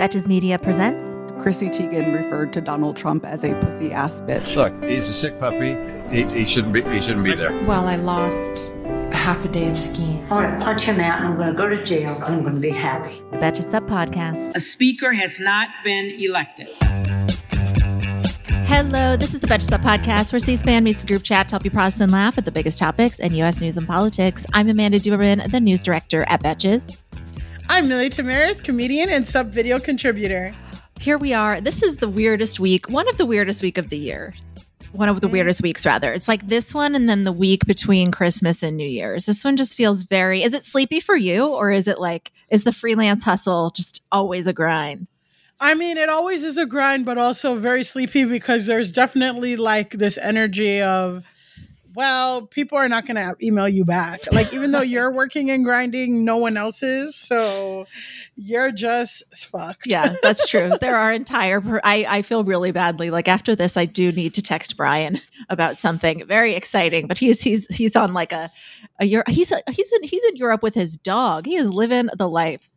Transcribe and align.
Betches 0.00 0.26
Media 0.26 0.58
presents 0.58 1.18
Chrissy 1.42 1.68
Teigen 1.68 2.14
referred 2.14 2.54
to 2.54 2.62
Donald 2.62 2.96
Trump 2.96 3.22
as 3.22 3.44
a 3.44 3.54
pussy 3.60 3.92
ass 3.92 4.22
bitch. 4.22 4.56
Look, 4.56 4.82
he's 4.82 5.06
a 5.06 5.12
sick 5.12 5.38
puppy. 5.38 5.76
He, 6.08 6.24
he 6.24 6.46
shouldn't 6.46 6.72
be. 6.72 6.80
He 6.84 7.02
shouldn't 7.02 7.22
be 7.22 7.34
there. 7.34 7.52
Well, 7.66 7.86
I 7.86 7.96
lost 7.96 8.72
half 9.12 9.44
a 9.44 9.48
day 9.48 9.68
of 9.68 9.78
skiing. 9.78 10.22
I'm 10.30 10.44
going 10.44 10.58
to 10.58 10.64
punch 10.64 10.84
him 10.84 11.00
out 11.00 11.18
and 11.18 11.28
I'm 11.28 11.36
going 11.36 11.48
to 11.48 11.54
go 11.54 11.68
to 11.68 11.84
jail 11.84 12.14
and 12.14 12.24
I'm 12.24 12.40
going 12.40 12.54
to 12.54 12.60
be 12.62 12.70
happy. 12.70 13.20
the 13.30 13.36
Betches 13.36 13.64
Sup 13.64 13.82
Podcast. 13.82 14.56
A 14.56 14.60
speaker 14.60 15.12
has 15.12 15.38
not 15.38 15.68
been 15.84 16.18
elected. 16.18 16.68
Hello, 18.64 19.18
this 19.18 19.34
is 19.34 19.40
the 19.40 19.48
Betches 19.48 19.68
Sup 19.68 19.82
Podcast, 19.82 20.32
where 20.32 20.40
C-SPAN 20.40 20.82
meets 20.82 21.02
the 21.02 21.08
group 21.08 21.24
chat 21.24 21.48
to 21.48 21.52
help 21.52 21.64
you 21.66 21.70
process 21.70 22.00
and 22.00 22.10
laugh 22.10 22.38
at 22.38 22.46
the 22.46 22.52
biggest 22.52 22.78
topics 22.78 23.18
in 23.18 23.34
U.S. 23.34 23.60
news 23.60 23.76
and 23.76 23.86
politics. 23.86 24.46
I'm 24.54 24.70
Amanda 24.70 24.98
Duberman, 24.98 25.52
the 25.52 25.60
news 25.60 25.82
director 25.82 26.24
at 26.26 26.42
Betches. 26.42 26.96
I'm 27.68 27.88
Milly 27.88 28.10
Tamarez, 28.10 28.62
comedian 28.62 29.08
and 29.08 29.28
Sup 29.28 29.48
video 29.48 29.78
contributor. 29.78 30.54
Here 31.00 31.18
we 31.18 31.32
are. 31.32 31.60
This 31.60 31.82
is 31.82 31.96
the 31.96 32.08
weirdest 32.08 32.60
week, 32.60 32.88
one 32.88 33.08
of 33.08 33.16
the 33.16 33.26
weirdest 33.26 33.62
week 33.62 33.78
of 33.78 33.88
the 33.88 33.98
year. 33.98 34.34
One 34.92 35.08
of 35.08 35.20
the 35.20 35.28
mm. 35.28 35.32
weirdest 35.32 35.62
weeks, 35.62 35.86
rather. 35.86 36.12
It's 36.12 36.28
like 36.28 36.48
this 36.48 36.74
one 36.74 36.94
and 36.94 37.08
then 37.08 37.24
the 37.24 37.32
week 37.32 37.64
between 37.66 38.10
Christmas 38.10 38.62
and 38.62 38.76
New 38.76 38.88
Year's. 38.88 39.24
This 39.24 39.44
one 39.44 39.56
just 39.56 39.76
feels 39.76 40.02
very. 40.02 40.42
Is 40.42 40.52
it 40.52 40.64
sleepy 40.64 40.98
for 41.00 41.16
you, 41.16 41.46
or 41.46 41.70
is 41.70 41.86
it 41.86 42.00
like 42.00 42.32
is 42.48 42.64
the 42.64 42.72
freelance 42.72 43.22
hustle 43.22 43.70
just 43.70 44.02
always 44.10 44.46
a 44.46 44.52
grind? 44.52 45.06
I 45.60 45.74
mean, 45.74 45.98
it 45.98 46.08
always 46.08 46.42
is 46.42 46.56
a 46.56 46.66
grind, 46.66 47.04
but 47.04 47.18
also 47.18 47.54
very 47.54 47.82
sleepy 47.82 48.24
because 48.24 48.66
there's 48.66 48.90
definitely 48.90 49.56
like 49.56 49.90
this 49.90 50.16
energy 50.16 50.80
of, 50.80 51.26
well, 51.94 52.46
people 52.46 52.78
are 52.78 52.88
not 52.88 53.06
going 53.06 53.16
to 53.16 53.34
email 53.44 53.68
you 53.68 53.84
back. 53.84 54.20
Like, 54.32 54.54
even 54.54 54.72
though 54.72 54.80
you're 54.80 55.12
working 55.12 55.50
and 55.50 55.64
grinding, 55.64 56.24
no 56.24 56.36
one 56.36 56.56
else 56.56 56.82
is. 56.82 57.16
So 57.16 57.86
you're 58.36 58.70
just 58.70 59.24
fucked. 59.46 59.86
Yeah, 59.86 60.14
that's 60.22 60.46
true. 60.48 60.72
there 60.80 60.96
are 60.96 61.12
entire. 61.12 61.80
I 61.84 62.06
I 62.08 62.22
feel 62.22 62.44
really 62.44 62.70
badly. 62.72 63.10
Like 63.10 63.28
after 63.28 63.54
this, 63.54 63.76
I 63.76 63.84
do 63.84 64.12
need 64.12 64.34
to 64.34 64.42
text 64.42 64.76
Brian 64.76 65.20
about 65.48 65.78
something 65.78 66.26
very 66.26 66.54
exciting. 66.54 67.06
But 67.06 67.18
he's 67.18 67.42
he's 67.42 67.66
he's 67.66 67.96
on 67.96 68.14
like 68.14 68.32
a 68.32 68.50
a 68.98 69.06
Euro- 69.06 69.24
he's 69.28 69.50
a, 69.52 69.60
he's 69.70 69.92
in 69.92 70.02
he's 70.04 70.24
in 70.24 70.36
Europe 70.36 70.62
with 70.62 70.74
his 70.74 70.96
dog. 70.96 71.46
He 71.46 71.56
is 71.56 71.70
living 71.70 72.08
the 72.16 72.28
life. 72.28 72.69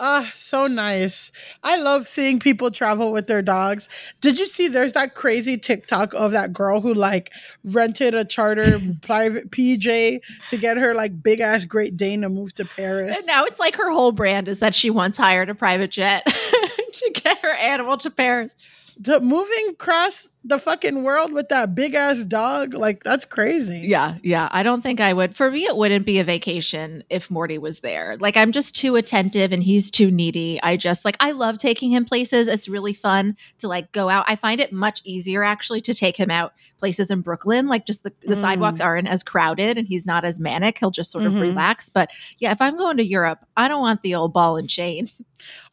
Ah, 0.00 0.30
so 0.32 0.68
nice. 0.68 1.32
I 1.64 1.76
love 1.78 2.06
seeing 2.06 2.38
people 2.38 2.70
travel 2.70 3.10
with 3.10 3.26
their 3.26 3.42
dogs. 3.42 3.88
Did 4.20 4.38
you 4.38 4.46
see 4.46 4.68
there's 4.68 4.92
that 4.92 5.14
crazy 5.14 5.56
TikTok 5.56 6.14
of 6.14 6.30
that 6.32 6.52
girl 6.52 6.80
who 6.80 6.94
like 6.94 7.32
rented 7.64 8.14
a 8.14 8.24
charter 8.24 8.80
private 9.02 9.50
PJ 9.50 10.20
to 10.48 10.56
get 10.56 10.76
her 10.76 10.94
like 10.94 11.20
big 11.20 11.40
ass 11.40 11.64
Great 11.64 11.96
Dane 11.96 12.20
to 12.22 12.28
move 12.28 12.54
to 12.54 12.64
Paris? 12.64 13.16
And 13.16 13.26
now 13.26 13.44
it's 13.44 13.58
like 13.58 13.74
her 13.76 13.90
whole 13.90 14.12
brand 14.12 14.46
is 14.46 14.60
that 14.60 14.74
she 14.74 14.88
once 14.88 15.16
hired 15.16 15.50
a 15.50 15.54
private 15.54 15.90
jet 15.90 16.24
to 16.92 17.10
get 17.14 17.38
her 17.38 17.52
animal 17.54 17.96
to 17.98 18.10
Paris. 18.10 18.54
to 19.02 19.18
moving 19.20 19.68
across 19.70 20.28
the 20.48 20.58
fucking 20.58 21.02
world 21.02 21.32
with 21.32 21.48
that 21.50 21.74
big 21.74 21.94
ass 21.94 22.24
dog, 22.24 22.72
like 22.74 23.04
that's 23.04 23.24
crazy. 23.24 23.84
Yeah, 23.86 24.14
yeah. 24.22 24.48
I 24.50 24.62
don't 24.62 24.82
think 24.82 24.98
I 25.00 25.12
would. 25.12 25.36
For 25.36 25.50
me, 25.50 25.64
it 25.64 25.76
wouldn't 25.76 26.06
be 26.06 26.18
a 26.18 26.24
vacation 26.24 27.04
if 27.10 27.30
Morty 27.30 27.58
was 27.58 27.80
there. 27.80 28.16
Like, 28.18 28.36
I'm 28.36 28.50
just 28.50 28.74
too 28.74 28.96
attentive 28.96 29.52
and 29.52 29.62
he's 29.62 29.90
too 29.90 30.10
needy. 30.10 30.58
I 30.62 30.76
just 30.76 31.04
like, 31.04 31.16
I 31.20 31.32
love 31.32 31.58
taking 31.58 31.90
him 31.92 32.04
places. 32.06 32.48
It's 32.48 32.66
really 32.68 32.94
fun 32.94 33.36
to 33.58 33.68
like 33.68 33.92
go 33.92 34.08
out. 34.08 34.24
I 34.26 34.36
find 34.36 34.58
it 34.60 34.72
much 34.72 35.02
easier 35.04 35.44
actually 35.44 35.82
to 35.82 35.94
take 35.94 36.16
him 36.16 36.30
out 36.30 36.54
places 36.78 37.10
in 37.10 37.20
Brooklyn. 37.20 37.66
Like, 37.66 37.84
just 37.86 38.02
the, 38.04 38.12
the 38.24 38.34
Mm. 38.34 38.40
sidewalks 38.40 38.80
aren't 38.80 39.08
as 39.08 39.22
crowded 39.22 39.76
and 39.78 39.86
he's 39.86 40.06
not 40.06 40.24
as 40.24 40.40
manic. 40.40 40.78
He'll 40.78 40.90
just 40.92 41.10
sort 41.10 41.24
of 41.24 41.32
Mhm. 41.34 41.40
relax. 41.42 41.88
But 41.88 42.10
yeah, 42.38 42.52
if 42.52 42.62
I'm 42.62 42.78
going 42.78 42.96
to 42.98 43.04
Europe, 43.04 43.44
I 43.56 43.68
don't 43.68 43.80
want 43.80 44.02
the 44.02 44.14
old 44.14 44.32
ball 44.32 44.56
and 44.56 44.68
chain. 44.68 45.08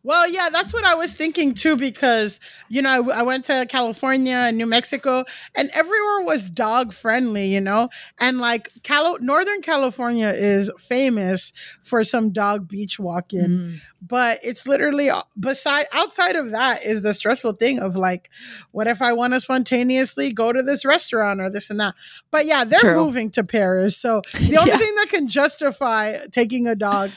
Well, 0.04 0.30
yeah, 0.30 0.50
that's 0.52 0.72
what 0.72 0.86
I 0.86 0.94
was 0.94 1.12
thinking 1.14 1.56
too, 1.56 1.76
because 1.76 2.40
you 2.70 2.84
know 2.84 3.10
I, 3.12 3.22
I 3.22 3.24
went 3.24 3.46
to 3.46 3.66
California 3.68 4.36
and 4.36 4.60
New 4.60 4.65
Mexico, 4.66 5.24
and 5.56 5.70
everywhere 5.74 6.22
was 6.22 6.50
dog 6.50 6.94
friendly, 6.94 7.48
you 7.54 7.62
know, 7.62 7.90
and 8.20 8.40
like 8.40 8.70
Cali- 8.84 9.22
Northern 9.22 9.62
California 9.62 10.30
is 10.36 10.72
famous 10.78 11.52
for 11.82 12.04
some 12.04 12.32
dog 12.32 12.68
beach 12.68 13.00
walking, 13.00 13.42
Mm. 13.46 13.82
but 14.02 14.40
it's 14.44 14.68
literally 14.68 15.10
beside 15.40 15.86
outside 15.94 16.36
of 16.36 16.52
that 16.52 16.84
is 16.84 17.02
the 17.02 17.14
stressful 17.14 17.54
thing 17.54 17.80
of 17.80 17.96
like, 17.96 18.30
what 18.72 18.88
if 18.88 19.02
I 19.02 19.14
want 19.14 19.34
to 19.34 19.40
spontaneously 19.40 20.32
go 20.32 20.52
to 20.54 20.62
this 20.64 20.86
restaurant 20.86 21.42
or 21.42 21.50
this 21.50 21.70
and 21.70 21.80
that? 21.80 21.96
But 22.32 22.46
yeah, 22.46 22.64
they're 22.64 22.80
True. 22.80 22.96
moving 23.06 23.30
to 23.32 23.44
Paris, 23.44 23.98
so 23.98 24.22
the 24.34 24.58
only 24.58 24.72
Yeah. 24.72 24.78
thing 24.78 24.96
that 24.96 25.08
can 25.10 25.28
justify 25.28 26.18
taking 26.32 26.68
a 26.68 26.76
dog 26.76 27.12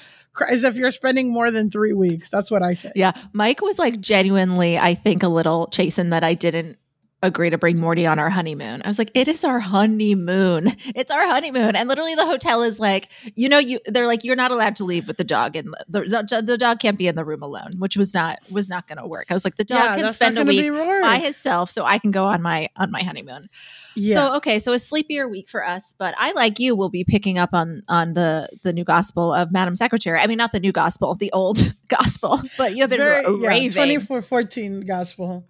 is 0.52 0.62
if 0.62 0.76
you're 0.76 0.92
spending 0.92 1.32
more 1.32 1.50
than 1.50 1.68
three 1.68 1.92
weeks. 1.92 2.30
That's 2.30 2.48
what 2.48 2.62
I 2.62 2.74
say. 2.74 2.92
Yeah. 2.94 3.10
Mike 3.32 3.60
was 3.60 3.76
like 3.76 4.00
genuinely, 4.00 4.78
I 4.78 4.94
think, 4.94 5.24
a 5.24 5.28
little 5.28 5.66
chastened 5.66 6.12
that 6.12 6.22
I 6.22 6.34
didn't 6.34 6.78
agree 7.22 7.50
to 7.50 7.58
bring 7.58 7.78
Morty 7.78 8.06
on 8.06 8.18
our 8.18 8.30
honeymoon. 8.30 8.80
I 8.84 8.88
was 8.88 8.98
like, 8.98 9.10
it 9.14 9.26
is 9.26 9.42
our 9.42 9.58
honeymoon. 9.58 10.76
It's 10.94 11.10
our 11.10 11.26
honeymoon. 11.26 11.74
And 11.74 11.88
literally 11.88 12.14
the 12.14 12.24
hotel 12.24 12.62
is 12.62 12.78
like, 12.78 13.08
you 13.34 13.48
know, 13.48 13.58
you 13.58 13.80
they're 13.86 14.06
like, 14.06 14.22
you're 14.24 14.36
not 14.36 14.50
allowed 14.50 14.76
to 14.76 14.84
leave 14.84 15.08
with 15.08 15.16
the 15.16 15.24
dog 15.24 15.56
and 15.56 15.74
the, 15.88 16.02
the, 16.02 16.42
the 16.42 16.56
dog 16.56 16.78
can't 16.78 16.96
be 16.96 17.08
in 17.08 17.16
the 17.16 17.24
room 17.24 17.42
alone, 17.42 17.72
which 17.78 17.96
was 17.96 18.14
not 18.14 18.38
was 18.50 18.68
not 18.68 18.86
gonna 18.86 19.06
work. 19.06 19.26
I 19.30 19.34
was 19.34 19.44
like, 19.44 19.56
the 19.56 19.64
dog 19.64 19.78
Yeah, 19.78 19.96
can 19.96 20.12
spend 20.12 20.38
a 20.38 20.44
week 20.44 20.70
by 21.02 21.18
himself 21.18 21.70
so 21.70 21.84
I 21.84 21.98
can 21.98 22.10
go 22.10 22.24
on 22.24 22.40
my 22.40 22.68
on 22.76 22.90
my 22.90 23.02
honeymoon. 23.02 23.48
Yeah. 23.96 24.16
So 24.16 24.36
okay, 24.36 24.58
so 24.60 24.72
a 24.72 24.78
sleepier 24.78 25.28
week 25.28 25.48
for 25.48 25.66
us, 25.66 25.94
but 25.98 26.14
I 26.18 26.32
like 26.32 26.60
you 26.60 26.76
will 26.76 26.88
be 26.90 27.02
picking 27.04 27.36
up 27.36 27.50
on 27.52 27.82
on 27.88 28.12
the 28.12 28.48
the 28.62 28.72
new 28.72 28.84
gospel 28.84 29.32
of 29.32 29.50
Madam 29.50 29.74
Secretary. 29.74 30.20
I 30.20 30.26
mean, 30.28 30.38
not 30.38 30.52
the 30.52 30.60
new 30.60 30.72
gospel, 30.72 31.14
the 31.16 31.32
old 31.32 31.74
gospel, 31.88 32.40
but 32.56 32.76
you 32.76 32.82
have 32.82 32.90
been 32.90 33.00
Very- 33.00 33.24
ra- 33.24 33.30
yeah, 33.32 33.48
raving. 33.48 33.70
2414 33.70 34.80
gospel. 34.82 35.44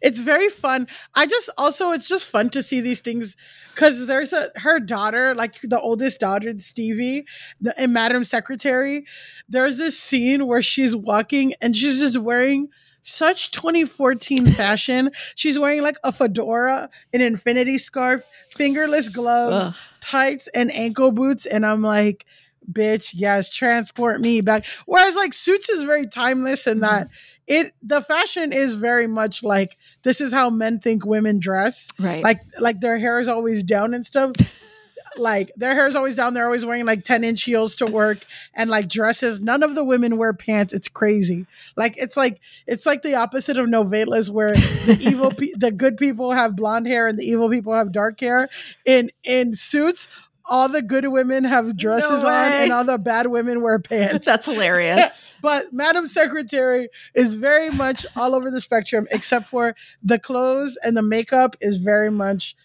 It's 0.00 0.18
very 0.18 0.48
fun. 0.48 0.86
I 1.14 1.26
just 1.26 1.50
also 1.58 1.92
it's 1.92 2.08
just 2.08 2.30
fun 2.30 2.48
to 2.50 2.62
see 2.62 2.80
these 2.80 3.00
things 3.00 3.36
because 3.74 4.06
there's 4.06 4.32
a 4.32 4.48
her 4.56 4.80
daughter, 4.80 5.34
like 5.34 5.60
the 5.62 5.80
oldest 5.80 6.20
daughter, 6.20 6.52
Stevie, 6.58 7.26
the 7.60 7.78
and 7.78 7.92
Madam 7.92 8.24
Secretary. 8.24 9.04
There's 9.48 9.76
this 9.76 9.98
scene 9.98 10.46
where 10.46 10.62
she's 10.62 10.96
walking 10.96 11.54
and 11.60 11.76
she's 11.76 11.98
just 11.98 12.18
wearing 12.18 12.68
such 13.02 13.50
2014 13.50 14.46
fashion. 14.52 15.10
She's 15.34 15.58
wearing 15.58 15.82
like 15.82 15.96
a 16.04 16.12
fedora, 16.12 16.90
an 17.12 17.20
infinity 17.20 17.78
scarf, 17.78 18.24
fingerless 18.50 19.08
gloves, 19.08 19.68
Ugh. 19.68 19.74
tights, 20.00 20.48
and 20.48 20.74
ankle 20.74 21.12
boots. 21.12 21.46
And 21.46 21.64
I'm 21.64 21.82
like, 21.82 22.26
bitch, 22.70 23.12
yes, 23.14 23.50
transport 23.50 24.20
me 24.20 24.40
back. 24.40 24.66
Whereas 24.86 25.16
like 25.16 25.32
Suits 25.32 25.68
is 25.68 25.82
very 25.84 26.06
timeless 26.06 26.66
in 26.66 26.80
that 26.80 27.08
mm. 27.08 27.10
It 27.50 27.74
the 27.82 28.00
fashion 28.00 28.52
is 28.52 28.74
very 28.74 29.08
much 29.08 29.42
like 29.42 29.76
this 30.04 30.20
is 30.20 30.32
how 30.32 30.50
men 30.50 30.78
think 30.78 31.04
women 31.04 31.40
dress. 31.40 31.90
Right. 31.98 32.22
Like 32.22 32.40
like 32.60 32.80
their 32.80 32.96
hair 32.96 33.18
is 33.18 33.26
always 33.26 33.64
down 33.64 33.92
and 33.92 34.06
stuff. 34.06 34.32
like 35.16 35.50
their 35.56 35.74
hair 35.74 35.88
is 35.88 35.96
always 35.96 36.14
down. 36.14 36.34
They're 36.34 36.44
always 36.44 36.64
wearing 36.64 36.86
like 36.86 37.02
10 37.02 37.24
inch 37.24 37.42
heels 37.42 37.74
to 37.76 37.86
work 37.86 38.24
and 38.54 38.70
like 38.70 38.88
dresses. 38.88 39.40
None 39.40 39.64
of 39.64 39.74
the 39.74 39.82
women 39.82 40.16
wear 40.16 40.32
pants. 40.32 40.72
It's 40.72 40.88
crazy. 40.88 41.44
Like 41.74 41.96
it's 41.98 42.16
like 42.16 42.40
it's 42.68 42.86
like 42.86 43.02
the 43.02 43.16
opposite 43.16 43.58
of 43.58 43.66
novelas 43.66 44.30
where 44.30 44.52
the 44.52 44.96
evil 45.10 45.32
pe- 45.32 45.52
the 45.56 45.72
good 45.72 45.96
people 45.96 46.30
have 46.30 46.54
blonde 46.54 46.86
hair 46.86 47.08
and 47.08 47.18
the 47.18 47.24
evil 47.24 47.50
people 47.50 47.74
have 47.74 47.90
dark 47.90 48.20
hair. 48.20 48.48
In 48.86 49.10
in 49.24 49.56
suits, 49.56 50.06
all 50.50 50.68
the 50.68 50.82
good 50.82 51.06
women 51.08 51.44
have 51.44 51.76
dresses 51.76 52.22
No 52.22 52.28
on 52.28 52.52
and 52.52 52.72
all 52.72 52.84
the 52.84 52.98
bad 52.98 53.28
women 53.28 53.62
wear 53.62 53.78
pants. 53.78 54.26
That's 54.26 54.44
hilarious. 54.44 55.20
but 55.42 55.72
Madam 55.72 56.08
Secretary 56.08 56.88
is 57.14 57.34
very 57.36 57.70
much 57.70 58.04
all 58.16 58.34
over 58.34 58.50
the 58.50 58.60
spectrum, 58.60 59.06
except 59.12 59.46
for 59.46 59.74
the 60.02 60.18
clothes 60.18 60.76
and 60.82 60.96
the 60.96 61.02
makeup 61.02 61.56
is 61.60 61.78
very 61.78 62.10
much. 62.10 62.56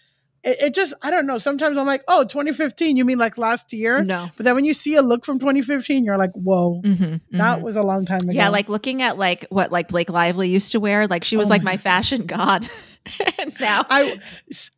It, 0.46 0.56
it 0.60 0.74
just, 0.74 0.94
I 1.02 1.10
don't 1.10 1.26
know. 1.26 1.38
Sometimes 1.38 1.76
I'm 1.76 1.86
like, 1.86 2.02
oh, 2.08 2.22
2015, 2.24 2.96
you 2.96 3.04
mean 3.04 3.18
like 3.18 3.36
last 3.36 3.72
year? 3.72 4.02
no. 4.04 4.30
But 4.36 4.44
then 4.44 4.54
when 4.54 4.64
you 4.64 4.72
see 4.74 4.94
a 4.94 5.02
look 5.02 5.24
from 5.26 5.38
2015, 5.38 6.04
you're 6.04 6.16
like, 6.16 6.32
whoa, 6.32 6.80
Mhm, 6.84 7.20
that 7.32 7.58
mhm. 7.58 7.62
was 7.62 7.76
a 7.76 7.82
long 7.82 8.06
time 8.06 8.22
ago. 8.22 8.30
Yeah, 8.32 8.48
like 8.48 8.68
looking 8.68 9.02
at 9.02 9.18
like 9.18 9.46
what 9.50 9.72
like 9.72 9.88
Blake 9.88 10.08
Lively 10.08 10.48
used 10.48 10.72
to 10.72 10.80
wear, 10.80 11.06
like 11.06 11.24
she 11.24 11.36
was 11.36 11.48
Oh 11.48 11.50
like 11.50 11.62
my 11.62 11.72
my 11.72 11.76
fashion 11.76 12.26
god. 12.26 12.68
and 13.38 13.60
now 13.60 13.84
I 13.90 14.18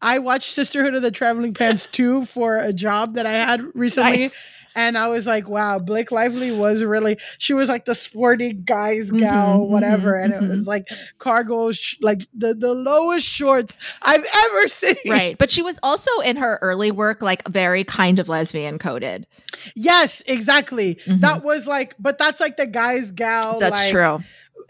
I 0.03 0.19
watched 0.19 0.51
Sisterhood 0.51 0.95
of 0.95 1.03
the 1.03 1.11
Traveling 1.11 1.55
Pants 1.55 1.87
2 1.93 2.23
for 2.25 2.57
a 2.59 2.73
job 2.73 3.15
that 3.15 3.27
I 3.27 3.33
had 3.33 3.63
recently. 3.75 4.23
Nice. 4.23 4.43
And 4.75 4.97
I 4.97 5.09
was 5.09 5.27
like, 5.27 5.49
wow, 5.49 5.79
Blake 5.79 6.13
Lively 6.13 6.51
was 6.53 6.85
really, 6.85 7.19
she 7.39 7.53
was 7.55 7.69
like 7.69 7.85
the 7.85 7.95
sporty 7.95 8.53
guy's 8.53 9.11
gal, 9.11 9.67
whatever. 9.67 10.13
mhm, 10.13 10.25
and 10.25 10.33
it 10.35 10.41
mhm. 10.43 10.49
was 10.51 10.67
like 10.69 10.89
cargo, 11.19 11.73
sh- 11.73 11.97
like 12.01 12.23
the, 12.33 12.55
the 12.55 12.73
lowest 12.75 13.27
shorts 13.27 13.77
I've 14.03 14.25
ever 14.25 14.69
seen. 14.69 14.95
right. 15.09 15.37
But 15.39 15.51
she 15.51 15.63
was 15.63 15.79
also 15.83 16.11
in 16.21 16.37
her 16.37 16.59
early 16.63 16.91
work 16.91 17.23
like 17.23 17.47
very 17.49 17.83
kind 17.85 18.19
of 18.19 18.29
lesbian 18.29 18.79
coded. 18.79 19.27
Yes, 19.75 20.23
exactly. 20.27 20.97
Mhm. 21.07 21.21
That 21.23 21.43
was 21.43 21.67
like, 21.67 21.95
but 21.99 22.19
that's 22.19 22.39
like 22.41 22.57
the 22.57 22.67
guy's 22.67 23.11
gal, 23.11 23.59
That's 23.59 23.81
like, 23.81 23.91
true. 23.93 24.21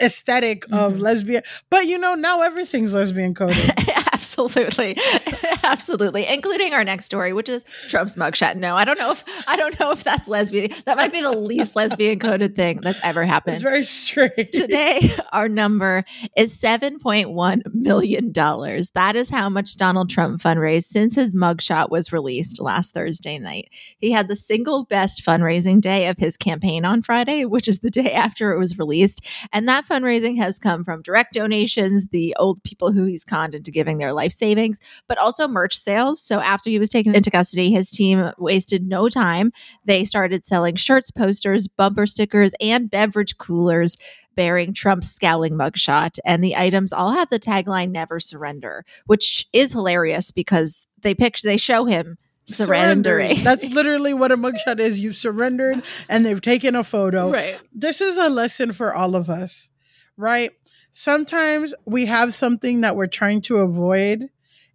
aesthetic 0.00 0.64
of 0.72 0.94
Mhm. 0.94 1.00
lesbian. 1.00 1.42
But 1.70 1.86
you 1.86 1.98
know, 1.98 2.14
now 2.14 2.42
everything's 2.42 2.94
lesbian 2.94 3.34
coded. 3.34 3.72
Absolutely. 4.38 4.96
Absolutely. 5.64 6.26
Including 6.26 6.72
our 6.72 6.84
next 6.84 7.04
story, 7.04 7.32
which 7.32 7.48
is 7.48 7.64
Trump's 7.88 8.16
mugshot. 8.16 8.56
No, 8.56 8.76
I 8.76 8.84
don't 8.84 8.98
know 8.98 9.10
if 9.10 9.24
I 9.48 9.56
don't 9.56 9.78
know 9.80 9.90
if 9.90 10.04
that's 10.04 10.28
lesbian. 10.28 10.70
That 10.84 10.96
might 10.96 11.12
be 11.12 11.20
the 11.20 11.36
least 11.36 11.74
lesbian 11.76 12.18
coded 12.18 12.54
thing 12.54 12.80
that's 12.82 13.02
ever 13.02 13.24
happened. 13.24 13.54
it's 13.54 13.62
very 13.62 13.82
strange. 13.82 14.50
Today, 14.52 15.12
our 15.32 15.48
number 15.48 16.04
is 16.36 16.58
$7.1 16.60 17.74
million. 17.74 18.32
That 18.32 19.16
is 19.16 19.28
how 19.28 19.48
much 19.48 19.76
Donald 19.76 20.10
Trump 20.10 20.40
fundraised 20.40 20.84
since 20.84 21.14
his 21.14 21.34
mugshot 21.34 21.90
was 21.90 22.12
released 22.12 22.60
last 22.60 22.94
Thursday 22.94 23.38
night. 23.38 23.70
He 23.98 24.12
had 24.12 24.28
the 24.28 24.36
single 24.36 24.84
best 24.84 25.24
fundraising 25.24 25.80
day 25.80 26.06
of 26.06 26.18
his 26.18 26.36
campaign 26.36 26.84
on 26.84 27.02
Friday, 27.02 27.44
which 27.44 27.68
is 27.68 27.80
the 27.80 27.90
day 27.90 28.12
after 28.12 28.52
it 28.52 28.58
was 28.58 28.78
released. 28.78 29.26
And 29.52 29.68
that 29.68 29.86
fundraising 29.86 30.38
has 30.38 30.58
come 30.58 30.84
from 30.84 31.02
direct 31.02 31.34
donations, 31.34 32.06
the 32.10 32.34
old 32.38 32.62
people 32.62 32.92
who 32.92 33.04
he's 33.04 33.24
conned 33.24 33.54
into 33.54 33.70
giving 33.70 33.98
their 33.98 34.12
life 34.12 34.27
savings, 34.28 34.78
but 35.06 35.18
also 35.18 35.48
merch 35.48 35.76
sales. 35.76 36.20
So 36.20 36.40
after 36.40 36.70
he 36.70 36.78
was 36.78 36.88
taken 36.88 37.14
into 37.14 37.30
custody, 37.30 37.70
his 37.70 37.90
team 37.90 38.30
wasted 38.38 38.86
no 38.86 39.08
time. 39.08 39.52
They 39.84 40.04
started 40.04 40.44
selling 40.44 40.76
shirts, 40.76 41.10
posters, 41.10 41.68
bumper 41.68 42.06
stickers, 42.06 42.54
and 42.60 42.90
beverage 42.90 43.38
coolers 43.38 43.96
bearing 44.34 44.72
Trump's 44.72 45.10
scowling 45.10 45.54
mugshot. 45.54 46.18
And 46.24 46.44
the 46.44 46.56
items 46.56 46.92
all 46.92 47.12
have 47.12 47.28
the 47.28 47.40
tagline 47.40 47.90
"Never 47.90 48.20
Surrender," 48.20 48.84
which 49.06 49.46
is 49.52 49.72
hilarious 49.72 50.30
because 50.30 50.86
they 51.00 51.14
picture 51.14 51.48
they 51.48 51.56
show 51.56 51.84
him 51.84 52.18
surrendering. 52.46 53.42
That's 53.42 53.64
literally 53.64 54.14
what 54.14 54.32
a 54.32 54.36
mugshot 54.36 54.78
is. 54.78 55.00
You've 55.00 55.16
surrendered 55.16 55.82
and 56.08 56.24
they've 56.24 56.40
taken 56.40 56.74
a 56.74 56.84
photo. 56.84 57.30
right. 57.30 57.58
This 57.72 58.00
is 58.00 58.16
a 58.16 58.28
lesson 58.28 58.72
for 58.72 58.94
all 58.94 59.14
of 59.16 59.28
us, 59.28 59.70
right? 60.16 60.52
Sometimes 60.90 61.74
we 61.84 62.06
have 62.06 62.34
something 62.34 62.80
that 62.80 62.96
we're 62.96 63.06
trying 63.06 63.40
to 63.42 63.58
avoid 63.58 64.28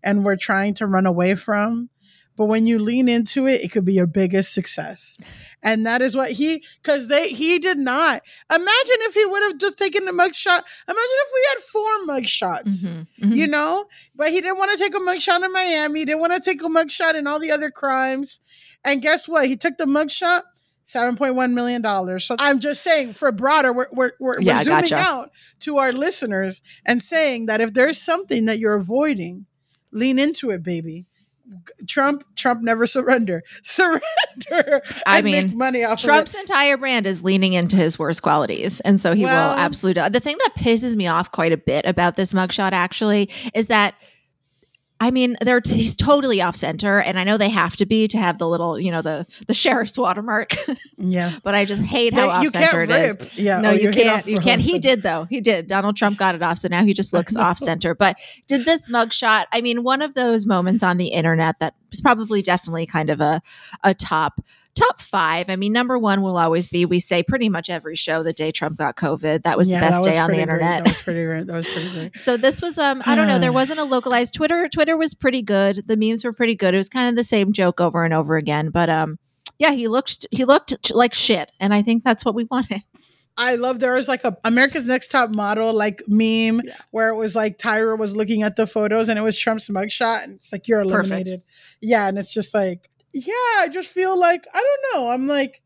and 0.04 0.24
we're 0.24 0.36
trying 0.36 0.74
to 0.76 0.88
run 0.88 1.06
away 1.06 1.36
from. 1.36 1.90
But 2.36 2.46
when 2.46 2.66
you 2.66 2.80
lean 2.80 3.08
into 3.08 3.46
it, 3.46 3.62
it 3.62 3.72
could 3.72 3.86
be 3.86 3.94
your 3.94 4.08
biggest 4.08 4.56
success. 4.56 5.20
And 5.62 5.86
that 5.86 6.02
is 6.02 6.16
what 6.16 6.32
he, 6.32 6.64
because 6.82 7.08
they, 7.08 7.30
he 7.30 7.60
did 7.60 7.78
not. 7.78 8.24
Imagine 8.50 8.66
if 9.02 9.14
he 9.14 9.24
would 9.24 9.44
have 9.44 9.60
just 9.60 9.78
taken 9.78 10.06
the 10.06 10.12
mugshot. 10.12 10.64
Imagine 10.88 11.20
if 11.20 11.30
we 11.34 11.46
had 11.50 11.58
four 11.60 11.92
mugshots 12.08 12.86
Mhm, 12.90 13.08
mhm. 13.22 13.36
you 13.36 13.48
know 13.48 13.86
but 14.16 14.30
he 14.30 14.42
didn't 14.42 14.58
want 14.58 14.72
to 14.72 14.78
take 14.78 14.96
a 14.96 15.00
mugshot 15.00 15.44
in 15.46 15.52
miami 15.54 16.00
he 16.00 16.06
didn't 16.06 16.22
want 16.22 16.34
to 16.34 16.40
take 16.40 16.62
a 16.62 16.66
mugshot 16.66 17.16
in 17.16 17.28
all 17.28 17.40
the 17.40 17.52
other 17.52 17.70
crimes 17.72 18.42
and 18.84 19.02
guess 19.02 19.28
what 19.28 19.48
he 19.48 19.56
took 19.56 19.78
the 19.78 19.86
mugshot 19.86 20.42
7.1 20.88 21.54
million 21.54 21.82
dollars 21.82 22.26
so 22.26 22.36
i'm 22.40 22.60
just 22.60 22.82
saying 22.84 23.14
for 23.14 23.32
broader 23.32 23.72
we're, 23.74 23.88
we're, 23.92 24.12
we're, 24.20 24.42
Yeah, 24.42 24.56
we're 24.58 24.64
zooming 24.64 24.90
gotcha. 24.90 24.96
out 24.98 25.30
to 25.62 25.78
our 25.78 25.92
listeners 25.92 26.62
and 26.86 27.02
saying 27.02 27.46
that 27.48 27.62
if 27.62 27.74
there's 27.74 28.02
something 28.02 28.46
that 28.46 28.60
you're 28.60 28.76
avoiding 28.76 29.46
lean 29.92 30.20
into 30.20 30.50
it 30.50 30.62
baby 30.64 31.06
trump 31.88 32.24
trump 32.36 32.62
never 32.64 32.88
surrender 32.88 33.44
surrender 33.64 34.82
I 35.06 35.22
mean, 35.22 35.58
money 35.58 35.84
off 35.84 36.02
Trump's 36.02 36.34
of 36.34 36.40
entire 36.42 36.78
brand 36.78 37.06
is 37.06 37.24
leaning 37.24 37.54
into 37.54 37.76
his 37.76 38.00
worst 38.00 38.22
qualities. 38.22 38.80
And 38.82 39.00
so 39.00 39.14
he 39.14 39.24
Well- 39.24 39.54
will 39.54 39.60
absolutely. 39.60 40.08
The 40.10 40.20
thing 40.20 40.38
that 40.40 40.52
pisses 40.58 40.96
me 40.96 41.08
off 41.08 41.32
quite 41.32 41.52
a 41.52 41.58
bit 41.58 41.86
about 41.86 42.16
this 42.16 42.34
mugshot 42.34 42.72
actually 42.72 43.30
is 43.54 43.68
that. 43.68 43.94
I 45.00 45.12
mean, 45.12 45.36
they're 45.42 45.60
t- 45.60 45.76
he's 45.76 45.96
totally 45.96 46.42
off 46.42 46.56
center, 46.56 47.00
and 47.00 47.20
I 47.20 47.26
know 47.26 47.38
they 47.38 47.50
have 47.50 47.76
to 47.78 47.86
be 47.86 48.08
to 48.08 48.18
have 48.18 48.38
the 48.38 48.48
little, 48.48 48.80
you 48.80 48.90
know, 48.90 49.02
the 49.02 49.26
the 49.48 49.54
sheriff's 49.54 49.98
watermark. 49.98 50.54
yeah 50.98 51.34
but 51.44 51.54
I 51.56 51.66
just 51.66 51.82
hate 51.82 52.14
how 52.14 52.30
off 52.30 52.48
center 52.48 52.82
it 52.84 52.90
is. 52.90 53.38
yeah 53.38 53.60
No, 53.60 53.70
oh, 53.70 53.74
you 53.74 53.92
can't. 53.92 54.26
You 54.26 54.38
can't. 54.38 54.62
He 54.62 54.80
did 54.80 55.02
though. 55.04 55.26
He 55.26 55.42
did. 55.42 55.68
Donald 55.68 55.98
Trump 55.98 56.18
got 56.18 56.36
it 56.36 56.42
off, 56.42 56.60
so 56.60 56.68
now 56.70 56.84
he 56.84 56.94
just 56.94 57.14
looks 57.14 57.36
off 57.38 57.58
center. 57.58 57.94
But 57.94 58.18
did 58.48 58.66
this 58.66 58.90
mugshot? 58.90 59.46
I 59.52 59.62
mean, 59.62 59.84
one 59.84 60.02
of 60.02 60.14
those 60.14 60.46
moments 60.46 60.84
on 60.84 60.98
the 60.98 61.08
internet 61.08 61.60
that 61.60 61.76
was 61.90 62.00
probably 62.00 62.42
definitely 62.42 62.86
kind 62.86 63.10
of 63.10 63.20
a 63.20 63.42
a 63.84 63.94
top 63.94 64.42
top 64.76 65.02
five. 65.02 65.50
I 65.50 65.56
mean, 65.56 65.72
number 65.74 65.98
one 66.00 66.22
will 66.22 66.38
always 66.38 66.68
be 66.68 66.86
we 66.86 67.00
say 67.00 67.22
pretty 67.24 67.48
much 67.50 67.70
every 67.70 67.96
show 67.96 68.24
the 68.24 68.34
day 68.34 68.52
Trump 68.52 68.78
got 68.78 68.96
COVID. 68.96 69.44
That 69.44 69.58
was 69.58 69.68
Yeah, 69.68 69.80
the 69.80 69.86
best 69.88 70.00
was 70.06 70.08
day 70.14 70.18
on 70.20 70.30
the 70.32 70.36
pretty 70.36 70.46
great. 70.46 70.54
internet. 70.62 70.84
that 70.84 70.90
was 70.90 71.02
pretty 71.02 71.24
great 71.26 71.48
that 71.48 71.56
was 71.56 71.68
pretty 71.68 71.90
great 71.92 72.18
So 72.18 72.38
this 72.38 72.62
was 72.62 72.78
um 72.80 73.02
I 73.06 73.16
don't 73.16 73.28
know 73.28 73.40
there 73.40 73.54
wasn't 73.54 73.80
a 73.80 73.84
localized 73.84 74.34
Twitter 74.34 74.68
Twitter 74.70 74.98
was 74.98 75.14
pretty 75.14 75.42
good 75.42 75.84
the 75.86 75.96
memes 75.98 76.24
were 76.24 76.34
pretty 76.34 76.56
good 76.56 76.74
it 76.74 76.78
was 76.78 76.90
kind 76.90 77.08
of 77.10 77.16
the 77.16 77.24
same 77.24 77.54
joke 77.54 77.80
over 77.80 78.04
and 78.04 78.14
over 78.14 78.36
again 78.38 78.70
but 78.72 78.90
um 78.90 79.20
yeah 79.60 79.72
he 79.72 79.88
looked 79.88 80.26
he 80.32 80.46
looked 80.46 80.92
like 80.94 81.14
shit 81.14 81.52
and 81.60 81.74
I 81.74 81.82
think 81.84 82.04
that's 82.04 82.26
what 82.26 82.34
we 82.36 82.46
wanted 82.46 82.82
I 83.36 83.56
love 83.56 83.80
there 83.80 83.94
was 83.96 84.08
like 84.08 84.24
a 84.26 84.38
America's 84.44 84.86
Next 84.86 85.08
Top 85.10 85.36
Model 85.36 85.74
like 85.74 86.02
meme 86.08 86.62
where 86.92 87.10
it 87.10 87.16
was 87.16 87.36
like 87.36 87.58
Tyra 87.58 87.98
was 87.98 88.16
looking 88.16 88.44
at 88.44 88.56
the 88.58 88.68
photos 88.68 89.10
and 89.10 89.18
it 89.18 89.24
was 89.24 89.38
Trump's 89.38 89.70
mugshot 89.70 90.24
and 90.24 90.34
it's 90.36 90.52
like 90.52 90.68
you're 90.68 90.84
Perfect. 90.84 90.96
eliminated. 91.08 91.42
Yeah, 91.82 92.08
and 92.08 92.20
it's 92.20 92.32
just 92.34 92.54
like 92.54 92.92
yeah, 93.14 93.34
I 93.60 93.70
just 93.72 93.90
feel 93.90 94.18
like 94.18 94.46
I 94.54 94.60
don't 94.60 95.02
know. 95.02 95.12
I'm 95.12 95.28
like, 95.28 95.62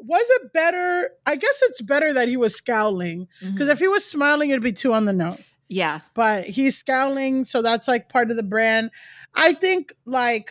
was 0.00 0.26
it 0.30 0.52
better? 0.52 1.10
I 1.26 1.36
guess 1.36 1.60
it's 1.64 1.82
better 1.82 2.12
that 2.12 2.28
he 2.28 2.36
was 2.36 2.54
scowling 2.54 3.28
because 3.40 3.68
if 3.68 3.76
mm-hmm. 3.76 3.84
he 3.84 3.88
was 3.88 4.04
smiling, 4.04 4.50
it'd 4.50 4.62
be 4.62 4.72
too 4.72 4.92
on 4.92 5.04
the 5.04 5.12
nose. 5.12 5.58
yeah 5.68 6.00
But 6.14 6.44
he's 6.44 6.78
scowling, 6.78 7.44
so 7.44 7.62
that's 7.62 7.88
like 7.88 8.08
part 8.08 8.30
of 8.30 8.36
the 8.36 8.42
brand. 8.42 8.90
I 9.34 9.52
think 9.52 9.92
like 10.04 10.50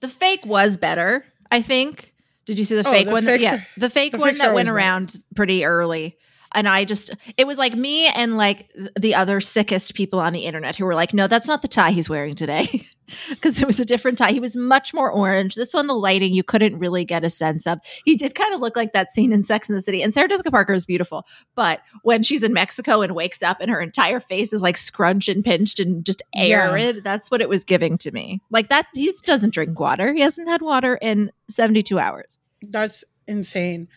the 0.00 0.08
fake 0.08 0.44
was 0.44 0.76
better 0.76 1.24
I 1.50 1.62
think 1.62 2.12
did 2.44 2.58
you 2.58 2.64
see 2.64 2.74
the 2.74 2.86
Oh, 2.86 2.90
fake 2.90 3.06
the 3.06 3.12
one 3.12 3.24
fakes 3.24 3.42
yeah 3.42 3.62
the 3.76 3.90
fake 3.90 4.12
the 4.12 4.18
one 4.18 4.34
that 4.34 4.40
went 4.40 4.50
always 4.50 4.66
better. 4.66 4.76
around 4.76 5.16
pretty 5.34 5.64
early 5.64 6.16
and 6.54 6.68
I 6.68 6.84
just 6.84 7.10
it 7.36 7.46
was 7.46 7.58
like 7.58 7.74
me 7.74 8.06
and 8.08 8.36
like 8.36 8.70
the 8.98 9.14
other 9.14 9.40
sickest 9.40 9.94
people 9.94 10.20
on 10.20 10.32
the 10.32 10.44
internet 10.46 10.76
who 10.76 10.84
were 10.84 10.94
like 10.94 11.12
no 11.14 11.26
that's 11.26 11.48
not 11.48 11.62
the 11.62 11.68
tie 11.68 11.90
he's 11.92 12.08
wearing 12.08 12.34
today. 12.34 12.86
Because 13.28 13.60
it 13.60 13.66
was 13.66 13.78
a 13.78 13.84
different 13.84 14.16
tie. 14.16 14.32
He 14.32 14.40
was 14.40 14.56
much 14.56 14.94
more 14.94 15.12
orange. 15.12 15.54
This 15.54 15.74
one 15.74 15.86
the 15.86 15.92
lighting 15.92 16.32
you 16.32 16.42
couldn't 16.42 16.78
really 16.78 17.04
get 17.04 17.24
a 17.24 17.28
sense 17.28 17.66
of. 17.66 17.78
He 18.06 18.16
did 18.16 18.34
kind 18.34 18.54
of 18.54 18.60
look 18.60 18.74
like 18.74 18.94
that 18.94 19.12
scene 19.12 19.32
in 19.32 19.42
Sex 19.42 19.68
in 19.68 19.74
the 19.74 19.82
City 19.82 20.02
and 20.02 20.14
Sarah 20.14 20.28
Jessica 20.28 20.50
Parker 20.50 20.72
is 20.72 20.86
beautiful. 20.86 21.26
But 21.54 21.80
when 22.04 22.22
she's 22.22 22.42
in 22.42 22.54
Mexico 22.54 23.02
and 23.02 23.14
wakes 23.14 23.42
up 23.42 23.58
and 23.60 23.70
her 23.70 23.82
entire 23.82 24.18
face 24.18 24.54
is 24.54 24.62
like 24.62 24.78
scrunched 24.78 25.28
and 25.28 25.44
pinched 25.44 25.78
and 25.78 26.06
just 26.06 26.22
Yeah. 26.34 26.70
arid 26.70 27.04
that's 27.04 27.30
what 27.30 27.42
it 27.42 27.50
was 27.50 27.64
giving 27.64 27.98
to 27.98 28.10
me. 28.12 28.40
Like 28.50 28.70
that 28.70 28.86
he 28.94 29.12
doesn't 29.24 29.52
drink 29.52 29.78
water. 29.78 30.14
He 30.14 30.22
hasn't 30.22 30.48
had 30.48 30.62
water 30.62 30.98
in 31.02 31.30
72 31.50 31.98
hours. 31.98 32.38
That's 32.62 33.04
insane. 33.28 33.88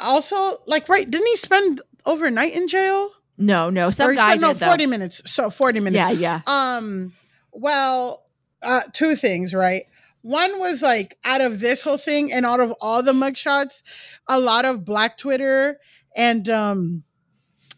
Also, 0.00 0.58
like 0.66 0.88
right, 0.88 1.08
didn't 1.10 1.26
he 1.26 1.36
spend 1.36 1.80
overnight 2.04 2.54
in 2.54 2.68
jail? 2.68 3.10
no 3.38 3.68
no 3.70 3.88
Or 3.88 3.92
some 3.92 4.10
he 4.10 4.16
guy 4.16 4.28
spent, 4.36 4.40
no, 4.42 4.52
did 4.52 4.60
though. 4.60 4.66
40 4.66 4.86
minutes. 4.86 5.30
So 5.30 5.50
40 5.50 5.80
minutes. 5.80 5.96
yeah 5.96 6.10
yeah 6.10 6.40
Um, 6.46 7.12
well, 7.52 8.24
uh, 8.62 8.82
two 8.92 9.14
things, 9.16 9.52
right? 9.54 9.84
One 10.22 10.58
was 10.58 10.82
like 10.82 11.18
out 11.24 11.40
of 11.40 11.60
this 11.60 11.82
whole 11.82 11.98
thing 11.98 12.32
and 12.32 12.44
out 12.46 12.60
of 12.60 12.72
all 12.80 13.02
the 13.02 13.12
mugshots, 13.12 13.82
a 14.26 14.40
lot 14.40 14.64
of 14.64 14.84
Black 14.84 15.16
Twitter 15.18 15.78
and 16.16 16.48
um 16.48 17.02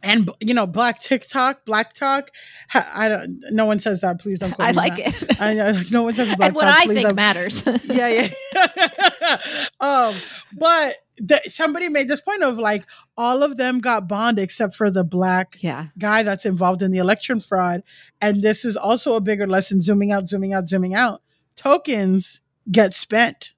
and 0.02 0.30
you 0.40 0.54
know 0.54 0.66
Black 0.66 1.00
TikTok, 1.02 1.64
Black 1.66 1.92
Talk. 1.92 2.30
I 2.72 3.08
don't. 3.08 3.40
No 3.50 3.66
one 3.66 3.80
says 3.80 4.00
that. 4.02 4.20
Please 4.20 4.38
don't. 4.38 4.52
quote 4.54 4.68
I 4.68 4.70
like 4.70 4.96
that. 4.96 5.22
it 5.22 5.40
I 5.42 5.82
no 5.90 6.04
one 6.04 6.14
says 6.14 6.32
Black 6.36 6.50
and 6.50 6.54
what 6.56 6.62
Talk. 6.62 6.76
I 6.80 6.84
please 6.84 6.94
think 6.94 7.06
don't- 7.08 7.16
matters 7.16 7.62
yeah, 7.84 8.28
yeah. 8.52 9.36
um, 9.80 10.14
but 10.56 10.94
the, 11.18 11.40
somebody 11.46 11.88
made 11.88 12.08
this 12.08 12.20
point 12.20 12.42
of 12.42 12.58
like 12.58 12.84
all 13.16 13.42
of 13.42 13.56
them 13.56 13.80
got 13.80 14.08
bond 14.08 14.38
except 14.38 14.74
for 14.74 14.90
the 14.90 15.04
black 15.04 15.58
yeah 15.60 15.86
guy 15.98 16.22
that's 16.22 16.46
involved 16.46 16.82
in 16.82 16.90
the 16.92 16.98
election 16.98 17.40
fraud. 17.40 17.82
And 18.20 18.42
this 18.42 18.64
is 18.64 18.76
also 18.76 19.14
a 19.14 19.20
bigger 19.20 19.46
lesson 19.46 19.80
zooming 19.80 20.12
out, 20.12 20.28
zooming 20.28 20.52
out, 20.52 20.68
zooming 20.68 20.94
out. 20.94 21.22
Tokens 21.56 22.40
get 22.70 22.94
spent. 22.94 23.52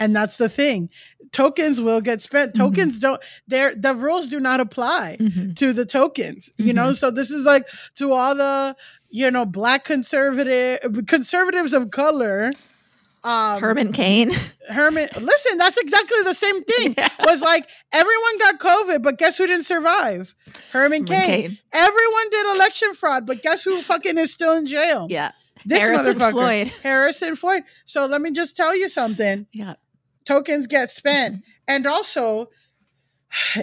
and 0.00 0.14
that's 0.16 0.36
the 0.36 0.48
thing. 0.48 0.90
Tokens 1.30 1.80
will 1.80 2.00
get 2.00 2.20
spent. 2.20 2.52
Mhm. 2.54 2.58
Tokens 2.58 2.98
don't. 2.98 3.20
There, 3.46 3.72
the 3.74 3.94
rules 3.94 4.26
do 4.26 4.40
not 4.40 4.58
apply 4.60 5.16
Mhm. 5.20 5.54
to 5.56 5.72
the 5.72 5.86
tokens. 5.86 6.52
You 6.56 6.72
know, 6.72 6.92
so 6.92 7.10
this 7.10 7.30
is 7.30 7.44
like 7.46 7.66
to 7.96 8.12
all 8.12 8.34
the 8.34 8.74
you 9.10 9.30
know 9.30 9.46
black 9.46 9.84
conservative 9.84 11.06
conservatives 11.06 11.72
of 11.72 11.90
color. 11.92 12.50
Um, 13.26 13.60
Herman 13.60 13.92
Cain. 13.92 14.32
Herman, 14.68 15.08
listen, 15.20 15.58
that's 15.58 15.76
exactly 15.78 16.18
the 16.22 16.34
same 16.34 16.62
thing. 16.62 16.94
Was 17.24 17.42
like 17.42 17.68
everyone 17.92 18.38
got 18.38 18.58
COVID, 18.60 19.02
but 19.02 19.18
guess 19.18 19.36
who 19.36 19.46
didn't 19.48 19.64
survive? 19.64 20.34
Herman, 20.70 21.00
Herman 21.00 21.04
Cain. 21.06 21.26
Cain. 21.48 21.58
Everyone 21.72 22.30
did 22.30 22.54
election 22.54 22.94
fraud, 22.94 23.26
but 23.26 23.42
guess 23.42 23.64
who 23.64 23.82
fucking 23.82 24.16
is 24.16 24.32
still 24.32 24.56
in 24.56 24.66
jail? 24.66 25.08
Yeah. 25.10 25.32
This 25.64 25.82
Harrison 25.82 26.14
motherfucker, 26.14 26.30
Floyd. 26.32 26.72
Harrison 26.84 27.34
Floyd. 27.34 27.64
So 27.84 28.06
let 28.06 28.20
me 28.20 28.30
just 28.30 28.56
tell 28.56 28.76
you 28.76 28.88
something. 28.88 29.46
Yeah. 29.52 29.74
Tokens 30.24 30.66
get 30.68 30.92
spent, 30.92 31.42
and 31.66 31.86
also. 31.86 32.48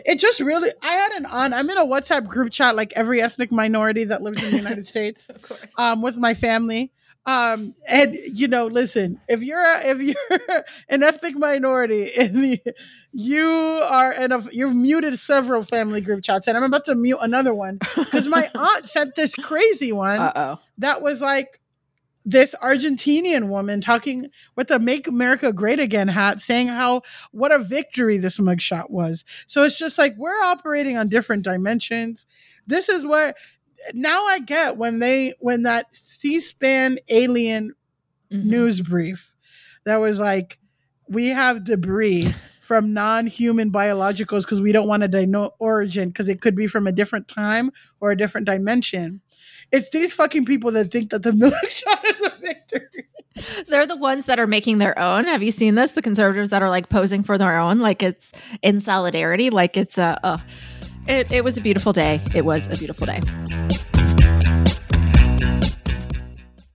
It 0.05 0.20
just 0.20 0.41
really, 0.41 0.70
I 0.82 0.93
had 0.93 1.13
an 1.13 1.25
on. 1.25 1.53
I'm 1.53 1.70
in 1.70 1.77
a 1.77 1.86
WhatsApp 1.86 2.27
group 2.27 2.51
chat 2.51 2.75
like 2.75 2.91
every 2.98 3.22
ethnic 3.22 3.50
minority 3.50 4.03
that 4.03 4.22
lives 4.22 4.43
in 4.43 4.51
the 4.51 4.58
United 4.58 4.86
States, 4.93 5.27
Of 5.29 5.41
course. 5.41 5.62
um, 5.77 6.01
with 6.01 6.17
my 6.17 6.34
family. 6.34 6.91
Um, 7.25 7.74
and 7.88 8.15
you 8.34 8.48
know, 8.48 8.65
listen, 8.65 9.20
if 9.30 9.42
you're 9.44 9.63
a, 9.63 9.80
if 9.86 10.01
you're 10.01 10.63
an 10.89 11.03
ethnic 11.03 11.38
minority 11.38 12.10
in 12.18 12.42
the, 12.42 12.62
you 13.13 13.48
are 13.48 14.12
and 14.12 14.34
you've 14.51 14.75
muted 14.75 15.18
several 15.18 15.63
family 15.63 16.01
group 16.01 16.24
chats, 16.24 16.48
and 16.48 16.58
I'm 16.58 16.63
about 16.63 16.86
to 16.86 16.96
mute 16.96 17.20
another 17.22 17.53
one 17.53 17.80
because 17.96 18.27
my 18.27 18.50
aunt 18.56 18.88
sent 18.88 19.15
this 19.15 19.36
crazy 19.36 19.94
one 19.94 20.20
Uh 20.20 20.34
oh. 20.36 20.60
that 20.80 21.01
was 21.01 21.22
like 21.22 21.62
this 22.25 22.56
Argentinian 22.62 23.48
woman 23.50 23.82
talking 23.82 24.30
with 24.56 24.72
a 24.72 24.80
"Make 24.80 25.08
America 25.08 25.53
Great 25.53 25.80
Again" 25.80 26.10
hat, 26.10 26.42
saying 26.42 26.68
how 26.68 27.03
what 27.32 27.51
a 27.53 27.60
victory 27.60 28.18
this 28.18 28.39
mugshot 28.39 28.89
was. 28.89 29.24
So 29.48 29.63
it's 29.63 29.77
just 29.77 29.98
like 29.98 30.15
we're 30.18 30.42
operating 30.44 30.98
on 30.98 31.08
different 31.08 31.44
dimensions. 31.44 32.25
This 32.65 32.89
is 32.89 33.06
where 33.06 33.34
now 33.94 34.25
I 34.27 34.39
get 34.39 34.77
when 34.77 35.00
they 35.00 35.34
when 35.39 35.63
that 35.63 35.88
C-SPAN 35.96 37.00
alien 37.10 37.74
Mhm. 38.32 38.46
news 38.46 38.82
brief 38.82 39.34
that 39.86 39.98
was 39.98 40.20
like 40.20 40.58
we 41.08 41.27
have 41.27 41.63
debris 41.65 42.34
from 42.60 42.94
non-human 42.94 43.72
biologicals 43.72 44.42
because 44.44 44.62
we 44.62 44.72
don't 44.72 44.88
want 44.88 45.03
to 45.03 45.10
deno 45.10 45.51
origin 45.60 46.08
because 46.10 46.30
it 46.30 46.39
could 46.42 46.56
be 46.56 46.65
from 46.65 46.88
a 46.88 46.92
different 46.92 47.27
time 47.27 47.70
or 48.00 48.12
a 48.12 48.18
different 48.18 48.48
dimension. 48.48 49.20
It's 49.72 49.89
these 49.89 50.13
fucking 50.13 50.46
people 50.46 50.72
that 50.72 50.89
think 50.92 51.10
that 51.12 51.24
the 51.24 51.32
milkshot 51.32 52.03
is 52.06 52.27
a 52.27 52.32
victory. 52.42 53.06
They're 53.68 53.86
the 53.88 53.98
ones 53.98 54.25
that 54.25 54.39
are 54.39 54.48
making 54.48 54.77
their 54.77 54.98
own. 54.98 55.25
Have 55.25 55.44
you 55.44 55.51
seen 55.51 55.75
this? 55.75 55.92
The 55.92 56.01
conservatives 56.01 56.51
that 56.51 56.62
are 56.62 56.70
like 56.70 56.88
posing 56.89 57.24
for 57.24 57.38
their 57.38 57.58
own, 57.58 57.80
like 57.80 58.01
it's 58.01 58.32
in 58.62 58.80
solidarity, 58.80 59.50
like 59.50 59.75
it's 59.75 59.98
a. 59.98 60.20
Uh, 60.24 60.38
it, 61.08 61.32
it 61.32 61.44
was 61.44 61.58
a 61.58 61.62
beautiful 61.62 61.94
day. 61.94 62.22
It 62.34 62.46
was 62.46 62.68
a 62.68 62.78
beautiful 62.78 63.06
day. 63.06 63.22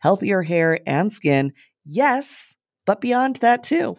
healthier 0.00 0.42
hair 0.42 0.80
and 0.86 1.12
skin. 1.12 1.52
Yes, 1.84 2.56
but 2.86 3.00
beyond 3.00 3.36
that 3.36 3.62
too. 3.62 3.98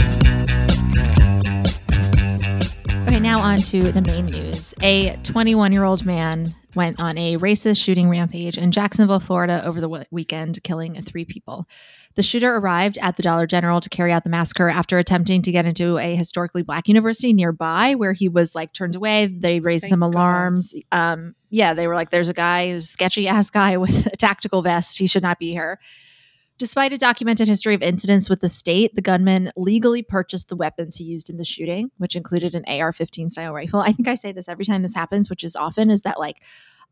Okay, 3.11 3.19
now 3.19 3.41
on 3.41 3.61
to 3.63 3.91
the 3.91 4.01
main 4.01 4.27
news. 4.27 4.73
A 4.81 5.17
21 5.23 5.73
year 5.73 5.83
old 5.83 6.05
man 6.05 6.55
went 6.75 6.97
on 6.97 7.17
a 7.17 7.35
racist 7.35 7.83
shooting 7.83 8.07
rampage 8.07 8.57
in 8.57 8.71
Jacksonville, 8.71 9.19
Florida 9.19 9.61
over 9.65 9.81
the 9.81 9.87
w- 9.89 10.05
weekend, 10.11 10.63
killing 10.63 10.95
three 11.03 11.25
people. 11.25 11.67
The 12.15 12.23
shooter 12.23 12.55
arrived 12.55 12.97
at 12.99 13.17
the 13.17 13.23
Dollar 13.23 13.47
General 13.47 13.81
to 13.81 13.89
carry 13.89 14.13
out 14.13 14.23
the 14.23 14.29
massacre 14.29 14.69
after 14.69 14.97
attempting 14.97 15.41
to 15.41 15.51
get 15.51 15.65
into 15.65 15.97
a 15.97 16.15
historically 16.15 16.61
black 16.61 16.87
university 16.87 17.33
nearby 17.33 17.95
where 17.95 18.13
he 18.13 18.29
was 18.29 18.55
like 18.55 18.71
turned 18.71 18.95
away. 18.95 19.25
They 19.25 19.59
raised 19.59 19.81
Thank 19.81 19.89
some 19.89 20.03
alarms. 20.03 20.73
Um, 20.93 21.35
yeah, 21.49 21.73
they 21.73 21.87
were 21.87 21.95
like, 21.95 22.11
there's 22.11 22.29
a 22.29 22.33
guy, 22.33 22.61
a 22.61 22.79
sketchy 22.79 23.27
ass 23.27 23.49
guy 23.49 23.75
with 23.75 24.05
a 24.05 24.15
tactical 24.15 24.61
vest. 24.61 24.97
He 24.97 25.07
should 25.07 25.23
not 25.23 25.37
be 25.37 25.51
here. 25.51 25.81
Despite 26.61 26.93
a 26.93 26.97
documented 26.99 27.47
history 27.47 27.73
of 27.73 27.81
incidents 27.81 28.29
with 28.29 28.41
the 28.41 28.47
state, 28.47 28.93
the 28.93 29.01
gunman 29.01 29.49
legally 29.57 30.03
purchased 30.03 30.47
the 30.47 30.55
weapons 30.55 30.95
he 30.95 31.03
used 31.03 31.27
in 31.27 31.37
the 31.37 31.43
shooting, 31.43 31.89
which 31.97 32.15
included 32.15 32.53
an 32.53 32.63
AR 32.67 32.93
15 32.93 33.31
style 33.31 33.51
rifle. 33.51 33.79
I 33.79 33.91
think 33.91 34.07
I 34.07 34.13
say 34.13 34.31
this 34.31 34.47
every 34.47 34.63
time 34.63 34.83
this 34.83 34.93
happens, 34.93 35.27
which 35.27 35.43
is 35.43 35.55
often, 35.55 35.89
is 35.89 36.01
that 36.01 36.19
like 36.19 36.43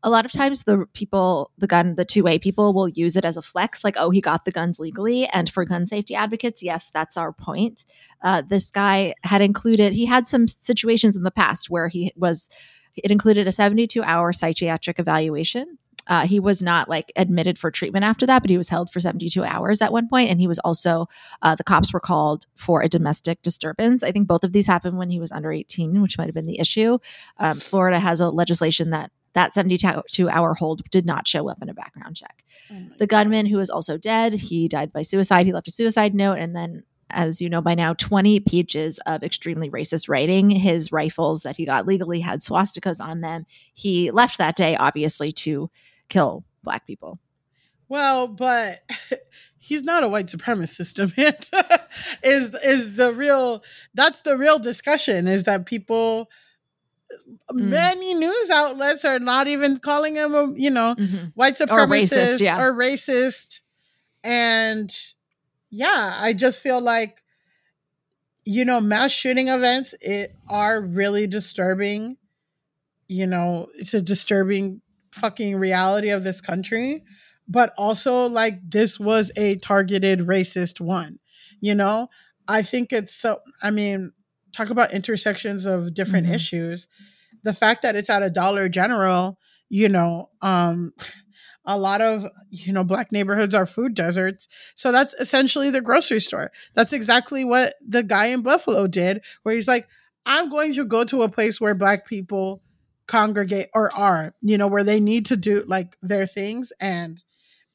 a 0.02 0.10
lot 0.10 0.24
of 0.24 0.32
times 0.32 0.64
the 0.64 0.86
people, 0.92 1.52
the 1.56 1.68
gun, 1.68 1.94
the 1.94 2.04
two 2.04 2.24
way 2.24 2.36
people 2.36 2.72
will 2.72 2.88
use 2.88 3.14
it 3.14 3.24
as 3.24 3.36
a 3.36 3.42
flex, 3.42 3.84
like, 3.84 3.94
oh, 3.96 4.10
he 4.10 4.20
got 4.20 4.44
the 4.44 4.50
guns 4.50 4.80
legally. 4.80 5.28
And 5.28 5.48
for 5.48 5.64
gun 5.64 5.86
safety 5.86 6.16
advocates, 6.16 6.64
yes, 6.64 6.90
that's 6.90 7.16
our 7.16 7.32
point. 7.32 7.84
Uh, 8.22 8.42
this 8.42 8.72
guy 8.72 9.14
had 9.22 9.40
included, 9.40 9.92
he 9.92 10.04
had 10.04 10.26
some 10.26 10.48
situations 10.48 11.16
in 11.16 11.22
the 11.22 11.30
past 11.30 11.70
where 11.70 11.86
he 11.86 12.12
was, 12.16 12.50
it 12.96 13.12
included 13.12 13.46
a 13.46 13.52
72 13.52 14.02
hour 14.02 14.32
psychiatric 14.32 14.98
evaluation 14.98 15.78
uh, 16.06 16.26
he 16.26 16.40
was 16.40 16.62
not 16.62 16.88
like 16.88 17.12
admitted 17.16 17.58
for 17.58 17.70
treatment 17.70 18.04
after 18.04 18.26
that, 18.26 18.42
but 18.42 18.50
he 18.50 18.58
was 18.58 18.68
held 18.68 18.90
for 18.90 19.00
72 19.00 19.42
hours 19.44 19.82
at 19.82 19.92
one 19.92 20.08
point, 20.08 20.30
and 20.30 20.40
he 20.40 20.46
was 20.46 20.58
also 20.60 21.06
uh, 21.42 21.54
the 21.54 21.64
cops 21.64 21.92
were 21.92 22.00
called 22.00 22.46
for 22.56 22.82
a 22.82 22.88
domestic 22.88 23.42
disturbance. 23.42 24.02
I 24.02 24.12
think 24.12 24.26
both 24.28 24.44
of 24.44 24.52
these 24.52 24.66
happened 24.66 24.98
when 24.98 25.10
he 25.10 25.20
was 25.20 25.32
under 25.32 25.52
18, 25.52 26.02
which 26.02 26.18
might 26.18 26.26
have 26.26 26.34
been 26.34 26.46
the 26.46 26.60
issue. 26.60 26.98
Um, 27.38 27.54
Florida 27.54 27.98
has 27.98 28.20
a 28.20 28.30
legislation 28.30 28.90
that 28.90 29.10
that 29.32 29.54
72 29.54 30.28
hour 30.28 30.54
hold 30.54 30.82
did 30.90 31.06
not 31.06 31.28
show 31.28 31.48
up 31.48 31.62
in 31.62 31.68
a 31.68 31.74
background 31.74 32.16
check. 32.16 32.44
Oh 32.72 32.76
the 32.98 33.06
gunman 33.06 33.46
who 33.46 33.60
is 33.60 33.70
also 33.70 33.96
dead, 33.96 34.32
he 34.32 34.68
died 34.68 34.92
by 34.92 35.02
suicide. 35.02 35.46
He 35.46 35.52
left 35.52 35.68
a 35.68 35.72
suicide 35.72 36.14
note 36.14 36.38
and 36.38 36.54
then 36.54 36.82
as 37.12 37.40
you 37.40 37.48
know 37.48 37.60
by 37.60 37.74
now, 37.74 37.94
20 37.94 38.40
pages 38.40 38.98
of 39.06 39.22
extremely 39.22 39.70
racist 39.70 40.08
writing. 40.08 40.50
His 40.50 40.90
rifles 40.92 41.42
that 41.42 41.56
he 41.56 41.64
got 41.64 41.86
legally 41.86 42.20
had 42.20 42.40
swastikas 42.40 43.00
on 43.00 43.20
them. 43.20 43.46
He 43.74 44.10
left 44.10 44.38
that 44.38 44.56
day, 44.56 44.76
obviously, 44.76 45.32
to 45.32 45.70
kill 46.08 46.44
black 46.62 46.86
people. 46.86 47.18
Well, 47.88 48.28
but 48.28 48.88
he's 49.58 49.82
not 49.82 50.02
a 50.04 50.08
white 50.08 50.26
supremacist, 50.26 51.16
man. 51.16 51.36
is 52.22 52.54
is 52.64 52.96
the 52.96 53.12
real 53.12 53.62
that's 53.94 54.20
the 54.22 54.36
real 54.38 54.58
discussion 54.58 55.26
is 55.26 55.44
that 55.44 55.66
people 55.66 56.28
Mm. 57.52 57.62
many 57.70 58.14
news 58.14 58.50
outlets 58.50 59.04
are 59.04 59.18
not 59.18 59.48
even 59.48 59.78
calling 59.78 60.14
him 60.14 60.32
a 60.34 60.52
you 60.54 60.70
know 60.70 60.94
Mhm. 60.96 61.32
white 61.34 61.60
Or 61.60 61.66
supremacist 61.66 62.12
racist, 62.36 62.40
yeah. 62.40 62.62
or 62.62 62.72
racist 62.72 63.60
and 64.22 64.96
yeah 65.70 66.16
i 66.18 66.32
just 66.32 66.60
feel 66.60 66.80
like 66.80 67.22
you 68.44 68.64
know 68.64 68.80
mass 68.80 69.10
shooting 69.10 69.48
events 69.48 69.94
it 70.00 70.34
are 70.48 70.80
really 70.80 71.26
disturbing 71.26 72.16
you 73.08 73.26
know 73.26 73.68
it's 73.76 73.94
a 73.94 74.02
disturbing 74.02 74.80
fucking 75.12 75.56
reality 75.56 76.10
of 76.10 76.24
this 76.24 76.40
country 76.40 77.02
but 77.48 77.72
also 77.78 78.26
like 78.28 78.54
this 78.68 79.00
was 79.00 79.32
a 79.36 79.56
targeted 79.56 80.20
racist 80.20 80.80
one 80.80 81.18
you 81.60 81.74
know 81.74 82.08
i 82.48 82.62
think 82.62 82.92
it's 82.92 83.14
so 83.14 83.40
i 83.62 83.70
mean 83.70 84.12
talk 84.52 84.70
about 84.70 84.92
intersections 84.92 85.66
of 85.66 85.94
different 85.94 86.26
Mhm. 86.26 86.34
issues 86.34 86.88
the 87.42 87.54
fact 87.54 87.82
that 87.82 87.96
it's 87.96 88.10
at 88.10 88.22
a 88.22 88.30
dollar 88.30 88.68
general 88.68 89.38
you 89.68 89.88
know 89.88 90.30
um 90.42 90.92
a 91.74 91.78
lot 91.78 92.00
of 92.00 92.24
you 92.50 92.72
know 92.72 92.84
black 92.84 93.12
neighborhoods 93.12 93.54
are 93.54 93.66
food 93.66 93.94
deserts. 93.94 94.48
So 94.74 94.92
that's 94.92 95.14
essentially 95.14 95.70
the 95.70 95.80
grocery 95.80 96.20
store. 96.20 96.50
That's 96.74 96.92
exactly 96.92 97.44
what 97.44 97.74
the 97.86 98.02
guy 98.02 98.26
in 98.26 98.42
buffalo 98.42 98.86
did 98.86 99.22
where 99.42 99.54
he's 99.54 99.68
like 99.68 99.86
i'm 100.26 100.50
going 100.50 100.72
to 100.74 100.84
go 100.84 101.04
to 101.04 101.22
a 101.22 101.28
place 101.28 101.60
where 101.60 101.74
black 101.74 102.06
people 102.06 102.62
congregate 103.10 103.66
or 103.74 103.92
are 103.96 104.32
you 104.40 104.56
know 104.56 104.68
where 104.68 104.84
they 104.84 105.00
need 105.00 105.26
to 105.26 105.36
do 105.36 105.64
like 105.66 105.96
their 106.00 106.26
things. 106.26 106.72
And 106.80 107.20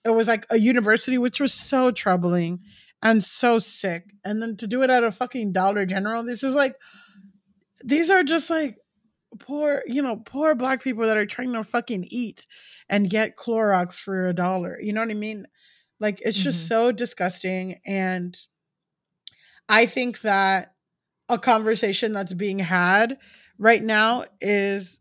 it 0.06 0.12
was 0.12 0.30
like 0.30 0.46
a 0.50 0.58
university 0.58 1.18
which 1.18 1.42
was 1.42 1.54
so 1.54 1.92
troubling 1.92 2.62
and 3.04 3.22
so 3.22 3.60
sick. 3.60 4.14
And 4.24 4.42
then 4.42 4.56
to 4.58 4.68
do 4.68 4.82
it 4.82 4.90
at 4.90 5.04
a 5.04 5.12
fucking 5.12 5.52
dollar 5.52 5.86
general 5.86 6.24
this 6.24 6.42
is 6.42 6.56
like 6.56 6.76
these 7.84 8.10
are 8.10 8.24
just 8.24 8.50
like 8.50 8.78
poor 9.40 9.84
you 9.86 10.02
know 10.02 10.18
poor 10.18 10.56
black 10.56 10.84
people 10.84 11.06
that 11.06 11.18
are 11.18 11.26
trying 11.26 11.54
to 11.54 11.64
fucking 11.64 12.06
eat 12.10 12.48
and 12.90 13.10
get 13.10 13.38
Clorox 13.38 13.94
for 13.94 14.28
a 14.28 14.34
dollar. 14.34 14.78
You 14.80 14.94
know 14.94 15.02
what 15.02 15.12
I 15.12 15.16
mean? 15.16 15.48
Like 16.00 16.22
it's 16.22 16.38
just 16.38 16.68
so 16.68 16.92
disgusting. 16.92 17.80
And 17.86 18.38
I 19.70 19.86
think 19.86 20.22
that 20.22 20.74
a 21.30 21.40
conversation 21.40 22.14
that's 22.14 22.34
being 22.34 22.60
had 22.60 23.18
right 23.58 23.82
now 23.82 24.26
is 24.42 25.00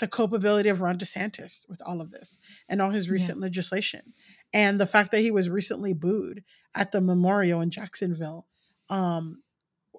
the 0.00 0.08
culpability 0.08 0.68
of 0.68 0.80
Ron 0.80 0.98
DeSantis 0.98 1.68
with 1.68 1.82
all 1.84 2.00
of 2.00 2.10
this 2.10 2.38
and 2.68 2.80
all 2.80 2.90
his 2.90 3.10
recent 3.10 3.40
legislation. 3.40 4.14
And 4.52 4.80
the 4.80 4.86
fact 4.86 5.10
that 5.12 5.20
he 5.20 5.30
was 5.30 5.50
recently 5.50 5.92
booed 5.92 6.44
at 6.74 6.92
the 6.92 7.00
memorial 7.00 7.60
in 7.60 7.70
Jacksonville 7.70 8.46
um, 8.88 9.42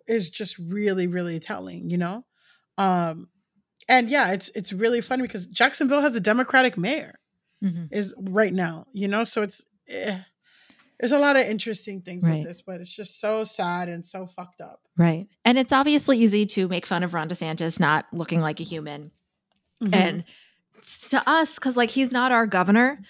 is 0.08 0.30
just 0.30 0.58
really, 0.58 1.08
really 1.08 1.40
telling, 1.40 1.90
you 1.90 1.98
know? 1.98 2.26
Um, 2.78 3.28
and 3.90 4.10
yeah, 4.10 4.32
it's 4.32 4.50
it's 4.56 4.72
really 4.72 5.02
funny 5.02 5.24
because 5.24 5.46
Jacksonville 5.48 6.02
has 6.02 6.16
a 6.16 6.22
Democratic 6.22 6.78
mayor 6.78 7.20
Mhm. 7.64 7.90
is 7.92 8.14
right 8.18 8.54
now, 8.54 8.86
you 8.94 9.10
know, 9.10 9.26
so 9.26 9.42
it's 9.42 9.62
eh, 9.90 10.20
there's 11.00 11.12
a 11.12 11.20
lot 11.20 11.36
of 11.36 11.46
interesting 11.46 12.02
things 12.02 12.24
Right. 12.26 12.38
with 12.40 12.48
this, 12.48 12.62
but 12.62 12.80
it's 12.80 12.94
just 12.96 13.20
so 13.20 13.44
sad 13.44 13.90
and 13.90 14.06
so 14.06 14.26
fucked 14.28 14.62
up. 14.62 14.82
Right. 14.98 15.28
And 15.46 15.58
it's 15.58 15.72
obviously 15.74 16.18
easy 16.20 16.46
to 16.46 16.68
make 16.70 16.86
fun 16.86 17.04
of 17.04 17.14
Ron 17.14 17.28
DeSantis 17.30 17.80
not 17.80 18.06
looking 18.14 18.40
like 18.42 18.60
a 18.60 18.64
human. 18.64 19.12
Mhm. 19.84 19.94
And 19.96 20.24
to 21.10 21.30
us, 21.30 21.56
because 21.56 21.76
like 21.78 21.90
he's 21.90 22.12
not 22.12 22.32
our 22.32 22.46
governor, 22.48 23.02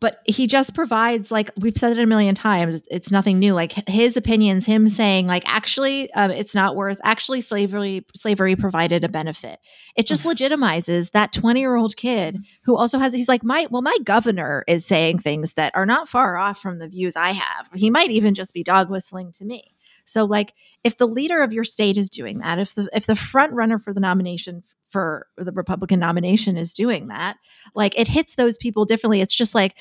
but 0.00 0.20
he 0.26 0.46
just 0.46 0.74
provides 0.74 1.30
like 1.30 1.50
we've 1.56 1.76
said 1.76 1.92
it 1.92 2.02
a 2.02 2.06
million 2.06 2.34
times 2.34 2.82
it's 2.90 3.10
nothing 3.10 3.38
new 3.38 3.54
like 3.54 3.72
his 3.88 4.16
opinions 4.16 4.66
him 4.66 4.88
saying 4.88 5.26
like 5.26 5.42
actually 5.46 6.10
um, 6.12 6.30
it's 6.30 6.54
not 6.54 6.76
worth 6.76 7.00
actually 7.04 7.40
slavery 7.40 8.04
slavery 8.14 8.56
provided 8.56 9.04
a 9.04 9.08
benefit. 9.08 9.58
It 9.96 10.06
just 10.06 10.24
legitimizes 10.24 11.12
that 11.12 11.32
20 11.32 11.60
year 11.60 11.76
old 11.76 11.96
kid 11.96 12.38
who 12.64 12.76
also 12.76 12.98
has 12.98 13.12
he's 13.12 13.28
like 13.28 13.44
my 13.44 13.66
well 13.70 13.82
my 13.82 13.96
governor 14.04 14.64
is 14.66 14.84
saying 14.84 15.20
things 15.20 15.54
that 15.54 15.74
are 15.74 15.86
not 15.86 16.08
far 16.08 16.36
off 16.36 16.60
from 16.60 16.78
the 16.78 16.88
views 16.88 17.16
i 17.16 17.32
have. 17.32 17.68
He 17.74 17.90
might 17.90 18.10
even 18.10 18.34
just 18.34 18.54
be 18.54 18.62
dog 18.62 18.90
whistling 18.90 19.32
to 19.32 19.44
me. 19.44 19.74
So 20.04 20.24
like 20.24 20.54
if 20.84 20.96
the 20.98 21.06
leader 21.06 21.42
of 21.42 21.52
your 21.52 21.64
state 21.64 21.96
is 21.96 22.10
doing 22.10 22.38
that 22.38 22.58
if 22.58 22.74
the 22.74 22.88
if 22.92 23.06
the 23.06 23.16
front 23.16 23.52
runner 23.52 23.78
for 23.78 23.92
the 23.92 24.00
nomination 24.00 24.64
for 24.90 25.26
the 25.36 25.52
republican 25.52 26.00
nomination 26.00 26.56
is 26.56 26.72
doing 26.72 27.08
that. 27.08 27.36
Like 27.74 27.98
it 27.98 28.08
hits 28.08 28.34
those 28.34 28.56
people 28.56 28.84
differently. 28.84 29.20
It's 29.20 29.34
just 29.34 29.54
like 29.54 29.76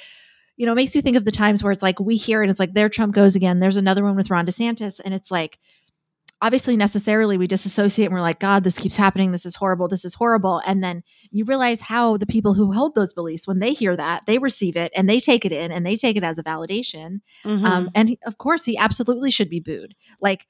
you 0.57 0.65
know 0.65 0.71
it 0.71 0.75
makes 0.75 0.95
you 0.95 1.01
think 1.01 1.17
of 1.17 1.25
the 1.25 1.31
times 1.31 1.63
where 1.63 1.71
it's 1.71 1.83
like 1.83 1.99
we 1.99 2.15
hear 2.17 2.43
it 2.43 2.49
it's 2.49 2.59
like 2.59 2.73
there 2.73 2.89
trump 2.89 3.13
goes 3.13 3.35
again. 3.35 3.59
There's 3.59 3.77
another 3.77 4.03
one 4.03 4.15
with 4.15 4.29
ron 4.29 4.45
desantis. 4.45 4.99
And 5.03 5.13
it's 5.13 5.31
like 5.31 5.59
obviously 6.39 6.75
necessarily 6.75 7.35
we 7.35 7.47
disassociate 7.47 8.05
and 8.05 8.13
we're 8.13 8.21
like 8.21 8.39
god 8.39 8.63
this 8.63 8.77
keeps 8.77 8.95
happening. 8.95 9.31
This 9.31 9.45
is 9.45 9.55
horrible. 9.55 9.87
This 9.87 10.05
is 10.05 10.13
horrible. 10.13 10.61
And 10.67 10.83
then 10.83 11.03
you 11.31 11.45
realize 11.45 11.81
how 11.81 12.17
the 12.17 12.27
people 12.27 12.53
who 12.53 12.71
hold 12.71 12.93
those 12.95 13.13
beliefs 13.13 13.47
when 13.47 13.59
they 13.59 13.73
hear 13.73 13.95
that 13.95 14.25
they 14.27 14.37
receive 14.37 14.75
it 14.77 14.91
and 14.95 15.09
they 15.09 15.19
take 15.19 15.45
it 15.45 15.51
in 15.51 15.71
and 15.71 15.85
they 15.85 15.95
take 15.95 16.15
it 16.15 16.23
as 16.23 16.37
a 16.37 16.43
validation. 16.43 17.21
Mhm. 17.43 17.63
um, 17.63 17.89
and 17.95 18.09
he, 18.09 18.19
of 18.25 18.37
course 18.37 18.65
he 18.65 18.77
absolutely 18.77 19.31
should 19.31 19.49
be 19.49 19.59
booed. 19.59 19.95
Like 20.21 20.45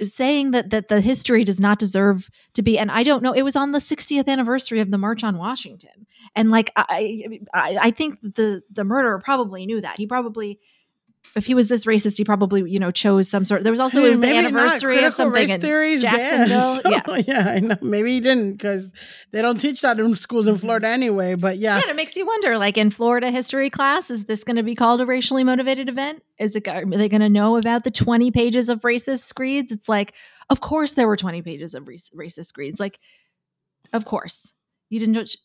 saying 0.00 0.50
that 0.50 0.70
that 0.70 0.88
the 0.88 1.00
history 1.00 1.44
does 1.44 1.60
not 1.60 1.78
deserve 1.78 2.30
to 2.54 2.62
be 2.62 2.78
and 2.78 2.90
i 2.90 3.02
don't 3.02 3.22
know 3.22 3.32
it 3.32 3.42
was 3.42 3.56
on 3.56 3.72
the 3.72 3.78
60th 3.78 4.28
anniversary 4.28 4.80
of 4.80 4.90
the 4.90 4.98
march 4.98 5.24
on 5.24 5.38
washington. 5.38 6.06
And 6.34 6.50
like 6.50 6.70
i 6.76 7.24
i, 7.54 7.78
I 7.80 7.90
think 7.90 8.20
the 8.20 8.62
the 8.70 8.84
murderer 8.84 9.18
probably 9.18 9.66
knew 9.66 9.80
that. 9.80 9.96
He 9.96 10.06
probably 10.06 10.60
if 11.34 11.46
he 11.46 11.54
was 11.54 11.68
this 11.68 11.84
racist 11.84 12.16
he 12.16 12.24
probably 12.24 12.70
you 12.70 12.78
know 12.78 12.90
chose 12.90 13.28
some 13.28 13.44
sort 13.44 13.64
there 13.64 13.72
was 13.72 13.80
also 13.80 14.04
it 14.04 14.10
was 14.10 14.20
the 14.20 14.34
anniversary 14.34 15.04
of 15.04 15.14
something 15.14 15.48
race 15.48 15.56
theories 15.56 16.02
jacksonville 16.02 16.80
banned. 16.82 16.82
yeah 16.84 17.02
So, 17.06 17.14
yeah, 17.26 17.48
I 17.48 17.60
know. 17.60 17.76
Maybe 17.80 18.10
he 18.12 18.20
didn't 18.20 18.52
because 18.52 18.92
they 19.30 19.42
don't 19.42 19.58
teach 19.58 19.80
that 19.82 19.98
in 19.98 20.14
schools 20.16 20.46
in 20.46 20.54
mm-hmm. 20.54 20.60
Florida 20.60 20.88
anyway. 20.88 21.34
But 21.34 21.58
yeah, 21.58 21.80
Yeah, 21.84 21.90
it 21.90 21.96
makes 21.96 22.16
you 22.16 22.26
wonder. 22.26 22.58
Like 22.58 22.76
in 22.76 22.90
Florida 22.90 23.30
history 23.30 23.70
class, 23.70 24.10
is 24.10 24.24
this 24.24 24.44
going 24.44 24.56
to 24.56 24.62
be 24.62 24.74
called 24.74 25.00
a 25.00 25.06
racially 25.06 25.44
motivated 25.44 25.88
event? 25.88 26.22
Is 26.38 26.56
it? 26.56 26.66
Are 26.68 26.84
they 26.84 27.08
going 27.08 27.20
to 27.20 27.28
know 27.28 27.56
about 27.56 27.84
the 27.84 27.90
twenty 27.90 28.30
pages 28.30 28.68
of 28.68 28.80
racist 28.80 29.24
screeds? 29.24 29.72
It's 29.72 29.88
like, 29.88 30.14
of 30.50 30.60
course 30.60 30.92
there 30.92 31.06
were 31.06 31.16
twenty 31.16 31.42
pages 31.42 31.74
of 31.74 31.84
racist 31.84 32.46
screeds. 32.46 32.80
Like, 32.80 32.98
of 33.92 34.04
course 34.04 34.52
you 34.88 35.00
didn't. 35.00 35.36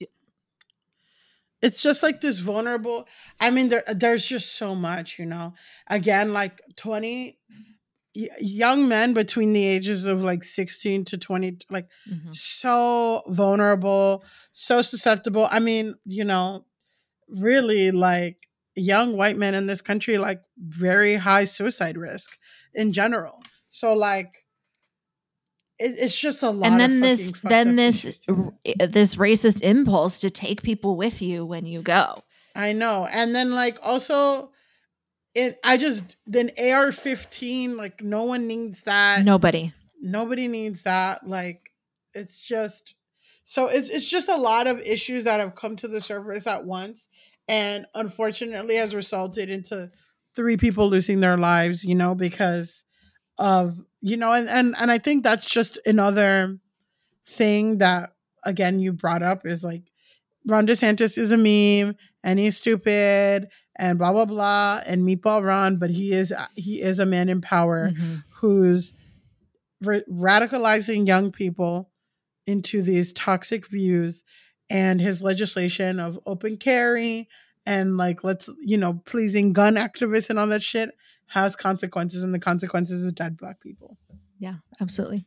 It's 1.62 1.82
just 1.82 2.04
like 2.04 2.22
this 2.22 2.40
vulnerable. 2.40 3.08
I 3.40 3.52
mean, 3.52 3.70
there 3.70 3.84
there's 3.94 4.26
just 4.26 4.56
so 4.56 4.76
much, 4.76 5.20
you 5.20 5.26
know. 5.26 5.54
Again, 5.88 6.34
like 6.34 6.62
twenty 6.76 7.40
y- 8.16 8.28
young 8.40 8.88
men 8.88 9.14
between 9.14 9.54
the 9.54 9.66
ages 9.66 10.06
of 10.06 10.22
like 10.22 10.44
sixteen 10.44 11.06
to 11.06 11.18
twenty, 11.18 11.58
like 11.70 11.88
Mhm. 12.10 12.34
so 12.36 13.22
vulnerable, 13.28 14.24
so 14.54 14.82
susceptible. 14.82 15.48
I 15.50 15.60
mean, 15.60 15.96
you 16.06 16.24
know, 16.26 16.66
really 17.28 17.92
like 17.92 18.38
young 18.76 19.16
white 19.18 19.38
men 19.38 19.54
in 19.54 19.68
this 19.68 19.82
country, 19.82 20.18
like 20.18 20.42
very 20.58 21.16
high 21.16 21.44
suicide 21.44 21.98
risk 21.98 22.38
in 22.74 22.92
general. 22.92 23.42
So 23.70 23.94
like, 23.94 24.41
it's 25.82 26.18
just 26.18 26.44
a 26.44 26.50
lot. 26.50 26.72
And 26.72 26.80
then 26.80 27.00
this, 27.00 27.42
then 27.42 27.76
this, 27.76 28.06
issues 28.06 28.20
to 28.22 28.32
it. 28.32 28.38
r- 28.38 28.54
eh, 28.80 28.86
this 28.88 29.16
racist 29.16 29.62
impulse 29.62 30.20
to 30.20 30.30
take 30.30 30.62
people 30.62 30.96
with 30.96 31.22
you 31.22 31.46
when 31.46 31.66
you 31.66 31.82
go. 31.82 32.24
I 32.56 32.74
know. 32.74 33.08
And 33.12 33.36
then 33.36 33.52
like 33.52 33.78
also 33.82 34.52
it 35.34 35.60
I 35.64 35.78
just 35.78 36.18
then 36.28 36.52
AR-15 36.58 37.78
like 37.78 38.02
no 38.02 38.24
one 38.24 38.48
needs 38.48 38.84
that. 38.84 39.24
Nobody. 39.24 39.74
Nobody 40.02 40.48
needs 40.48 40.84
that. 40.84 41.26
Like 41.26 41.72
it's 42.14 42.46
just 42.46 42.96
so 43.44 43.68
it's 43.68 43.90
it's 43.90 44.10
just 44.10 44.30
a 44.30 44.38
lot 44.38 44.68
of 44.68 44.80
issues 44.82 45.24
that 45.26 45.40
have 45.40 45.56
come 45.56 45.76
to 45.78 45.88
the 45.88 46.02
surface 46.02 46.48
at 46.48 46.66
once 46.66 47.08
and 47.48 47.86
unfortunately 47.96 48.76
has 48.76 48.96
resulted 48.96 49.50
into 49.50 49.92
three 50.36 50.58
people 50.58 50.90
losing 50.90 51.20
their 51.20 51.38
lives, 51.38 51.84
you 51.84 51.96
know, 51.96 52.16
because 52.16 52.84
of 53.38 53.78
you 54.02 54.18
know 54.18 54.32
and 54.34 54.50
and 54.50 54.76
and 54.80 54.92
I 54.92 54.98
think 54.98 55.24
that's 55.24 55.48
just 55.48 55.78
another 55.86 56.58
thing 57.26 57.78
that 57.80 58.12
again 58.44 58.80
you 58.80 58.92
brought 58.94 59.24
up 59.24 59.46
is 59.46 59.64
like 59.64 59.84
Ron 60.48 60.66
DeSantis 60.68 61.18
is 61.18 61.32
a 61.32 61.38
meme 61.38 61.96
and 62.24 62.40
he's 62.40 62.58
stupid 62.58 63.48
and 63.78 63.98
blah 63.98 64.12
blah 64.12 64.26
blah 64.26 64.82
and 64.86 65.04
meatball 65.08 65.46
Ron, 65.46 65.78
but 65.78 65.90
he 65.92 66.12
is 66.14 66.34
he 66.56 66.82
is 66.82 67.00
a 67.00 67.06
man 67.06 67.30
in 67.30 67.42
power 67.42 67.90
Mm-hmm. 67.92 68.16
who's 68.36 68.94
ra- 69.84 70.00
radicalizing 70.12 71.08
young 71.08 71.32
people 71.32 71.90
into 72.48 72.82
these 72.82 73.14
toxic 73.14 73.68
views 73.68 74.24
and 74.70 75.00
his 75.00 75.22
legislation 75.22 76.00
of 76.00 76.20
open 76.26 76.58
carry 76.58 77.28
and 77.66 77.98
like 77.98 78.24
let's 78.24 78.50
you 78.60 78.78
know 78.78 78.94
pleasing 79.06 79.54
gun 79.54 79.76
activists 79.76 80.30
and 80.30 80.40
all 80.40 80.48
that 80.48 80.64
shit 80.64 80.90
has 81.32 81.56
consequences 81.56 82.24
and 82.24 82.34
the 82.34 82.40
consequences 82.40 83.02
is 83.04 83.12
dead 83.12 83.38
black 83.38 83.60
people 83.62 83.98
Yeah, 84.40 84.56
absolutely. 84.80 85.26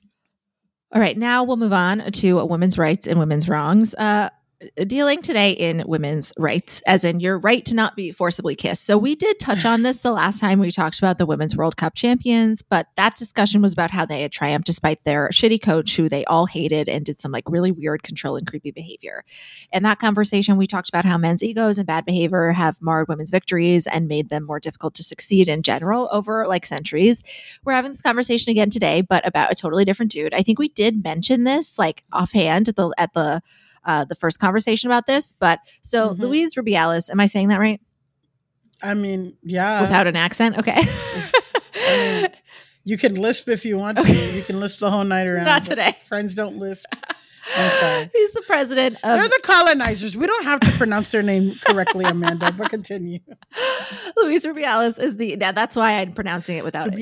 All 0.93 1.01
right, 1.01 1.19
now 1.19 1.43
we'll 1.43 1.57
move 1.57 1.73
on 1.73 2.13
to 2.13 2.45
women's 2.45 2.79
rights 2.79 3.09
and 3.09 3.19
women's 3.19 3.49
wrongs. 3.49 3.95
Uh, 3.95 4.31
Uh, 4.63 4.85
dealing 4.85 5.23
today 5.23 5.53
in 5.53 5.85
women's 5.87 6.33
rights, 6.39 6.83
as 6.87 7.05
in 7.05 7.21
your 7.21 7.39
right 7.39 7.65
to 7.65 7.75
not 7.75 7.97
be 7.97 8.13
forcibly 8.13 8.55
kissed. 8.55 8.85
So 8.85 8.97
we 8.97 9.15
did 9.15 9.39
touch 9.39 9.65
on 9.65 9.83
this 9.83 9.99
the 9.99 10.13
last 10.13 10.39
time 10.39 10.59
we 10.59 10.71
talked 10.71 10.99
about 10.99 11.19
the 11.19 11.27
Women's 11.27 11.57
World 11.57 11.77
Cup 11.77 11.95
champions, 11.95 12.63
but 12.63 12.87
that 12.97 13.17
discussion 13.17 13.63
was 13.63 13.73
about 13.73 13.91
how 13.91 14.07
they 14.07 14.23
had 14.23 14.33
triumphed 14.33 14.67
despite 14.67 15.03
their 15.05 15.29
shitty 15.31 15.61
coach, 15.61 15.97
who 15.97 16.09
they 16.09 16.25
all 16.27 16.47
hated 16.47 16.89
and 16.89 17.05
did 17.05 17.21
some 17.21 17.33
like 17.33 17.45
really 17.49 17.73
weird, 17.73 18.03
control 18.03 18.37
and 18.37 18.47
creepy 18.47 18.71
behavior. 18.71 19.25
In 19.73 19.83
that 19.83 19.99
conversation, 19.99 20.57
we 20.57 20.67
talked 20.67 20.89
about 20.89 21.05
how 21.05 21.19
men's 21.19 21.43
egos 21.43 21.79
and 21.79 21.87
bad 21.87 22.05
behavior 22.05 22.53
have 22.53 22.81
marred 22.81 23.09
women's 23.09 23.31
victories 23.31 23.87
and 23.87 24.09
made 24.09 24.29
them 24.29 24.45
more 24.45 24.61
difficult 24.61 24.95
to 24.95 25.03
succeed 25.03 25.49
in 25.49 25.63
general 25.63 26.09
over 26.13 26.47
like 26.47 26.67
centuries. 26.67 27.23
We're 27.65 27.73
having 27.73 27.93
this 27.93 28.03
conversation 28.03 28.51
again 28.51 28.71
today, 28.71 29.03
but 29.03 29.27
about 29.27 29.53
a 29.53 29.55
totally 29.55 29.85
different 29.85 30.13
dude. 30.13 30.35
I 30.35 30.43
think 30.43 30.59
we 30.59 30.69
did 30.69 31.03
mention 31.03 31.45
this 31.45 31.79
like 31.79 32.05
offhand 32.13 32.69
at 32.69 32.77
the 32.77 32.93
at 32.99 33.15
the 33.15 33.43
uh, 33.85 34.05
the 34.05 34.15
first 34.15 34.39
conversation 34.39 34.89
about 34.91 35.07
this. 35.07 35.33
But 35.39 35.59
so 35.83 36.11
Mhm. 36.15 36.19
Luis 36.21 36.55
Rubiales, 36.55 37.11
am 37.11 37.21
I 37.21 37.27
saying 37.27 37.49
that 37.49 37.61
right? 37.61 37.81
i 38.83 38.93
mean 38.93 39.37
yeah 39.45 39.81
Without 39.83 40.07
an 40.09 40.17
accent, 40.17 40.59
okay. 40.59 40.83
mean, 41.89 42.29
you 42.85 42.99
can 42.99 43.15
lisp 43.15 43.49
if 43.49 43.65
you 43.65 43.79
want 43.79 43.97
to 43.99 44.03
Okay. 44.03 44.37
you 44.37 44.43
can 44.43 44.59
lisp 44.61 44.79
the 44.81 44.91
whole 44.91 45.05
night 45.05 45.27
around 45.27 45.45
Not 45.45 45.63
today. 45.63 45.97
friends 46.07 46.35
don't 46.35 46.57
lisp 46.57 46.85
i'm 47.57 47.71
sorry 47.71 48.11
He's 48.15 48.33
the 48.33 48.43
president 48.43 48.97
of 48.97 49.19
they're 49.19 49.29
the 49.29 49.41
colonizers 49.45 50.17
we 50.17 50.27
don't 50.27 50.45
have 50.45 50.61
to 50.61 50.71
pronounce 50.73 51.11
their 51.11 51.23
name 51.23 51.55
correctly 51.65 52.05
amanda 52.05 52.53
but 52.53 52.69
continue 52.71 53.21
Luis 54.17 54.45
Rubiales 54.45 55.01
is 55.01 55.17
the 55.17 55.37
yeah, 55.41 55.53
that's 55.53 55.77
why 55.77 55.99
I'm 56.01 56.13
pronouncing 56.13 56.57
it 56.59 56.65
without 56.65 56.93
it. 56.93 56.99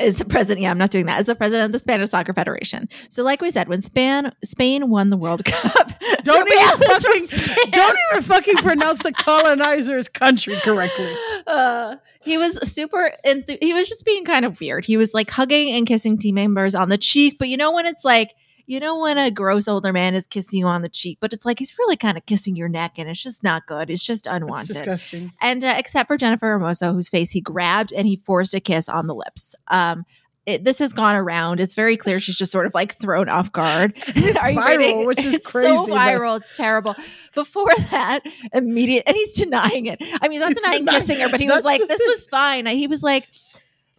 Is 0.00 0.16
the 0.16 0.24
president? 0.24 0.62
Yeah, 0.62 0.70
I'm 0.70 0.78
not 0.78 0.90
doing 0.90 1.06
that. 1.06 1.20
Is 1.20 1.26
the 1.26 1.34
president 1.34 1.66
of 1.66 1.72
the 1.72 1.78
Spanish 1.78 2.10
Soccer 2.10 2.32
Federation? 2.32 2.88
So, 3.08 3.22
like 3.22 3.40
we 3.40 3.50
said, 3.50 3.68
when 3.68 3.82
Span 3.82 4.32
Spain 4.44 4.88
won 4.90 5.10
the 5.10 5.16
World 5.16 5.44
Cup, 5.44 5.92
don't 6.22 6.48
even 6.50 6.88
fucking 6.88 7.70
don't 7.70 7.98
even 8.10 8.22
fucking 8.22 8.56
pronounce 8.56 9.02
the 9.02 9.12
colonizers 9.12 10.08
country 10.08 10.56
correctly 10.60 11.12
uh, 11.46 11.96
he 12.22 12.36
was 12.36 12.56
super 12.70 13.12
enth- 13.24 13.58
he 13.62 13.72
was 13.72 13.88
just 13.88 14.04
being 14.04 14.24
kind 14.24 14.44
of 14.44 14.60
weird 14.60 14.84
he 14.84 14.96
was 14.96 15.14
like 15.14 15.30
hugging 15.30 15.70
and 15.70 15.86
kissing 15.86 16.18
team 16.18 16.34
members 16.34 16.74
on 16.74 16.88
the 16.88 16.98
cheek 16.98 17.36
but 17.38 17.48
you 17.48 17.56
know 17.56 17.72
when 17.72 17.86
it's 17.86 18.04
like 18.04 18.34
you 18.70 18.78
know 18.80 18.98
when 18.98 19.18
a 19.18 19.30
gross 19.30 19.66
older 19.68 19.92
man 19.92 20.14
is 20.14 20.26
kissing 20.26 20.60
you 20.60 20.66
on 20.66 20.82
the 20.82 20.88
cheek 20.88 21.18
but 21.20 21.32
it's 21.32 21.44
like 21.44 21.58
he's 21.58 21.76
really 21.78 21.96
kind 21.96 22.16
of 22.16 22.24
kissing 22.26 22.54
your 22.56 22.68
neck 22.68 22.92
and 22.98 23.08
it's 23.10 23.22
just 23.22 23.42
not 23.42 23.66
good 23.66 23.90
it's 23.90 24.04
just 24.04 24.26
It's 24.26 24.34
unwanted 24.36 24.68
disgusting 24.68 25.32
and 25.42 25.62
uh, 25.64 25.74
except 25.76 26.06
for 26.06 26.16
jennifer 26.16 26.58
hermoso 26.58 26.92
whose 26.94 27.08
face 27.08 27.30
he 27.32 27.40
grabbed 27.40 27.92
and 27.92 28.06
he 28.06 28.16
forced 28.16 28.54
a 28.54 28.60
kiss 28.60 28.88
on 28.88 29.06
the 29.08 29.14
lips 29.14 29.54
um 29.68 30.04
it, 30.46 30.64
this 30.64 30.78
has 30.78 30.94
gone 30.94 31.14
around. 31.16 31.60
It's 31.60 31.74
very 31.74 31.98
clear 31.98 32.18
she's 32.18 32.34
just 32.34 32.50
sort 32.50 32.64
of 32.64 32.72
like 32.74 32.96
thrown 32.96 33.28
off 33.28 33.52
guard. 33.52 33.92
It's 34.08 34.42
viral, 34.42 35.04
which 35.06 35.22
is 35.22 35.34
It's 35.34 35.48
crazy, 35.52 35.76
So 35.76 35.86
but- 35.86 35.94
viral, 35.98 36.40
it's 36.40 36.56
terrible. 36.56 36.96
Before 37.34 37.68
that, 37.90 38.20
immediate, 38.54 39.04
and 39.06 39.14
he's 39.14 39.34
denying 39.34 39.84
it. 39.84 39.98
I 40.00 40.28
mean, 40.28 40.32
he's 40.32 40.40
not 40.40 40.48
He's 40.48 40.56
denying 40.62 40.86
denying- 40.86 41.00
kissing 41.00 41.18
her, 41.20 41.28
but 41.28 41.40
he 41.40 41.46
was 41.50 41.62
like, 41.62 41.82
"This 41.86 41.98
thing. 42.00 42.06
was 42.08 42.24
fine." 42.24 42.66
He 42.66 42.86
was 42.86 43.02
like, 43.02 43.28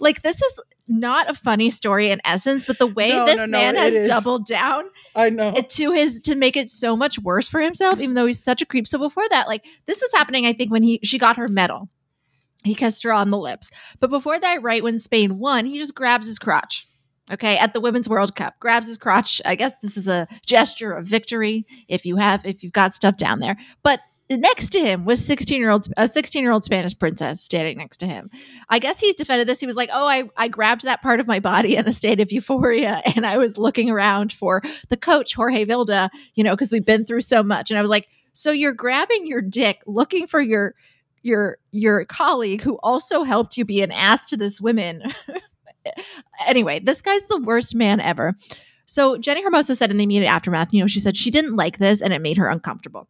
"Like 0.01 0.21
this 0.23 0.41
is 0.41 0.59
not 0.87 1.29
a 1.29 1.33
funny 1.33 1.69
story 1.69 2.09
in 2.11 2.19
essence, 2.25 2.65
but 2.65 2.77
the 2.79 2.87
way 2.87 3.09
No, 3.09 3.25
this 3.25 3.37
no, 3.37 3.45
no, 3.45 3.57
man 3.57 3.75
has 3.75 3.93
is. 3.93 4.07
doubled 4.09 4.45
down 4.45 4.83
i 5.15 5.29
know 5.29 5.53
to 5.53 5.91
his 5.91 6.19
to 6.21 6.35
make 6.35 6.57
it 6.57 6.69
so 6.69 6.97
much 6.97 7.17
worse 7.19 7.47
for 7.47 7.61
himself, 7.61 8.01
even 8.01 8.15
though 8.15 8.25
he's 8.25 8.43
such 8.43 8.61
a 8.61 8.65
creep." 8.65 8.87
So 8.87 8.97
before 8.97 9.27
that, 9.29 9.47
like 9.47 9.65
this 9.85 10.01
was 10.01 10.11
happening, 10.13 10.45
I 10.45 10.53
think 10.53 10.71
when 10.71 10.83
he 10.83 10.99
she 11.03 11.17
got 11.17 11.37
her 11.37 11.47
medal. 11.47 11.87
He 12.63 12.75
kissed 12.75 13.01
her 13.03 13.11
on 13.11 13.31
the 13.31 13.39
lips. 13.39 13.71
But 13.99 14.11
before 14.11 14.39
that, 14.39 14.61
right 14.61 14.83
when 14.83 14.99
Spain 14.99 15.39
won, 15.39 15.65
he 15.65 15.79
just 15.79 15.95
grabs 15.95 16.27
his 16.27 16.37
crotch. 16.37 16.87
Okay, 17.31 17.57
at 17.57 17.73
the 17.73 17.79
Women's 17.79 18.09
World 18.09 18.35
Cup, 18.35 18.59
grabs 18.59 18.87
his 18.87 18.97
crotch. 18.97 19.41
I 19.45 19.55
guess 19.55 19.77
this 19.77 19.95
is 19.97 20.07
a 20.07 20.27
gesture 20.45 20.91
of 20.91 21.07
victory 21.07 21.65
if 21.87 22.05
you 22.05 22.17
have 22.17 22.45
if 22.45 22.61
you've 22.63 22.73
got 22.73 22.93
stuff 22.93 23.15
down 23.17 23.39
there. 23.39 23.57
But 23.83 24.01
next 24.38 24.70
to 24.70 24.80
him 24.80 25.06
was 25.06 25.24
16 25.26 25.60
year 25.60 25.70
old 25.70 25.88
a 25.98 26.08
16 26.08 26.41
year 26.41 26.52
old 26.52 26.63
Spanish 26.63 26.98
princess 26.98 27.44
standing 27.44 27.78
next 27.78 27.98
to 27.98 28.08
him. 28.08 28.30
I 28.70 28.80
guess 28.80 29.00
he's 29.00 29.15
defended 29.15 29.48
this. 29.48 29.60
He 29.60 29.65
was 29.65 29.76
like, 29.76 29.89
"Oh, 29.91 30.08
I 30.08 30.24
I 30.38 30.48
grabbed 30.48 30.84
that 30.84 31.02
part 31.02 31.20
of 31.20 31.28
my 31.28 31.39
body 31.39 31.76
in 31.76 31.88
a 31.88 31.91
state 31.91 32.20
of 32.20 32.32
euphoria, 32.32 33.02
and 33.15 33.26
I 33.26 33.38
was 33.38 33.58
looking 33.58 33.89
around 33.89 34.34
for 34.34 34.62
the 34.89 34.98
coach 34.98 35.34
Jorge 35.34 35.65
Vilda, 35.65 36.10
you 36.36 36.44
know, 36.44 36.56
because 36.56 36.72
we've 36.72 36.86
been 36.86 37.06
through 37.06 37.22
so 37.22 37.44
much." 37.44 37.70
And 37.70 37.78
I 37.78 37.82
was 37.82 37.89
like, 37.89 38.08
"So 38.34 38.52
you're 38.52 38.74
grabbing 38.74 39.28
your 39.28 39.41
dick, 39.41 39.82
looking 39.86 40.28
for 40.28 40.41
your 40.41 40.76
your 41.24 41.58
your 41.72 42.06
colleague 42.06 42.62
who 42.62 42.80
also 42.84 43.24
helped 43.24 43.58
you 43.58 43.65
be 43.65 43.82
an 43.82 43.91
ass 43.91 44.28
to 44.28 44.38
this 44.38 44.62
woman." 44.62 45.04
anyway, 46.48 46.80
this 46.80 47.02
guy's 47.02 47.26
the 47.26 47.39
worst 47.39 47.76
man 47.76 48.00
ever. 48.00 48.36
So 48.86 49.17
Jenni 49.17 49.41
Hermoso 49.41 49.76
said 49.76 49.89
in 49.89 49.98
the 49.98 50.04
immediate 50.04 50.28
aftermath, 50.28 50.74
you 50.74 50.82
know, 50.82 50.88
she 50.88 51.00
said 51.00 51.15
she 51.15 51.32
didn't 51.32 51.56
like 51.56 51.78
this 51.78 52.02
and 52.02 52.12
it 52.12 52.22
made 52.22 52.38
her 52.38 52.50
uncomfortable. 52.50 53.08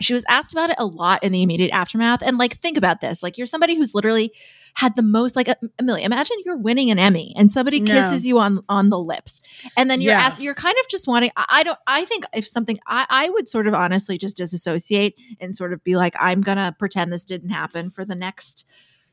She 0.00 0.12
was 0.14 0.24
asked 0.28 0.52
about 0.52 0.70
it 0.70 0.76
a 0.78 0.86
lot 0.86 1.22
in 1.22 1.32
the 1.32 1.42
immediate 1.42 1.70
aftermath. 1.72 2.22
And 2.22 2.38
like, 2.38 2.58
think 2.58 2.78
about 2.78 3.00
this. 3.00 3.22
Like, 3.22 3.36
you're 3.36 3.46
somebody 3.46 3.76
who's 3.76 3.94
literally 3.94 4.32
had 4.74 4.96
the 4.96 5.02
most, 5.02 5.36
like, 5.36 5.48
Amelia, 5.78 6.04
imagine 6.04 6.36
you're 6.44 6.56
winning 6.56 6.90
an 6.90 6.98
Emmy 6.98 7.34
and 7.36 7.50
somebody 7.50 7.80
No. 7.80 7.90
kisses 7.92 8.24
you 8.24 8.38
on 8.38 8.62
on 8.68 8.88
the 8.90 8.98
lips. 8.98 9.40
And 9.76 9.90
then 9.90 10.00
you're 10.00 10.12
Yeah. 10.12 10.20
asked, 10.20 10.40
you're 10.40 10.54
kind 10.54 10.76
of 10.82 10.88
just 10.88 11.06
wanting, 11.06 11.30
I, 11.36 11.46
I 11.48 11.62
don't, 11.64 11.78
I 11.86 12.04
think 12.04 12.24
if 12.34 12.46
something, 12.46 12.78
I, 12.86 13.06
I 13.10 13.28
would 13.30 13.48
sort 13.48 13.66
of 13.66 13.74
honestly 13.74 14.16
just 14.16 14.36
disassociate 14.36 15.14
and 15.40 15.54
sort 15.54 15.72
of 15.72 15.82
be 15.84 15.96
like, 15.96 16.14
I'm 16.18 16.40
going 16.40 16.58
to 16.58 16.74
pretend 16.78 17.12
this 17.12 17.24
didn't 17.24 17.50
happen 17.50 17.90
for 17.90 18.04
the 18.04 18.14
next 18.14 18.64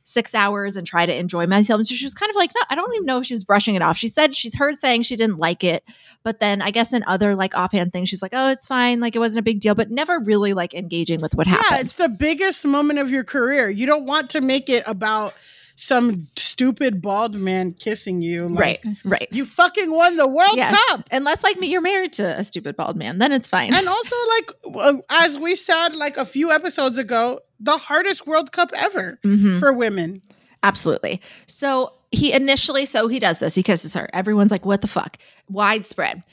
six 0.08 0.34
hours 0.34 0.78
and 0.78 0.88
try 0.88 1.06
to 1.06 1.14
enjoy 1.14 1.46
myself. 1.46 1.80
And 1.80 1.86
so 1.86 1.94
she 1.94 2.06
was 2.06 2.14
kind 2.14 2.30
of 2.30 2.38
like, 2.38 2.52
no, 2.56 2.62
I 2.70 2.76
don't 2.76 2.96
even 2.96 3.06
know 3.06 3.18
if 3.18 3.26
she 3.26 3.34
was 3.34 3.44
brushing 3.44 3.76
it 3.76 3.82
off. 3.82 3.98
She 3.98 4.08
said 4.08 4.34
she's 4.34 4.56
heard 4.56 4.78
saying 4.78 5.04
she 5.04 5.18
didn't 5.18 5.38
like 5.38 5.66
it, 5.66 5.84
but 6.24 6.40
then 6.40 6.62
I 6.62 6.72
guess 6.72 6.94
in 6.94 7.04
other 7.04 7.36
like 7.36 7.58
offhand 7.58 7.92
things, 7.92 8.08
she's 8.08 8.22
like, 8.22 8.32
oh, 8.34 8.50
it's 8.50 8.66
fine. 8.66 9.02
Like 9.02 9.18
it 9.18 9.20
wasn't 9.20 9.40
a 9.40 9.44
big 9.44 9.60
deal, 9.60 9.76
but 9.76 9.92
never 9.92 10.20
really 10.20 10.54
like 10.54 10.74
engaging 10.74 11.20
with 11.20 11.36
what 11.36 11.46
happened. 11.46 11.66
Yeah, 11.72 11.80
it's 11.82 11.96
the 11.96 12.08
biggest 12.08 12.66
moment 12.66 13.00
of 13.00 13.12
your 13.12 13.26
career. 13.26 13.70
You 13.70 13.86
don't 13.86 14.06
want 14.06 14.30
to 14.30 14.40
make 14.40 14.70
it 14.70 14.84
about 14.88 15.34
some 15.76 16.28
stupid 16.38 17.02
bald 17.02 17.36
man 17.36 17.74
kissing 17.74 18.22
you. 18.22 18.48
Like, 18.48 18.82
right, 18.86 18.96
right. 19.04 19.28
You 19.32 19.44
fucking 19.44 19.92
won 19.92 20.16
the 20.16 20.28
World 20.28 20.56
Yes. 20.56 20.82
Cup. 20.90 21.08
Unless 21.12 21.44
like 21.44 21.60
me, 21.60 21.68
you're 21.68 21.82
married 21.82 22.14
to 22.14 22.40
a 22.40 22.46
stupid 22.46 22.78
bald 22.78 22.96
man, 22.96 23.18
then 23.18 23.34
it's 23.34 23.50
fine. 23.50 23.74
And 23.74 23.90
also, 23.90 24.16
like, 24.38 25.04
as 25.12 25.38
we 25.38 25.54
said 25.56 25.98
like 25.98 26.16
a 26.16 26.26
few 26.26 26.50
episodes 26.50 26.98
ago, 26.98 27.42
the 27.60 27.78
hardest 27.78 28.28
World 28.28 28.52
Cup 28.52 28.70
ever 28.76 29.20
Mhm. 29.26 29.60
for 29.60 29.74
women. 29.74 30.22
Absolutely. 30.64 31.22
So 31.48 31.94
he 32.12 32.32
initially, 32.34 32.86
so 32.86 33.08
he 33.08 33.20
does 33.20 33.40
this. 33.40 33.56
He 33.56 33.64
kisses 33.64 33.94
her. 33.94 34.10
Everyone's 34.14 34.52
like, 34.52 34.66
"What 34.66 34.82
the 34.82 34.88
fuck?" 34.88 35.18
Widespread. 35.50 36.24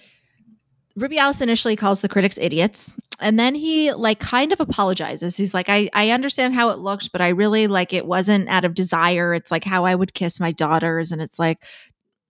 Rubiales 0.98 1.42
initially 1.42 1.74
calls 1.74 2.00
the 2.02 2.08
critics 2.08 2.38
idiots, 2.40 2.94
and 3.18 3.36
then 3.38 3.56
he 3.56 3.92
like 3.92 4.20
kind 4.20 4.52
of 4.52 4.60
apologizes. 4.60 5.36
He's 5.36 5.52
like, 5.52 5.68
"I 5.68 5.90
I 5.92 6.10
understand 6.10 6.54
how 6.54 6.68
it 6.68 6.78
looked, 6.78 7.10
but 7.10 7.20
I 7.20 7.28
really 7.28 7.66
like 7.66 7.92
it 7.92 8.06
wasn't 8.06 8.48
out 8.48 8.64
of 8.64 8.74
desire. 8.74 9.34
It's 9.34 9.50
like 9.50 9.64
how 9.64 9.84
I 9.84 9.96
would 9.96 10.14
kiss 10.14 10.38
my 10.38 10.52
daughters, 10.52 11.10
and 11.10 11.20
it's 11.20 11.38
like, 11.38 11.64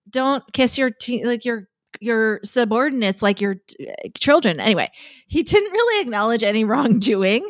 don't 0.09 0.43
kiss 0.53 0.77
your 0.79 0.89
te- 0.89 1.25
like 1.25 1.45
your." 1.45 1.67
Your 2.01 2.39
subordinates 2.43 3.21
like 3.21 3.41
your 3.41 3.55
t- 3.55 3.87
eh, 3.87 4.09
children 4.17 4.59
anyway 4.59 4.89
he 5.27 5.43
didn't 5.43 5.71
really 5.71 6.01
acknowledge 6.01 6.43
any 6.43 6.63
wrongdoing 6.65 7.47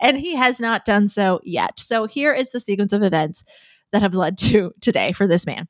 and 0.00 0.18
he 0.18 0.34
has 0.34 0.60
not 0.60 0.84
done 0.84 1.08
so 1.08 1.40
yet 1.44 1.78
so 1.78 2.06
here 2.06 2.32
is 2.32 2.50
the 2.50 2.60
sequence 2.60 2.92
of 2.92 3.02
events 3.02 3.44
that 3.92 4.02
have 4.02 4.14
led 4.14 4.38
to 4.38 4.72
today 4.80 5.12
for 5.12 5.26
this 5.26 5.46
man. 5.46 5.68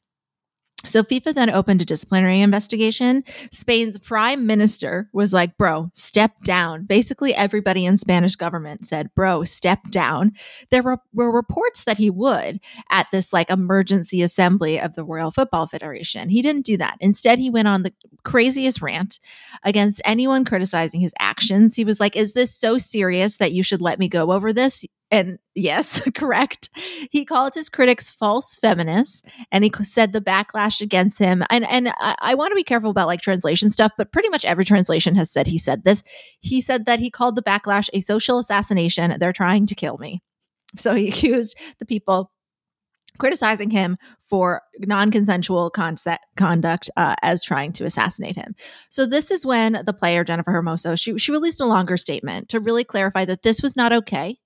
So 0.85 1.03
FIFA 1.03 1.35
then 1.35 1.51
opened 1.51 1.83
a 1.83 1.85
disciplinary 1.85 2.41
investigation. 2.41 3.25
Spain's 3.51 3.99
prime 3.99 4.47
minister 4.47 5.11
was 5.13 5.33
like, 5.33 5.57
"Bro, 5.59 5.91
step 5.93 6.45
down." 6.45 6.85
Basically, 6.85 7.35
everybody 7.35 7.85
in 7.85 7.97
Spanish 7.97 8.37
government 8.37 8.87
said, 8.87 9.13
"Bro, 9.15 9.45
step 9.45 9.91
down." 9.91 10.33
There 10.71 10.83
were, 10.85 10.99
were 11.13 11.33
reports 11.33 11.83
that 11.85 11.99
he 11.99 12.11
would 12.11 12.61
at 12.91 13.09
this 13.11 13.33
like 13.33 13.51
emergency 13.51 14.23
assembly 14.23 14.81
of 14.81 14.95
the 14.95 15.05
Royal 15.05 15.33
Football 15.33 15.67
Federation. 15.67 16.29
He 16.29 16.43
didn't 16.43 16.65
do 16.65 16.77
that. 16.77 16.97
Instead, 17.01 17.41
he 17.41 17.51
went 17.51 17.69
on 17.69 17.83
the 17.83 17.93
craziest 18.23 18.81
rant 18.81 19.19
against 19.65 20.01
anyone 20.05 20.45
criticizing 20.45 21.01
his 21.01 21.15
actions. 21.19 21.75
He 21.75 21.85
was 21.85 21.99
like, 21.99 22.15
"Is 22.15 22.35
this 22.35 22.55
so 22.55 22.79
serious 22.79 23.37
that 23.39 23.53
you 23.53 23.65
should 23.65 23.83
let 23.83 23.99
me 23.99 24.09
go 24.09 24.31
over 24.31 24.53
this?" 24.53 24.85
And 25.11 25.39
yes, 25.55 26.01
correct. 26.15 26.71
He 27.11 27.25
called 27.25 27.55
his 27.55 27.69
critics 27.69 28.11
false 28.11 28.57
feminists, 28.57 29.23
and 29.51 29.65
he 29.65 29.73
said 29.83 30.13
the 30.13 30.21
backlash 30.21 30.81
against 30.81 31.19
him. 31.19 31.43
And 31.51 31.67
and 31.67 31.89
I, 31.99 32.15
I 32.21 32.35
want 32.35 32.51
to 32.51 32.57
be 32.57 32.65
careful 32.65 32.91
about 32.91 33.09
like 33.09 33.21
translation 33.21 33.71
stuff, 33.71 33.93
but 33.97 34.13
pretty 34.13 34.29
much 34.29 34.45
every 34.45 34.65
translation 34.65 35.15
has 35.17 35.31
said 35.31 35.47
he 35.47 35.59
said 35.59 35.85
this. 35.85 36.03
He 36.41 36.61
said 36.61 36.87
that 36.87 37.01
he 37.01 37.11
called 37.11 37.37
the 37.37 37.43
backlash 37.43 37.89
a 37.93 38.01
social 38.01 38.39
assassination. 38.39 39.17
They're 39.19 39.33
trying 39.33 39.67
to 39.67 39.75
kill 39.75 39.99
me. 39.99 40.23
So 40.77 40.95
he 40.95 41.09
accused 41.09 41.57
the 41.79 41.87
people 41.87 42.33
criticizing 43.19 43.71
him 43.71 43.97
for 44.23 44.63
non-consensual 44.79 45.71
concept, 45.71 46.25
conduct 46.37 46.89
uh, 46.97 47.17
as 47.21 47.43
trying 47.43 47.73
to 47.73 47.85
assassinate 47.85 48.37
him. 48.37 48.55
So 48.91 49.07
this 49.07 49.33
is 49.33 49.45
when 49.45 49.83
the 49.85 49.93
player 49.93 50.23
Jennifer 50.23 50.53
Hermoso 50.53 50.99
she 50.99 51.19
she 51.19 51.33
released 51.33 51.61
a 51.61 51.67
longer 51.67 51.97
statement 51.97 52.49
to 52.51 52.61
really 52.61 52.85
clarify 52.85 53.25
that 53.25 53.43
this 53.43 53.61
was 53.63 53.75
not 53.75 53.93
okay 53.93 54.39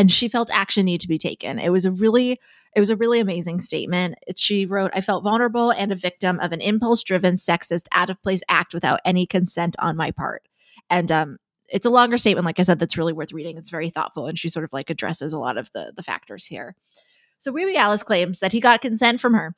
and 0.00 0.10
she 0.10 0.28
felt 0.28 0.50
action 0.50 0.86
need 0.86 1.02
to 1.02 1.08
be 1.08 1.18
taken. 1.18 1.58
It 1.58 1.68
was 1.68 1.84
a 1.84 1.92
really 1.92 2.40
it 2.74 2.80
was 2.80 2.88
a 2.88 2.96
really 2.96 3.20
amazing 3.20 3.60
statement. 3.60 4.14
She 4.34 4.64
wrote, 4.64 4.92
"I 4.94 5.02
felt 5.02 5.24
vulnerable 5.24 5.72
and 5.72 5.92
a 5.92 5.96
victim 5.96 6.40
of 6.40 6.52
an 6.52 6.62
impulse-driven, 6.62 7.34
sexist, 7.34 7.86
out-of-place 7.92 8.40
act 8.48 8.72
without 8.72 9.00
any 9.04 9.26
consent 9.26 9.76
on 9.78 9.98
my 9.98 10.10
part." 10.10 10.48
And 10.88 11.12
um 11.12 11.36
it's 11.68 11.84
a 11.86 11.90
longer 11.90 12.16
statement 12.16 12.46
like 12.46 12.58
I 12.58 12.62
said 12.62 12.78
that's 12.78 12.96
really 12.96 13.12
worth 13.12 13.32
reading. 13.32 13.58
It's 13.58 13.68
very 13.68 13.90
thoughtful 13.90 14.26
and 14.26 14.38
she 14.38 14.48
sort 14.48 14.64
of 14.64 14.72
like 14.72 14.88
addresses 14.88 15.34
a 15.34 15.38
lot 15.38 15.58
of 15.58 15.70
the 15.74 15.92
the 15.94 16.02
factors 16.02 16.46
here. 16.46 16.74
So 17.38 17.52
Rubiales 17.52 18.02
claims 18.04 18.38
that 18.38 18.52
he 18.52 18.60
got 18.60 18.80
consent 18.80 19.20
from 19.20 19.34
her. 19.34 19.54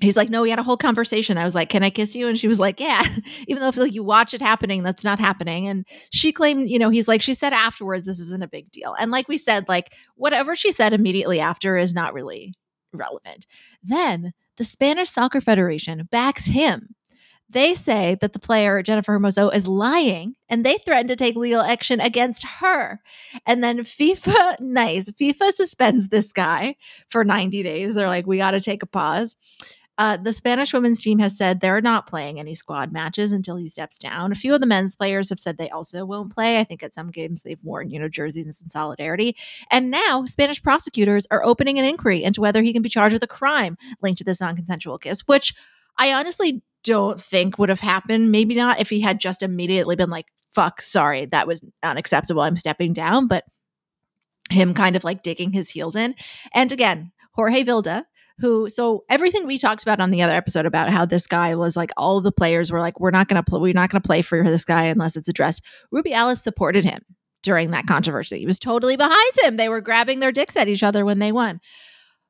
He's 0.00 0.16
like, 0.16 0.28
no, 0.28 0.42
we 0.42 0.50
had 0.50 0.58
a 0.58 0.64
whole 0.64 0.76
conversation. 0.76 1.38
I 1.38 1.44
was 1.44 1.54
like, 1.54 1.68
can 1.68 1.84
I 1.84 1.90
kiss 1.90 2.16
you? 2.16 2.26
And 2.26 2.38
she 2.38 2.48
was 2.48 2.58
like, 2.58 2.80
yeah. 2.80 3.06
Even 3.46 3.62
though 3.62 3.68
if 3.68 3.76
like 3.76 3.94
you 3.94 4.02
watch 4.02 4.34
it 4.34 4.42
happening, 4.42 4.82
that's 4.82 5.04
not 5.04 5.20
happening. 5.20 5.68
And 5.68 5.86
she 6.10 6.32
claimed, 6.32 6.68
you 6.68 6.78
know, 6.80 6.90
he's 6.90 7.06
like, 7.06 7.22
she 7.22 7.32
said 7.32 7.52
afterwards, 7.52 8.04
this 8.04 8.18
isn't 8.18 8.42
a 8.42 8.48
big 8.48 8.70
deal. 8.72 8.94
And 8.98 9.12
like 9.12 9.28
we 9.28 9.38
said, 9.38 9.68
like 9.68 9.94
whatever 10.16 10.56
she 10.56 10.72
said 10.72 10.92
immediately 10.92 11.38
after 11.38 11.78
is 11.78 11.94
not 11.94 12.12
really 12.12 12.54
relevant. 12.92 13.46
Then 13.82 14.32
the 14.56 14.64
Spanish 14.64 15.10
Soccer 15.10 15.40
Federation 15.40 16.08
backs 16.10 16.46
him 16.46 16.94
they 17.54 17.74
say 17.74 18.16
that 18.20 18.32
the 18.32 18.38
player, 18.38 18.82
Jennifer 18.82 19.18
Hermoso, 19.18 19.54
is 19.54 19.68
lying 19.68 20.34
and 20.48 20.64
they 20.64 20.78
threaten 20.78 21.08
to 21.08 21.16
take 21.16 21.36
legal 21.36 21.60
action 21.60 22.00
against 22.00 22.44
her. 22.44 23.00
And 23.46 23.62
then 23.62 23.80
FIFA, 23.80 24.60
nice, 24.60 25.10
FIFA 25.10 25.52
suspends 25.52 26.08
this 26.08 26.32
guy 26.32 26.76
for 27.08 27.24
90 27.24 27.62
days. 27.62 27.94
They're 27.94 28.08
like, 28.08 28.26
we 28.26 28.38
got 28.38 28.52
to 28.52 28.60
take 28.60 28.82
a 28.82 28.86
pause. 28.86 29.36
Uh, 29.96 30.16
the 30.16 30.32
Spanish 30.32 30.72
women's 30.72 30.98
team 30.98 31.20
has 31.20 31.36
said 31.36 31.60
they're 31.60 31.80
not 31.80 32.06
playing 32.06 32.40
any 32.40 32.54
squad 32.54 32.92
matches 32.92 33.32
until 33.32 33.56
he 33.56 33.68
steps 33.68 33.96
down. 33.96 34.32
A 34.32 34.34
few 34.34 34.52
of 34.52 34.60
the 34.60 34.66
men's 34.66 34.96
players 34.96 35.28
have 35.28 35.38
said 35.38 35.56
they 35.56 35.70
also 35.70 36.04
won't 36.04 36.34
play. 36.34 36.58
I 36.58 36.64
think 36.64 36.82
at 36.82 36.94
some 36.94 37.10
games 37.10 37.42
they've 37.42 37.62
worn, 37.62 37.90
you 37.90 38.00
know, 38.00 38.08
jerseys 38.08 38.60
in 38.60 38.68
solidarity. 38.70 39.36
And 39.70 39.92
now 39.92 40.24
Spanish 40.24 40.60
prosecutors 40.62 41.26
are 41.30 41.44
opening 41.44 41.78
an 41.78 41.84
inquiry 41.84 42.24
into 42.24 42.40
whether 42.40 42.60
he 42.62 42.72
can 42.72 42.82
be 42.82 42.88
charged 42.88 43.12
with 43.12 43.22
a 43.22 43.28
crime 43.28 43.76
linked 44.02 44.18
to 44.18 44.24
this 44.24 44.40
non 44.40 44.56
consensual 44.56 44.98
kiss, 44.98 45.20
which 45.26 45.54
I 45.96 46.12
honestly 46.12 46.62
don't 46.82 47.20
think 47.20 47.58
would 47.58 47.68
have 47.68 47.80
happened. 47.80 48.32
Maybe 48.32 48.56
not 48.56 48.80
if 48.80 48.90
he 48.90 49.00
had 49.00 49.20
just 49.20 49.42
immediately 49.42 49.94
been 49.94 50.10
like, 50.10 50.26
fuck, 50.52 50.82
sorry, 50.82 51.26
that 51.26 51.46
was 51.46 51.64
unacceptable. 51.84 52.42
I'm 52.42 52.56
stepping 52.56 52.92
down. 52.92 53.28
But 53.28 53.44
him 54.50 54.74
kind 54.74 54.96
of 54.96 55.04
like 55.04 55.22
digging 55.22 55.52
his 55.52 55.70
heels 55.70 55.96
in. 55.96 56.14
And 56.52 56.70
again, 56.72 57.12
Jorge 57.32 57.64
Vilda, 57.64 58.04
who 58.38 58.68
so 58.68 59.04
everything 59.08 59.46
we 59.46 59.58
talked 59.58 59.82
about 59.82 60.00
on 60.00 60.10
the 60.10 60.22
other 60.22 60.34
episode 60.34 60.66
about 60.66 60.90
how 60.90 61.04
this 61.04 61.26
guy 61.26 61.54
was 61.54 61.76
like 61.76 61.90
all 61.96 62.20
the 62.20 62.32
players 62.32 62.72
were 62.72 62.80
like 62.80 62.98
we're 62.98 63.10
not 63.10 63.28
going 63.28 63.42
to 63.42 63.48
play 63.48 63.60
we're 63.60 63.72
not 63.72 63.90
going 63.90 64.02
to 64.02 64.06
play 64.06 64.22
for 64.22 64.42
this 64.42 64.64
guy 64.64 64.84
unless 64.84 65.16
it's 65.16 65.28
addressed. 65.28 65.62
Rubiales 65.92 66.38
supported 66.38 66.84
him 66.84 67.02
during 67.42 67.70
that 67.70 67.86
controversy. 67.86 68.38
He 68.38 68.46
was 68.46 68.58
totally 68.58 68.96
behind 68.96 69.32
him. 69.42 69.56
They 69.56 69.68
were 69.68 69.80
grabbing 69.80 70.20
their 70.20 70.32
dicks 70.32 70.56
at 70.56 70.68
each 70.68 70.82
other 70.82 71.04
when 71.04 71.18
they 71.18 71.32
won 71.32 71.60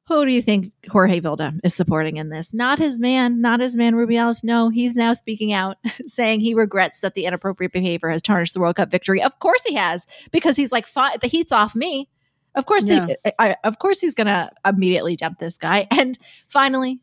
who 0.07 0.27
do 0.27 0.33
you 0.33 0.43
think 0.43 0.73
Jorge 0.91 1.21
Vilda 1.21 1.59
is 1.65 1.75
supporting 1.75 2.19
in 2.19 2.29
this? 2.29 2.53
Not 2.53 2.79
his 2.79 3.01
man, 3.01 3.41
not 3.41 3.61
his 3.61 3.77
man 3.77 3.95
Ruby 3.95 4.17
Rubiales. 4.17 4.45
No, 4.45 4.69
he's 4.69 4.97
now 4.97 5.15
speaking 5.15 5.53
out, 5.53 5.79
saying 6.07 6.41
he 6.41 6.55
regrets 6.55 7.01
that 7.01 7.15
the 7.15 7.25
inappropriate 7.25 7.73
behavior 7.73 8.11
has 8.11 8.21
tarnished 8.21 8.55
the 8.55 8.61
World 8.61 8.77
Cup 8.77 8.91
victory. 8.91 9.23
Of 9.23 9.39
course 9.39 9.63
he 9.65 9.75
has, 9.75 10.07
because 10.31 10.57
he's 10.57 10.73
like, 10.73 10.93
the 10.93 11.29
heat's 11.29 11.53
off 11.53 11.75
me. 11.75 12.11
Of 12.55 12.67
course, 12.67 12.85
yeah. 12.85 13.07
the, 13.07 13.43
I, 13.43 13.57
of 13.65 13.79
course 13.79 14.01
he's 14.01 14.15
going 14.15 14.27
to 14.29 14.51
immediately 14.65 15.17
dump 15.17 15.39
this 15.39 15.59
guy. 15.59 15.87
And 16.05 16.19
finally, 16.49 17.01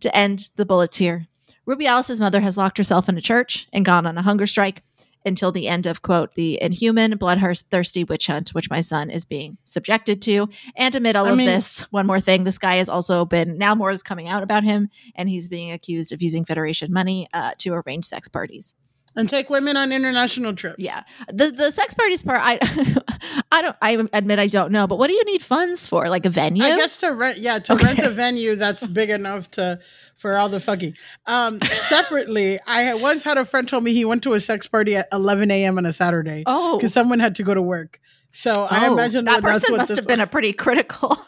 to 0.00 0.16
end 0.16 0.50
the 0.56 0.64
bullets 0.64 0.96
here, 0.96 1.26
Rubiales's 1.66 2.20
mother 2.20 2.40
has 2.40 2.56
locked 2.56 2.78
herself 2.78 3.08
in 3.08 3.18
a 3.18 3.20
church 3.20 3.68
and 3.72 3.84
gone 3.84 4.06
on 4.06 4.16
a 4.16 4.22
hunger 4.22 4.46
strike 4.46 4.82
until 5.24 5.52
the 5.52 5.68
end 5.68 5.86
of 5.86 6.02
quote 6.02 6.32
the 6.32 6.60
inhuman 6.62 7.16
bloodthirsty 7.16 8.04
witch 8.04 8.26
hunt 8.26 8.50
which 8.50 8.70
my 8.70 8.80
son 8.80 9.10
is 9.10 9.24
being 9.24 9.58
subjected 9.64 10.22
to 10.22 10.48
and 10.76 10.94
amid 10.94 11.16
all 11.16 11.26
I 11.26 11.30
of 11.30 11.36
mean, 11.36 11.46
this 11.46 11.80
one 11.90 12.06
more 12.06 12.20
thing 12.20 12.44
this 12.44 12.58
guy 12.58 12.76
has 12.76 12.88
also 12.88 13.24
been 13.24 13.58
now 13.58 13.74
more 13.74 13.90
is 13.90 14.02
coming 14.02 14.28
out 14.28 14.42
about 14.42 14.64
him 14.64 14.88
and 15.14 15.28
he's 15.28 15.48
being 15.48 15.72
accused 15.72 16.12
of 16.12 16.22
using 16.22 16.44
federation 16.44 16.92
money 16.92 17.28
uh, 17.34 17.52
to 17.58 17.74
arrange 17.74 18.06
sex 18.06 18.28
parties 18.28 18.74
and 19.16 19.28
take 19.28 19.50
women 19.50 19.76
on 19.76 19.92
international 19.92 20.54
trips. 20.54 20.76
Yeah, 20.78 21.02
the 21.32 21.50
the 21.50 21.70
sex 21.72 21.94
parties 21.94 22.22
part, 22.22 22.40
I 22.42 22.58
I 23.52 23.62
don't. 23.62 23.76
I 23.82 24.08
admit 24.12 24.38
I 24.38 24.46
don't 24.46 24.72
know, 24.72 24.86
but 24.86 24.98
what 24.98 25.08
do 25.08 25.14
you 25.14 25.24
need 25.24 25.42
funds 25.42 25.86
for? 25.86 26.08
Like 26.08 26.26
a 26.26 26.30
venue? 26.30 26.62
I 26.62 26.76
guess 26.76 26.98
to 27.00 27.12
rent. 27.12 27.38
Yeah, 27.38 27.58
to 27.58 27.74
okay. 27.74 27.86
rent 27.86 27.98
a 28.00 28.10
venue 28.10 28.56
that's 28.56 28.86
big 28.86 29.10
enough 29.20 29.50
to 29.52 29.80
for 30.16 30.36
all 30.36 30.48
the 30.48 30.60
fucking. 30.60 30.96
Um, 31.26 31.60
separately, 31.76 32.60
I 32.66 32.94
once 32.94 33.24
had 33.24 33.38
a 33.38 33.44
friend 33.44 33.68
told 33.68 33.84
me 33.84 33.92
he 33.92 34.04
went 34.04 34.22
to 34.24 34.32
a 34.32 34.40
sex 34.40 34.68
party 34.68 34.96
at 34.96 35.08
11 35.12 35.50
a.m. 35.50 35.78
on 35.78 35.86
a 35.86 35.92
Saturday. 35.92 36.44
Oh, 36.46 36.76
because 36.76 36.92
someone 36.92 37.18
had 37.20 37.34
to 37.36 37.42
go 37.42 37.54
to 37.54 37.62
work. 37.62 38.00
So 38.32 38.52
oh, 38.52 38.68
I 38.70 38.90
imagine 38.90 39.24
that 39.24 39.42
person 39.42 39.76
must 39.76 39.94
have 39.96 40.06
been 40.06 40.20
a 40.20 40.26
pretty 40.28 40.52
critical 40.52 41.18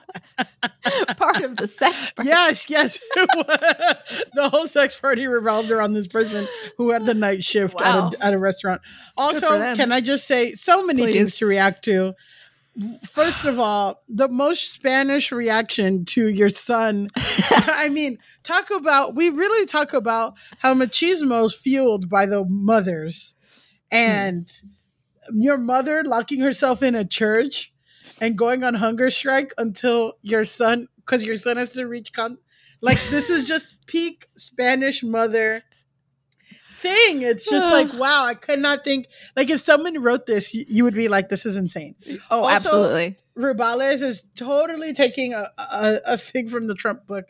part 1.17 1.41
of 1.41 1.57
the 1.57 1.67
sex. 1.67 2.13
Party. 2.13 2.29
Yes, 2.29 2.71
yes. 2.71 3.01
the 3.15 4.49
whole 4.49 4.69
sex 4.69 4.95
party 4.95 5.27
revolved 5.27 5.71
around 5.71 5.95
this 5.95 6.07
person 6.07 6.47
who 6.77 6.91
had 6.91 7.07
the 7.07 7.15
night 7.15 7.43
shift 7.43 7.75
wow. 7.75 8.09
at, 8.09 8.15
a, 8.15 8.27
at 8.27 8.35
a 8.35 8.39
restaurant. 8.39 8.81
Also, 9.17 9.75
can 9.75 9.91
I 9.91 10.01
just 10.01 10.27
say 10.27 10.53
so 10.53 10.87
many 10.87 11.03
Please. 11.03 11.15
things 11.15 11.37
to 11.37 11.47
react 11.47 11.85
to? 11.87 12.15
First 13.07 13.45
of 13.45 13.59
all, 13.59 14.03
the 14.09 14.29
most 14.29 14.73
Spanish 14.73 15.31
reaction 15.31 16.07
to 16.07 16.29
your 16.29 16.49
son. 16.49 17.09
I 17.51 17.91
mean, 17.91 18.19
talk 18.45 18.71
about, 18.71 19.15
we 19.15 19.29
really 19.29 19.67
talk 19.67 19.93
about 19.93 20.35
how 20.59 20.75
machismo 20.75 21.45
is 21.45 21.55
fueled 21.55 22.09
by 22.09 22.25
the 22.25 22.45
mothers. 22.45 23.35
And 23.91 24.49
hmm. 24.49 24.69
Your 25.33 25.59
mother 25.59 26.03
locking 26.05 26.41
herself 26.41 26.83
in 26.83 26.95
a 26.95 27.05
church 27.05 27.73
and 28.21 28.37
going 28.37 28.65
on 28.65 28.75
hunger 28.75 29.11
strike 29.11 29.53
until 29.59 30.15
your 30.23 30.45
son, 30.45 30.87
because 30.97 31.25
your 31.25 31.37
son 31.37 31.57
has 31.57 31.71
to 31.73 31.87
reach 31.87 32.13
con. 32.13 32.39
Like, 32.81 32.99
this 33.11 33.31
is 33.31 33.47
just 33.47 33.87
peak 33.87 34.27
Spanish 34.37 35.03
mother 35.03 35.63
thing. 36.83 37.23
It's 37.23 37.49
just 37.49 37.71
like, 37.73 37.93
wow, 37.95 38.25
I 38.27 38.35
could 38.35 38.59
not 38.59 38.85
think 38.85 39.07
like 39.37 39.49
if 39.49 39.61
someone 39.61 40.03
wrote 40.03 40.27
this, 40.27 40.55
you, 40.55 40.65
you 40.69 40.85
would 40.85 40.95
be 40.95 41.09
like, 41.09 41.29
this 41.29 41.47
is 41.47 41.57
insane. 41.57 41.95
Oh, 42.31 42.41
also, 42.41 42.51
absolutely. 42.55 43.17
Rubiales 43.39 44.03
is 44.03 44.25
totally 44.37 44.93
taking 44.93 45.33
a, 45.33 45.47
a, 45.57 45.99
a, 46.07 46.19
thing 46.19 46.49
from 46.51 46.67
the 46.67 46.75
Trump 46.75 47.07
book, 47.07 47.25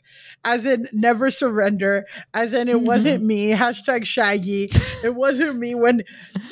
as 0.44 0.66
in 0.66 0.88
never 0.92 1.30
surrender, 1.30 2.06
as 2.34 2.54
in 2.54 2.68
it 2.68 2.76
mm-hmm. 2.76 2.86
wasn't 2.86 3.22
me, 3.22 3.52
hashtag 3.52 4.04
shaggy. 4.04 4.70
It 5.04 5.14
wasn't 5.14 5.58
me 5.58 5.76
when 5.76 6.02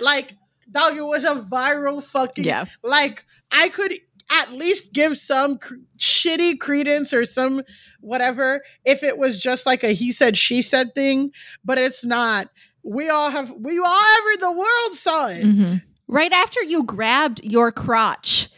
like 0.01 0.35
dog, 0.71 0.97
it 0.97 1.03
was 1.03 1.25
a 1.25 1.37
viral 1.37 2.03
fucking 2.03 2.45
yeah. 2.45 2.67
like 2.83 3.25
I 3.53 3.69
could 3.69 3.93
at 4.33 4.53
least 4.53 4.93
give 4.93 5.19
some 5.19 5.59
cr- 5.59 5.75
shitty 5.99 6.59
credence 6.61 7.13
or 7.13 7.25
some 7.25 7.63
whatever 8.01 8.63
if 8.85 9.03
it 9.03 9.19
was 9.19 9.41
just 9.41 9.67
like 9.67 9.83
a 9.83 9.89
he 9.89 10.13
said 10.13 10.39
she 10.39 10.63
said 10.63 10.95
thing, 10.95 11.33
but 11.65 11.79
it's 11.79 12.05
not 12.05 12.49
we 12.83 13.09
all 13.09 13.31
have 13.31 13.51
we 13.59 13.79
all 13.79 14.03
ever 14.19 14.41
the 14.41 14.53
world 14.53 14.95
saw 14.95 15.29
it 15.29 15.45
mm-hmm. 15.45 15.75
right 16.09 16.33
after 16.33 16.63
you 16.63 16.83
grabbed 16.83 17.43
your 17.45 17.71
crotch 17.73 18.49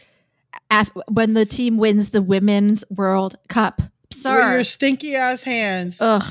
af- 0.71 0.91
when 1.09 1.33
the 1.33 1.45
team 1.45 1.77
wins 1.77 2.09
the 2.09 2.21
women's 2.21 2.83
world 2.89 3.35
cup 3.49 3.81
Sorry. 4.11 4.43
with 4.43 4.53
your 4.53 4.63
stinky 4.63 5.15
ass 5.15 5.43
hands 5.43 5.97
ugh 5.99 6.23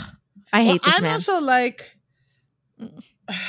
i 0.52 0.62
hate 0.62 0.68
well, 0.68 0.78
this 0.84 0.96
i'm 0.96 1.02
man. 1.02 1.12
also 1.14 1.40
like 1.40 1.96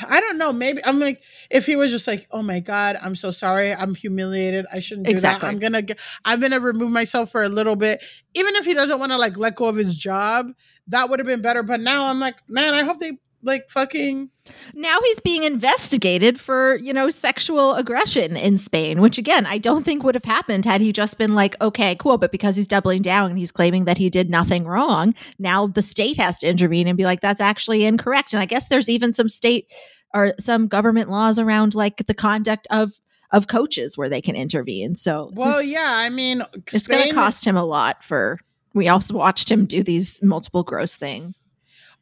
I 0.08 0.20
don't 0.20 0.38
know. 0.38 0.52
Maybe 0.52 0.84
I'm 0.84 1.00
like, 1.00 1.22
if 1.50 1.66
he 1.66 1.76
was 1.76 1.90
just 1.90 2.06
like, 2.06 2.26
"Oh 2.30 2.42
my 2.42 2.60
god, 2.60 2.98
I'm 3.00 3.14
so 3.14 3.30
sorry. 3.30 3.72
I'm 3.72 3.94
humiliated. 3.94 4.66
I 4.72 4.78
shouldn't 4.80 5.06
do 5.06 5.10
exactly. 5.12 5.46
that. 5.46 5.52
I'm 5.52 5.58
gonna, 5.58 5.82
get, 5.82 6.00
I'm 6.24 6.40
gonna 6.40 6.60
remove 6.60 6.92
myself 6.92 7.30
for 7.30 7.42
a 7.42 7.48
little 7.48 7.76
bit." 7.76 8.02
Even 8.34 8.54
if 8.56 8.64
he 8.64 8.74
doesn't 8.74 8.98
want 8.98 9.12
to 9.12 9.18
like 9.18 9.36
let 9.36 9.54
go 9.54 9.66
of 9.66 9.76
his 9.76 9.96
job, 9.96 10.46
that 10.88 11.08
would 11.08 11.18
have 11.18 11.26
been 11.26 11.42
better. 11.42 11.62
But 11.62 11.80
now 11.80 12.06
I'm 12.06 12.20
like, 12.20 12.36
man, 12.48 12.74
I 12.74 12.82
hope 12.82 13.00
they 13.00 13.12
like 13.44 13.68
fucking 13.68 14.30
now 14.74 14.98
he's 15.02 15.20
being 15.20 15.44
investigated 15.44 16.40
for 16.40 16.76
you 16.76 16.92
know 16.92 17.08
sexual 17.10 17.74
aggression 17.74 18.36
in 18.36 18.58
spain 18.58 19.00
which 19.00 19.18
again 19.18 19.46
i 19.46 19.58
don't 19.58 19.84
think 19.84 20.02
would 20.02 20.14
have 20.14 20.24
happened 20.24 20.64
had 20.64 20.80
he 20.80 20.92
just 20.92 21.18
been 21.18 21.34
like 21.34 21.54
okay 21.60 21.94
cool 21.96 22.18
but 22.18 22.32
because 22.32 22.56
he's 22.56 22.66
doubling 22.66 23.02
down 23.02 23.30
and 23.30 23.38
he's 23.38 23.52
claiming 23.52 23.84
that 23.84 23.98
he 23.98 24.10
did 24.10 24.28
nothing 24.28 24.64
wrong 24.64 25.14
now 25.38 25.66
the 25.66 25.82
state 25.82 26.16
has 26.16 26.36
to 26.38 26.48
intervene 26.48 26.88
and 26.88 26.98
be 26.98 27.04
like 27.04 27.20
that's 27.20 27.40
actually 27.40 27.84
incorrect 27.84 28.32
and 28.32 28.42
i 28.42 28.46
guess 28.46 28.68
there's 28.68 28.88
even 28.88 29.14
some 29.14 29.28
state 29.28 29.70
or 30.12 30.32
some 30.38 30.68
government 30.68 31.10
laws 31.10 31.38
around 31.38 31.74
like 31.74 32.06
the 32.06 32.14
conduct 32.14 32.66
of 32.70 32.92
of 33.34 33.48
coaches 33.48 33.98
where 33.98 34.08
they 34.08 34.22
can 34.22 34.36
intervene. 34.36 34.94
So 34.94 35.30
Well, 35.34 35.58
this- 35.58 35.72
yeah, 35.72 35.90
I 35.90 36.08
mean, 36.08 36.42
it's 36.72 36.86
going 36.86 37.08
to 37.08 37.14
cost 37.14 37.44
him 37.44 37.56
a 37.56 37.64
lot 37.64 38.04
for. 38.04 38.38
We 38.74 38.88
also 38.88 39.14
watched 39.14 39.50
him 39.50 39.66
do 39.66 39.82
these 39.82 40.22
multiple 40.22 40.62
gross 40.62 40.94
things. 40.94 41.40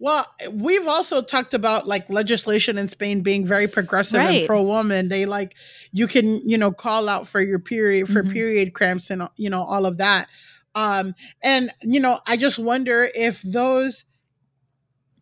Well, 0.03 0.27
we've 0.51 0.89
also 0.89 1.23
talked 1.23 1.55
about 1.55 1.87
like 1.87 2.11
legislation 2.11 2.77
in 2.77 2.89
Spain 2.89 3.21
being 3.23 3.47
very 3.47 3.69
progressive 3.69 4.19
Right. 4.19 4.39
and 4.41 4.47
pro 4.49 4.61
woman. 4.61 5.09
They 5.09 5.27
like 5.27 5.55
you 5.93 6.09
can, 6.09 6.41
you 6.45 6.59
know, 6.59 6.73
call 6.73 7.09
out 7.09 7.29
for 7.29 7.41
your 7.41 7.61
period 7.61 8.09
for 8.09 8.25
Mhm. 8.25 8.33
period 8.33 8.75
cramps 8.75 9.11
and 9.11 9.29
you 9.37 9.49
know 9.49 9.63
all 9.63 9.87
of 9.87 9.99
that. 9.99 10.29
Um 10.75 11.15
and 11.41 11.71
you 11.83 12.01
know, 12.01 12.19
I 12.27 12.37
just 12.37 12.59
wonder 12.59 13.09
if 13.15 13.43
those 13.43 14.05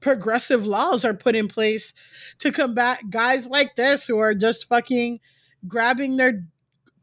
progressive 0.00 0.66
laws 0.66 1.04
are 1.04 1.12
put 1.12 1.36
in 1.36 1.46
place 1.46 1.92
to 2.38 2.50
combat 2.50 3.10
guys 3.10 3.46
like 3.46 3.76
this 3.76 4.06
who 4.06 4.16
are 4.16 4.34
just 4.34 4.66
fucking 4.66 5.20
grabbing 5.68 6.16
their 6.16 6.42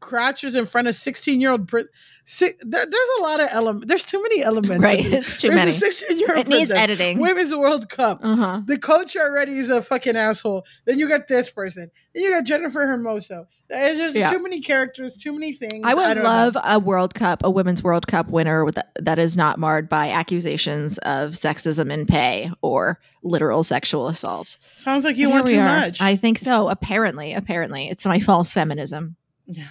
crotches 0.00 0.54
in 0.54 0.66
front 0.66 0.88
of 0.88 0.94
16 0.94 1.40
year 1.40 1.50
old 1.52 1.68
there, 1.70 2.52
there's 2.62 3.08
a 3.18 3.22
lot 3.22 3.40
of 3.40 3.48
elements 3.52 3.86
there's 3.88 4.04
too 4.04 4.22
many 4.22 4.42
elements 4.42 4.82
Right, 4.84 5.00
it's 5.04 5.36
too 5.36 5.48
there's 5.48 5.58
many. 5.58 5.70
16 5.72 6.18
year 6.18 6.36
old 6.36 6.40
It 6.46 6.48
needs 6.48 6.70
editing. 6.70 7.18
women's 7.18 7.54
world 7.54 7.88
cup 7.88 8.20
Uh 8.22 8.36
huh. 8.36 8.60
the 8.66 8.76
coach 8.78 9.16
already 9.16 9.58
is 9.58 9.70
a 9.70 9.80
fucking 9.82 10.14
asshole. 10.16 10.64
Then 10.84 10.98
you 10.98 11.08
got 11.08 11.26
this 11.28 11.50
person. 11.50 11.90
Then 12.14 12.24
you 12.24 12.30
got 12.30 12.44
Jennifer 12.44 12.80
Hermoso. 12.80 13.46
There's 13.70 13.96
just 13.98 14.16
Yeah. 14.16 14.26
too 14.28 14.42
many 14.42 14.60
characters, 14.60 15.16
too 15.16 15.32
many 15.32 15.52
things. 15.52 15.80
I 15.84 15.94
would 15.94 16.14
don't 16.14 16.24
love 16.24 16.54
know. 16.54 16.60
a 16.64 16.78
World 16.78 17.14
Cup, 17.14 17.42
a 17.44 17.50
Women's 17.50 17.82
World 17.82 18.06
Cup 18.06 18.28
winner 18.28 18.62
with 18.64 18.78
that 19.00 19.18
is 19.18 19.36
not 19.36 19.58
marred 19.58 19.88
by 19.88 20.10
accusations 20.10 20.98
of 20.98 21.32
sexism 21.32 21.90
in 21.90 22.04
pay 22.06 22.50
or 22.62 22.98
literal 23.22 23.62
sexual 23.64 24.06
assault. 24.08 24.58
Sounds 24.76 25.04
like 25.04 25.16
you 25.16 25.28
Here 25.28 25.34
want 25.36 25.46
too 25.48 25.58
are. 25.58 25.64
much. 25.64 26.00
I 26.02 26.16
think 26.16 26.38
so. 26.38 26.68
Apparently, 26.68 27.32
apparently, 27.34 27.88
it's 27.88 28.04
my 28.06 28.20
false 28.20 28.50
feminism. 28.52 29.16
Yeah. 29.46 29.64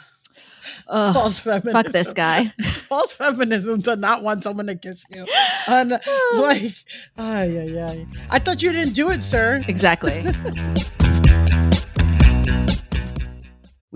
Ugh, 0.90 1.14
false 1.14 1.40
feminism. 1.40 1.74
fuck 1.74 1.92
this 1.92 2.14
guy. 2.14 2.54
It's 2.60 2.78
false 2.78 3.14
feminism 3.14 3.82
to 3.84 3.96
not 3.96 4.24
want 4.24 4.44
someone 4.44 4.68
to 4.68 4.76
kiss 4.76 5.06
you. 5.14 5.26
And 5.68 5.92
like, 6.36 6.74
ah, 7.18 7.44
yeah, 7.44 7.64
yeah. 7.64 7.96
I 8.30 8.40
thought 8.40 8.62
you 8.62 8.72
didn't 8.72 8.94
do 8.94 9.10
it, 9.10 9.22
sir. 9.22 9.64
Exactly. 9.68 10.24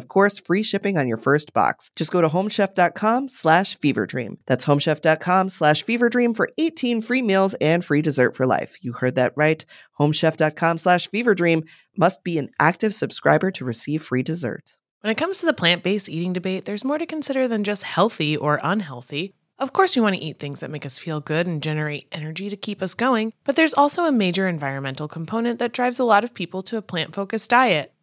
of 0.00 0.08
course 0.08 0.38
free 0.38 0.62
shipping 0.62 0.96
on 0.96 1.06
your 1.06 1.18
first 1.18 1.52
box. 1.52 1.90
Just 1.94 2.10
go 2.10 2.22
to 2.22 2.28
homechef.com 2.28 3.28
slash 3.28 3.78
feverdream. 3.78 4.38
That's 4.46 4.64
homechef.com 4.64 5.50
slash 5.50 5.84
feverdream 5.84 6.34
for 6.34 6.48
18 6.56 7.02
free 7.02 7.20
meals 7.20 7.52
and 7.60 7.84
free 7.84 8.00
dessert 8.00 8.34
for 8.34 8.46
life. 8.46 8.78
You 8.80 8.94
heard 8.94 9.16
that 9.16 9.34
right. 9.36 9.62
Homechef.com 9.98 10.78
slash 10.78 11.10
feverdream 11.10 11.68
must 11.98 12.24
be 12.24 12.38
an 12.38 12.48
active 12.58 12.94
subscriber 12.94 13.50
to 13.50 13.64
receive 13.66 14.02
free 14.02 14.22
dessert. 14.22 14.78
When 15.02 15.10
it 15.10 15.18
comes 15.18 15.40
to 15.40 15.46
the 15.46 15.52
plant 15.52 15.82
based 15.82 16.08
eating 16.08 16.32
debate, 16.32 16.64
there's 16.64 16.84
more 16.84 16.98
to 16.98 17.06
consider 17.06 17.46
than 17.46 17.62
just 17.62 17.82
healthy 17.82 18.36
or 18.36 18.58
unhealthy. 18.62 19.34
Of 19.58 19.74
course, 19.74 19.94
we 19.94 20.00
want 20.00 20.16
to 20.16 20.22
eat 20.22 20.38
things 20.38 20.60
that 20.60 20.70
make 20.70 20.86
us 20.86 20.96
feel 20.96 21.20
good 21.20 21.46
and 21.46 21.62
generate 21.62 22.08
energy 22.12 22.48
to 22.48 22.56
keep 22.56 22.80
us 22.80 22.94
going, 22.94 23.34
but 23.44 23.56
there's 23.56 23.74
also 23.74 24.06
a 24.06 24.12
major 24.12 24.48
environmental 24.48 25.06
component 25.06 25.58
that 25.58 25.74
drives 25.74 26.00
a 26.00 26.04
lot 26.04 26.24
of 26.24 26.32
people 26.32 26.62
to 26.62 26.78
a 26.78 26.82
plant 26.82 27.14
focused 27.14 27.50
diet. 27.50 27.92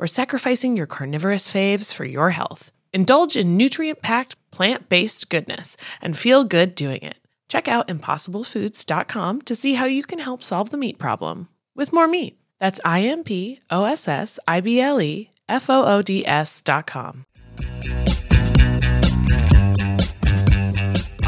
or 0.00 0.08
sacrificing 0.08 0.76
your 0.76 0.86
carnivorous 0.86 1.48
faves 1.48 1.94
for 1.94 2.04
your 2.04 2.30
health. 2.30 2.72
Indulge 2.92 3.36
in 3.36 3.56
nutrient 3.56 4.02
packed, 4.02 4.34
plant 4.50 4.88
based 4.88 5.30
goodness 5.30 5.76
and 6.00 6.18
feel 6.18 6.42
good 6.42 6.74
doing 6.74 7.02
it. 7.02 7.18
Check 7.46 7.68
out 7.68 7.86
impossiblefoods.com 7.86 9.42
to 9.42 9.54
see 9.54 9.74
how 9.74 9.84
you 9.84 10.02
can 10.02 10.18
help 10.18 10.42
solve 10.42 10.70
the 10.70 10.76
meat 10.76 10.98
problem 10.98 11.48
with 11.76 11.92
more 11.92 12.08
meat. 12.08 12.38
That's 12.58 12.80
I 12.84 13.02
M 13.02 13.22
P 13.22 13.58
O 13.70 13.84
S 13.84 14.08
S 14.08 14.38
I 14.48 14.60
B 14.60 14.80
L 14.80 15.00
E 15.00 15.30
F 15.48 15.68
O 15.70 15.84
O 15.84 16.02
D 16.02 16.26
S.com. 16.26 17.26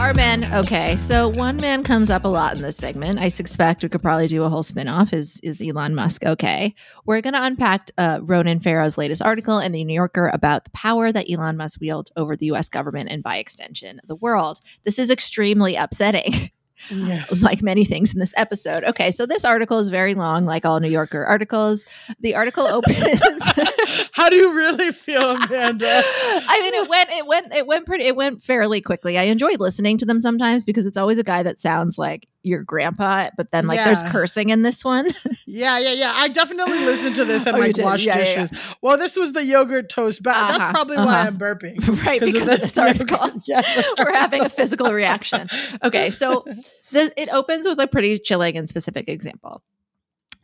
Our 0.03 0.15
men, 0.15 0.53
okay. 0.53 0.97
So 0.97 1.29
one 1.29 1.59
man 1.59 1.85
comes 1.85 2.11
up 2.11 2.25
a 2.25 2.29
lot 2.29 2.57
in 2.57 2.61
this 2.61 2.77
segment. 2.77 3.21
I 3.21 3.29
suspect 3.29 3.85
we 3.85 3.89
could 3.89 4.03
probably 4.03 4.27
do 4.27 4.43
a 4.43 4.49
whole 4.49 4.65
spinoff. 4.65 5.13
Is 5.13 5.39
is 5.45 5.63
Elon 5.63 5.95
Musk 5.95 6.25
okay? 6.25 6.75
We're 7.07 7.21
going 7.21 7.35
to 7.35 7.45
unpack 7.45 7.93
uh, 7.97 8.19
Ronan 8.21 8.59
Farrow's 8.59 8.99
latest 8.99 9.23
article 9.23 9.61
in 9.61 9.71
the 9.71 9.85
New 9.85 9.95
Yorker 9.95 10.29
about 10.35 10.65
the 10.65 10.71
power 10.73 11.13
that 11.13 11.31
Elon 11.31 11.57
Musk 11.57 11.81
wields 11.81 12.11
over 12.17 12.35
the 12.35 12.47
U.S. 12.47 12.69
government 12.69 13.11
and, 13.11 13.23
by 13.23 13.37
extension, 13.37 14.01
the 14.09 14.17
world. 14.17 14.59
This 14.83 14.99
is 14.99 15.09
extremely 15.09 15.77
upsetting. 15.77 16.51
Yes. 16.91 17.43
like 17.43 17.63
many 17.63 17.85
things 17.85 18.13
in 18.13 18.21
this 18.21 18.35
episode. 18.37 18.85
Okay, 18.85 19.11
so 19.11 19.27
this 19.27 19.45
article 19.45 19.79
is 19.79 19.89
very 19.89 20.15
long, 20.15 20.45
like 20.45 20.65
all 20.65 20.81
New 20.81 20.89
Yorker 20.89 21.25
articles. 21.25 21.87
The 22.21 22.35
article 22.35 22.67
opens. 22.69 22.99
How 24.13 24.29
do 24.29 24.37
you 24.37 24.53
really 24.55 24.93
feel, 24.93 25.31
Amanda? 25.37 26.03
I 26.05 26.61
mean, 26.63 26.75
it 26.75 26.89
went, 26.89 27.11
it 27.11 27.27
went, 27.27 27.53
it 27.55 27.67
went 27.67 27.87
pretty, 27.87 28.05
it 28.05 28.17
went 28.17 28.43
fairly 28.43 28.81
quickly. 28.81 29.19
I 29.19 29.25
enjoy 29.25 29.53
listening 29.59 29.99
to 29.99 30.07
them 30.07 30.21
sometimes 30.21 30.65
because 30.65 30.87
it's 30.87 30.97
always 30.97 31.19
a 31.19 31.25
guy 31.25 31.43
that 31.43 31.59
sounds 31.61 31.99
like 31.99 32.29
your 32.43 32.63
grandpa, 32.63 33.31
but 33.37 33.51
then 33.51 33.67
like 33.67 33.79
there's 33.79 34.03
cursing 34.05 34.51
in 34.51 34.63
this 34.63 34.85
one. 34.85 35.15
Yeah, 35.45 35.79
yeah, 35.81 35.93
yeah. 35.93 36.13
I 36.15 36.29
definitely 36.29 36.79
listened 36.79 37.15
to 37.17 37.27
this 37.27 37.45
and 37.45 37.57
Oh, 37.57 37.61
like 37.61 37.77
washed 37.77 38.07
Yeah, 38.07 38.17
yeah, 38.17 38.45
dishes. 38.47 38.77
Well, 38.81 38.97
this 38.97 39.17
was 39.17 39.33
the 39.33 39.45
yogurt 39.45 39.91
toast 39.91 40.23
bath. 40.23 40.51
Uh-huh, 40.51 40.59
That's 40.59 40.73
probably 40.73 40.97
uh-huh. 40.97 41.07
why 41.07 41.27
I'm 41.27 41.37
burping. 41.37 41.77
right, 42.07 42.19
because 42.19 42.35
of 42.35 42.47
the 42.47 42.57
this 42.57 42.79
article. 42.79 43.19
yeah, 43.47 43.61
We're 43.99 44.15
having 44.15 44.47
a 44.47 44.49
physical 44.49 44.91
reaction. 44.93 45.49
Okay, 45.83 46.09
so 46.09 46.45
the, 46.93 47.13
it 47.19 47.29
opens 47.31 47.67
with 47.67 47.79
a 47.81 47.87
pretty 47.87 48.19
chilling 48.19 48.57
and 48.57 48.67
specific 48.67 49.11
example. 49.11 49.63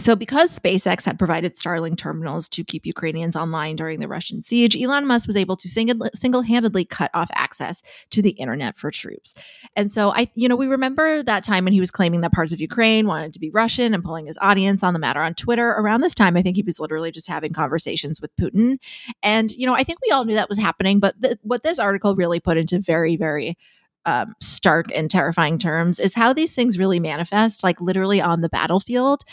So, 0.00 0.14
because 0.14 0.56
SpaceX 0.56 1.04
had 1.04 1.18
provided 1.18 1.54
Starlink 1.54 1.98
terminals 1.98 2.48
to 2.50 2.62
keep 2.62 2.86
Ukrainians 2.86 3.34
online 3.34 3.74
during 3.74 3.98
the 3.98 4.06
Russian 4.06 4.44
siege, 4.44 4.76
Elon 4.80 5.06
Musk 5.06 5.26
was 5.26 5.36
able 5.36 5.56
to 5.56 5.68
single 5.68 6.42
handedly 6.42 6.84
cut 6.84 7.10
off 7.14 7.28
access 7.34 7.82
to 8.10 8.22
the 8.22 8.30
internet 8.30 8.76
for 8.76 8.92
troops. 8.92 9.34
And 9.74 9.90
so, 9.90 10.12
I, 10.12 10.30
you 10.36 10.48
know, 10.48 10.54
we 10.54 10.68
remember 10.68 11.24
that 11.24 11.42
time 11.42 11.64
when 11.64 11.72
he 11.72 11.80
was 11.80 11.90
claiming 11.90 12.20
that 12.20 12.32
parts 12.32 12.52
of 12.52 12.60
Ukraine 12.60 13.08
wanted 13.08 13.32
to 13.32 13.40
be 13.40 13.50
Russian 13.50 13.92
and 13.92 14.04
pulling 14.04 14.26
his 14.26 14.38
audience 14.40 14.84
on 14.84 14.92
the 14.92 15.00
matter 15.00 15.20
on 15.20 15.34
Twitter. 15.34 15.68
Around 15.70 16.02
this 16.02 16.14
time, 16.14 16.36
I 16.36 16.42
think 16.42 16.54
he 16.54 16.62
was 16.62 16.78
literally 16.78 17.10
just 17.10 17.26
having 17.26 17.52
conversations 17.52 18.20
with 18.20 18.30
Putin. 18.36 18.78
And, 19.24 19.50
you 19.50 19.66
know, 19.66 19.74
I 19.74 19.82
think 19.82 19.98
we 20.06 20.12
all 20.12 20.24
knew 20.24 20.34
that 20.34 20.48
was 20.48 20.58
happening. 20.58 21.00
But 21.00 21.20
th- 21.20 21.38
what 21.42 21.64
this 21.64 21.80
article 21.80 22.14
really 22.14 22.38
put 22.38 22.56
into 22.56 22.78
very, 22.78 23.16
very 23.16 23.58
um, 24.06 24.34
stark 24.40 24.86
and 24.94 25.10
terrifying 25.10 25.58
terms 25.58 25.98
is 25.98 26.14
how 26.14 26.32
these 26.32 26.54
things 26.54 26.78
really 26.78 27.00
manifest, 27.00 27.64
like 27.64 27.80
literally 27.80 28.20
on 28.20 28.42
the 28.42 28.48
battlefield. 28.48 29.24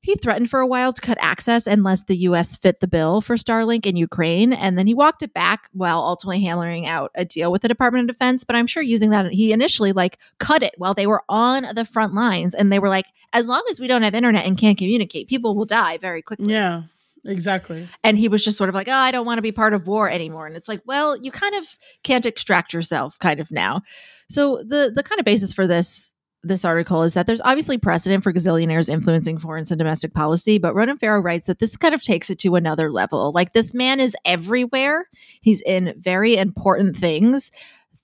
He 0.00 0.14
threatened 0.14 0.48
for 0.48 0.60
a 0.60 0.66
while 0.66 0.92
to 0.92 1.00
cut 1.00 1.18
access 1.20 1.66
unless 1.66 2.04
the 2.04 2.16
US 2.18 2.56
fit 2.56 2.80
the 2.80 2.88
bill 2.88 3.20
for 3.20 3.36
Starlink 3.36 3.84
in 3.84 3.96
Ukraine. 3.96 4.52
And 4.52 4.78
then 4.78 4.86
he 4.86 4.94
walked 4.94 5.22
it 5.22 5.34
back 5.34 5.68
while 5.72 6.00
ultimately 6.00 6.40
hammering 6.42 6.86
out 6.86 7.10
a 7.14 7.24
deal 7.24 7.50
with 7.50 7.62
the 7.62 7.68
Department 7.68 8.08
of 8.08 8.16
Defense. 8.16 8.44
But 8.44 8.56
I'm 8.56 8.66
sure 8.66 8.82
using 8.82 9.10
that, 9.10 9.32
he 9.32 9.52
initially 9.52 9.92
like 9.92 10.18
cut 10.38 10.62
it 10.62 10.74
while 10.78 10.94
they 10.94 11.06
were 11.06 11.22
on 11.28 11.66
the 11.74 11.84
front 11.84 12.14
lines. 12.14 12.54
And 12.54 12.72
they 12.72 12.78
were 12.78 12.88
like, 12.88 13.06
as 13.32 13.46
long 13.46 13.62
as 13.70 13.80
we 13.80 13.88
don't 13.88 14.02
have 14.02 14.14
internet 14.14 14.46
and 14.46 14.56
can't 14.56 14.78
communicate, 14.78 15.28
people 15.28 15.54
will 15.54 15.66
die 15.66 15.98
very 15.98 16.22
quickly. 16.22 16.52
Yeah. 16.52 16.82
Exactly. 17.24 17.86
And 18.04 18.16
he 18.16 18.28
was 18.28 18.44
just 18.44 18.56
sort 18.56 18.68
of 18.68 18.74
like, 18.74 18.88
oh, 18.88 18.92
I 18.92 19.10
don't 19.10 19.26
want 19.26 19.38
to 19.38 19.42
be 19.42 19.52
part 19.52 19.74
of 19.74 19.86
war 19.86 20.08
anymore. 20.08 20.46
And 20.46 20.56
it's 20.56 20.68
like, 20.68 20.80
well, 20.86 21.16
you 21.16 21.30
kind 21.30 21.54
of 21.56 21.66
can't 22.02 22.24
extract 22.24 22.72
yourself 22.72 23.18
kind 23.18 23.40
of 23.40 23.50
now. 23.50 23.82
So 24.30 24.58
the 24.58 24.92
the 24.94 25.02
kind 25.02 25.18
of 25.18 25.24
basis 25.24 25.52
for 25.52 25.66
this 25.66 26.14
this 26.42 26.64
article 26.64 27.02
is 27.02 27.14
that 27.14 27.26
there's 27.26 27.40
obviously 27.42 27.78
precedent 27.78 28.22
for 28.22 28.32
gazillionaires 28.32 28.88
influencing 28.88 29.38
foreign 29.38 29.66
and 29.68 29.78
domestic 29.78 30.14
policy, 30.14 30.58
but 30.58 30.74
Ronan 30.74 30.98
Farrow 30.98 31.20
writes 31.20 31.48
that 31.48 31.58
this 31.58 31.76
kind 31.76 31.94
of 31.94 32.02
takes 32.02 32.30
it 32.30 32.38
to 32.40 32.54
another 32.54 32.92
level. 32.92 33.32
Like 33.32 33.52
this 33.52 33.74
man 33.74 33.98
is 34.00 34.16
everywhere. 34.24 35.08
He's 35.40 35.60
in 35.62 35.94
very 35.98 36.36
important 36.36 36.96
things 36.96 37.50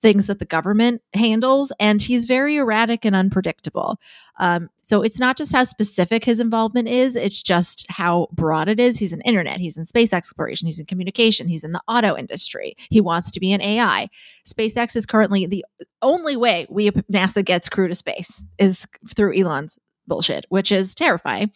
things 0.04 0.26
that 0.26 0.38
the 0.38 0.44
government 0.44 1.00
handles, 1.14 1.72
and 1.80 2.02
he's 2.02 2.26
very 2.26 2.56
erratic 2.56 3.06
and 3.06 3.16
unpredictable. 3.16 3.98
Um, 4.38 4.68
so 4.82 5.00
it's 5.00 5.18
not 5.18 5.38
just 5.38 5.50
how 5.50 5.64
specific 5.64 6.26
his 6.26 6.40
involvement 6.40 6.88
is, 6.88 7.16
it's 7.16 7.42
just 7.42 7.86
how 7.88 8.28
broad 8.30 8.68
it 8.68 8.78
is. 8.78 8.98
He's 8.98 9.14
in 9.14 9.22
internet, 9.22 9.60
he's 9.60 9.78
in 9.78 9.86
space 9.86 10.12
exploration, 10.12 10.66
he's 10.66 10.78
in 10.78 10.84
communication, 10.84 11.48
he's 11.48 11.64
in 11.64 11.72
the 11.72 11.80
auto 11.88 12.18
industry. 12.18 12.76
He 12.90 13.00
wants 13.00 13.30
to 13.30 13.40
be 13.40 13.50
in 13.50 13.62
AI. 13.62 14.10
SpaceX 14.46 14.94
is 14.94 15.06
currently 15.06 15.46
the 15.46 15.64
only 16.02 16.36
way 16.36 16.66
we 16.68 16.90
NASA 16.90 17.42
gets 17.42 17.70
crew 17.70 17.88
to 17.88 17.94
space 17.94 18.44
is 18.58 18.86
through 19.16 19.34
Elon's 19.34 19.78
bullshit, 20.06 20.44
which 20.50 20.70
is 20.70 20.94
terrifying 20.94 21.50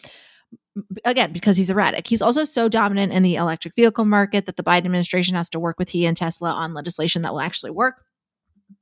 again 1.05 1.35
because 1.35 1.59
he's 1.59 1.69
erratic. 1.69 2.07
He's 2.07 2.23
also 2.23 2.47
so 2.47 2.67
dominant 2.71 3.13
in 3.13 3.23
the 3.23 3.35
electric 3.35 3.75
vehicle 3.75 4.07
market 4.07 4.47
that 4.47 4.57
the 4.57 4.63
Biden 4.63 4.87
administration 4.87 5.35
has 5.35 5.51
to 5.51 5.61
work 5.61 5.79
with 5.79 5.91
he 5.91 6.07
and 6.07 6.17
Tesla 6.17 6.49
on 6.49 6.73
legislation 6.73 7.21
that 7.23 7.33
will 7.33 7.43
actually 7.43 7.73
work 7.73 8.05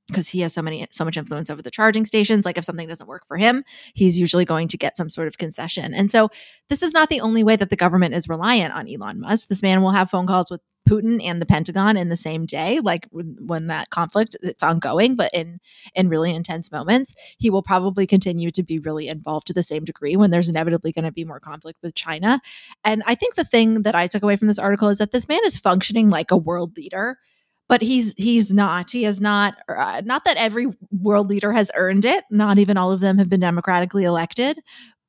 because 0.09 0.28
he 0.28 0.40
has 0.40 0.52
so 0.52 0.62
many 0.62 0.86
so 0.90 1.04
much 1.04 1.16
influence 1.16 1.50
over 1.50 1.62
the 1.62 1.70
charging 1.70 2.07
stations 2.07 2.44
like 2.44 2.59
if 2.59 2.64
something 2.64 2.88
doesn't 2.88 3.09
work 3.09 3.26
for 3.26 3.36
him 3.36 3.64
he's 3.94 4.18
usually 4.18 4.44
going 4.44 4.68
to 4.68 4.76
get 4.76 4.96
some 4.96 5.09
sort 5.09 5.28
of 5.28 5.38
concession. 5.38 5.94
And 5.94 6.11
so 6.11 6.30
this 6.68 6.82
is 6.82 6.92
not 6.92 7.09
the 7.09 7.20
only 7.20 7.42
way 7.42 7.57
that 7.57 7.70
the 7.70 7.76
government 7.76 8.14
is 8.14 8.28
reliant 8.28 8.74
on 8.74 8.88
Elon 8.88 9.20
Musk. 9.20 9.48
This 9.48 9.62
man 9.62 9.82
will 9.82 9.90
have 9.90 10.11
phone 10.11 10.26
calls 10.26 10.50
with 10.50 10.61
Putin 10.88 11.20
and 11.24 11.42
the 11.42 11.46
Pentagon 11.46 11.96
in 11.96 12.11
the 12.11 12.16
same 12.16 12.46
day 12.46 12.78
like 12.78 13.09
when, 13.11 13.66
that 13.66 13.90
conflict 13.90 14.36
it's 14.40 14.62
ongoing 14.62 15.16
but 15.16 15.32
in 15.34 15.59
in 15.96 16.09
really 16.09 16.32
intense 16.32 16.70
moments. 16.70 17.16
He 17.38 17.50
will 17.50 17.62
probably 17.62 18.07
continue 18.07 18.52
to 18.52 18.62
be 18.62 18.78
really 18.78 19.09
involved 19.09 19.48
to 19.48 19.52
the 19.52 19.64
same 19.64 19.84
degree 19.84 20.14
when 20.14 20.30
there's 20.30 20.48
inevitably 20.48 20.92
going 20.92 21.04
to 21.04 21.12
be 21.12 21.24
more 21.24 21.40
conflict 21.40 21.80
with 21.82 21.94
China. 21.96 22.40
And 22.84 23.02
I 23.07 23.16
think 23.16 23.34
the 23.34 23.44
thing 23.44 23.82
that 23.82 23.96
I 23.96 24.07
took 24.07 24.22
away 24.22 24.36
from 24.36 24.46
this 24.46 24.59
article 24.59 24.88
is 24.88 24.98
that 24.98 25.11
this 25.11 25.28
man 25.28 25.40
is 25.44 25.59
functioning 25.59 26.09
like 26.09 26.30
a 26.30 26.36
world 26.36 26.76
leader 26.76 27.18
but 27.68 27.82
he's 27.82 28.14
he's 28.16 28.52
not 28.52 28.90
he 28.90 29.02
has 29.04 29.20
not 29.20 29.54
uh, 29.68 30.02
not 30.04 30.24
that 30.24 30.36
every 30.36 30.66
world 30.90 31.28
leader 31.28 31.52
has 31.52 31.70
earned 31.74 32.04
it 32.04 32.24
not 32.30 32.58
even 32.58 32.76
all 32.76 32.92
of 32.92 33.00
them 33.00 33.18
have 33.18 33.28
been 33.28 33.40
democratically 33.40 34.04
elected 34.04 34.58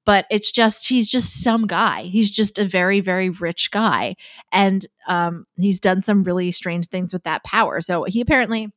but 0.05 0.26
it's 0.32 0.51
just 0.51 0.88
he's 0.88 1.10
just 1.10 1.43
some 1.43 1.68
guy 1.68 2.03
he's 2.03 2.32
just 2.32 2.58
a 2.58 2.66
very 2.66 2.99
very 2.99 3.30
rich 3.30 3.72
guy 3.72 4.16
and 4.51 4.86
um, 5.08 5.45
he's 5.58 5.80
done 5.80 6.01
some 6.01 6.24
really 6.24 6.51
strange 6.51 6.88
things 6.88 7.14
with 7.14 7.24
that 7.24 7.43
power 7.43 7.82
so 7.82 8.03
he 8.03 8.22
apparently 8.22 8.72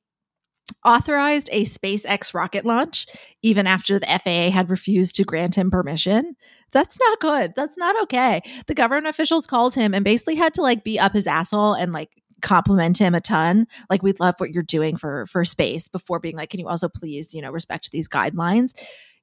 authorized 0.84 1.48
a 1.52 1.64
SpaceX 1.64 2.34
rocket 2.34 2.64
launch 2.64 3.06
even 3.42 3.66
after 3.66 3.98
the 3.98 4.06
FAA 4.06 4.50
had 4.50 4.70
refused 4.70 5.16
to 5.16 5.24
grant 5.24 5.54
him 5.54 5.70
permission. 5.70 6.36
That's 6.72 6.98
not 7.00 7.20
good. 7.20 7.52
That's 7.56 7.76
not 7.76 8.00
okay. 8.04 8.42
The 8.66 8.74
government 8.74 9.08
officials 9.08 9.46
called 9.46 9.74
him 9.74 9.94
and 9.94 10.04
basically 10.04 10.36
had 10.36 10.54
to 10.54 10.62
like 10.62 10.84
be 10.84 10.98
up 10.98 11.12
his 11.12 11.26
asshole 11.26 11.74
and 11.74 11.92
like 11.92 12.10
compliment 12.40 12.98
him 12.98 13.14
a 13.14 13.20
ton 13.20 13.66
like 13.88 14.02
we 14.02 14.12
love 14.18 14.34
what 14.38 14.50
you're 14.50 14.62
doing 14.62 14.96
for 14.96 15.26
for 15.26 15.44
space 15.44 15.88
before 15.88 16.18
being 16.18 16.36
like 16.36 16.50
can 16.50 16.60
you 16.60 16.68
also 16.68 16.88
please 16.88 17.34
you 17.34 17.42
know 17.42 17.50
respect 17.50 17.90
these 17.90 18.08
guidelines? 18.08 18.72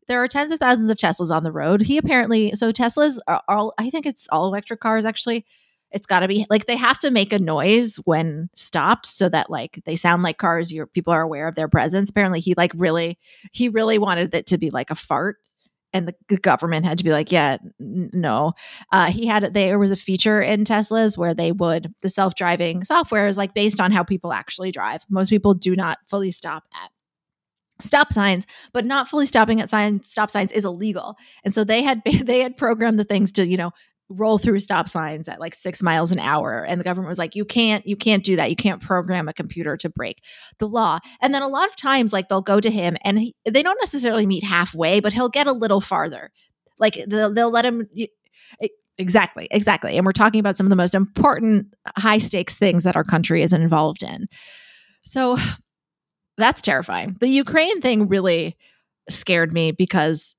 There 0.08 0.24
are 0.24 0.28
tens 0.28 0.54
of 0.54 0.60
thousands 0.60 0.90
of 0.90 0.98
teslas 0.98 1.36
on 1.36 1.44
the 1.44 1.52
road. 1.52 1.82
He 1.82 1.98
apparently 1.98 2.54
so 2.56 2.72
teslas 2.72 3.18
are 3.28 3.42
all 3.48 3.74
i 3.78 3.90
think 3.90 4.06
it's 4.06 4.28
all 4.32 4.48
electric 4.48 4.80
cars 4.80 5.06
actually. 5.06 5.46
It's 5.90 6.06
got 6.06 6.20
to 6.20 6.28
be 6.28 6.46
like 6.50 6.66
they 6.66 6.76
have 6.76 7.00
to 7.00 7.12
make 7.12 7.32
a 7.32 7.40
noise 7.40 7.96
when 8.04 8.50
stopped 8.54 9.06
so 9.06 9.30
that 9.30 9.50
like 9.50 9.82
they 9.86 9.96
sound 9.96 10.22
like 10.22 10.38
cars 10.38 10.72
your 10.72 10.86
people 10.86 11.14
are 11.14 11.22
aware 11.22 11.48
of 11.48 11.56
their 11.56 11.70
presence. 11.70 12.10
Apparently 12.10 12.42
he 12.42 12.54
like 12.56 12.72
really 12.76 13.18
he 13.54 13.70
really 13.70 13.98
wanted 13.98 14.34
it 14.34 14.48
to 14.48 14.58
be 14.58 14.70
like 14.70 14.90
a 14.90 14.96
fart 14.96 15.38
and 15.98 16.14
the 16.28 16.38
government 16.38 16.86
had 16.86 16.98
to 16.98 17.04
be 17.04 17.12
like, 17.12 17.32
yeah, 17.32 17.58
n- 17.80 18.10
no. 18.14 18.54
Uh, 18.92 19.12
he 19.12 19.26
had 19.26 19.54
there 19.54 19.80
was 19.80 19.92
a 19.92 19.96
feature 19.96 20.42
in 20.42 20.64
Teslas 20.64 21.18
where 21.18 21.34
they 21.34 21.52
would 21.52 21.94
the 22.02 22.10
self 22.10 22.36
driving 22.36 22.84
software 22.84 23.28
is 23.28 23.38
like 23.38 23.54
based 23.54 23.82
on 23.82 23.92
how 23.92 24.04
people 24.04 24.32
actually 24.32 24.72
drive. 24.72 25.04
Most 25.10 25.30
people 25.30 25.54
do 25.54 25.76
not 25.76 26.00
fully 26.06 26.32
stop 26.32 26.64
at 26.74 26.92
stop 27.82 28.14
signs, 28.14 28.46
but 28.74 28.86
not 28.86 29.08
fully 29.08 29.26
stopping 29.26 29.62
at 29.62 29.70
sign 29.70 30.04
stop 30.04 30.32
signs 30.32 30.52
is 30.52 30.66
illegal. 30.66 31.18
And 31.44 31.54
so 31.54 31.64
they 31.64 31.84
had 31.84 32.02
they 32.24 32.40
had 32.42 32.58
programmed 32.58 33.00
the 33.00 33.04
things 33.04 33.32
to 33.34 33.46
you 33.46 33.58
know 33.58 33.72
roll 34.10 34.38
through 34.38 34.60
stop 34.60 34.88
signs 34.88 35.28
at 35.28 35.40
like 35.40 35.54
six 35.54 35.84
miles 35.84 36.12
an 36.12 36.20
hour 36.20 36.64
and 36.64 36.80
the 36.80 36.84
government 36.84 37.10
was 37.10 37.18
like 37.18 37.36
you 37.36 37.44
can't 37.44 37.86
you 37.86 37.96
can't 37.96 38.24
do 38.24 38.36
that. 38.38 38.50
You 38.50 38.56
can't 38.56 38.82
program 38.82 39.28
a 39.28 39.34
computer 39.34 39.76
to 39.78 39.90
break 39.90 40.24
the 40.60 40.68
law. 40.68 41.00
And 41.22 41.34
then 41.34 41.42
a 41.42 41.48
lot 41.48 41.68
of 41.68 41.76
times 41.76 42.14
like 42.14 42.30
they'll 42.30 42.42
go 42.42 42.60
to 42.60 42.70
him 42.70 42.96
and 43.04 43.20
he, 43.20 43.36
they 43.50 43.64
don't 43.64 43.80
necessarily 43.82 44.26
meet 44.26 44.44
halfway 44.44 45.00
but 45.00 45.14
he'll 45.14 45.30
get 45.30 45.48
a 45.48 45.52
little 45.52 45.82
farther. 45.82 46.32
Like 46.80 46.98
they'll, 47.08 47.34
they'll 47.34 47.52
let 47.52 47.66
him 47.66 47.88
exactly 48.98 49.48
exactly. 49.52 49.98
And 49.98 50.06
we're 50.06 50.14
talking 50.14 50.40
about 50.40 50.56
some 50.58 50.66
of 50.66 50.70
the 50.70 50.76
most 50.78 50.96
important 50.96 51.68
high 51.98 52.20
stakes 52.20 52.58
things 52.58 52.86
that 52.86 52.96
our 52.96 53.04
country 53.04 53.44
is 53.44 53.52
involved 53.52 54.04
in. 54.04 54.28
So 55.02 55.38
that's 56.38 56.62
terrifying. 56.62 57.18
The 57.20 57.28
ukraine 57.28 57.82
thing 57.82 58.08
really 58.08 58.56
scared 59.10 59.54
me 59.54 59.72
because 59.72 60.36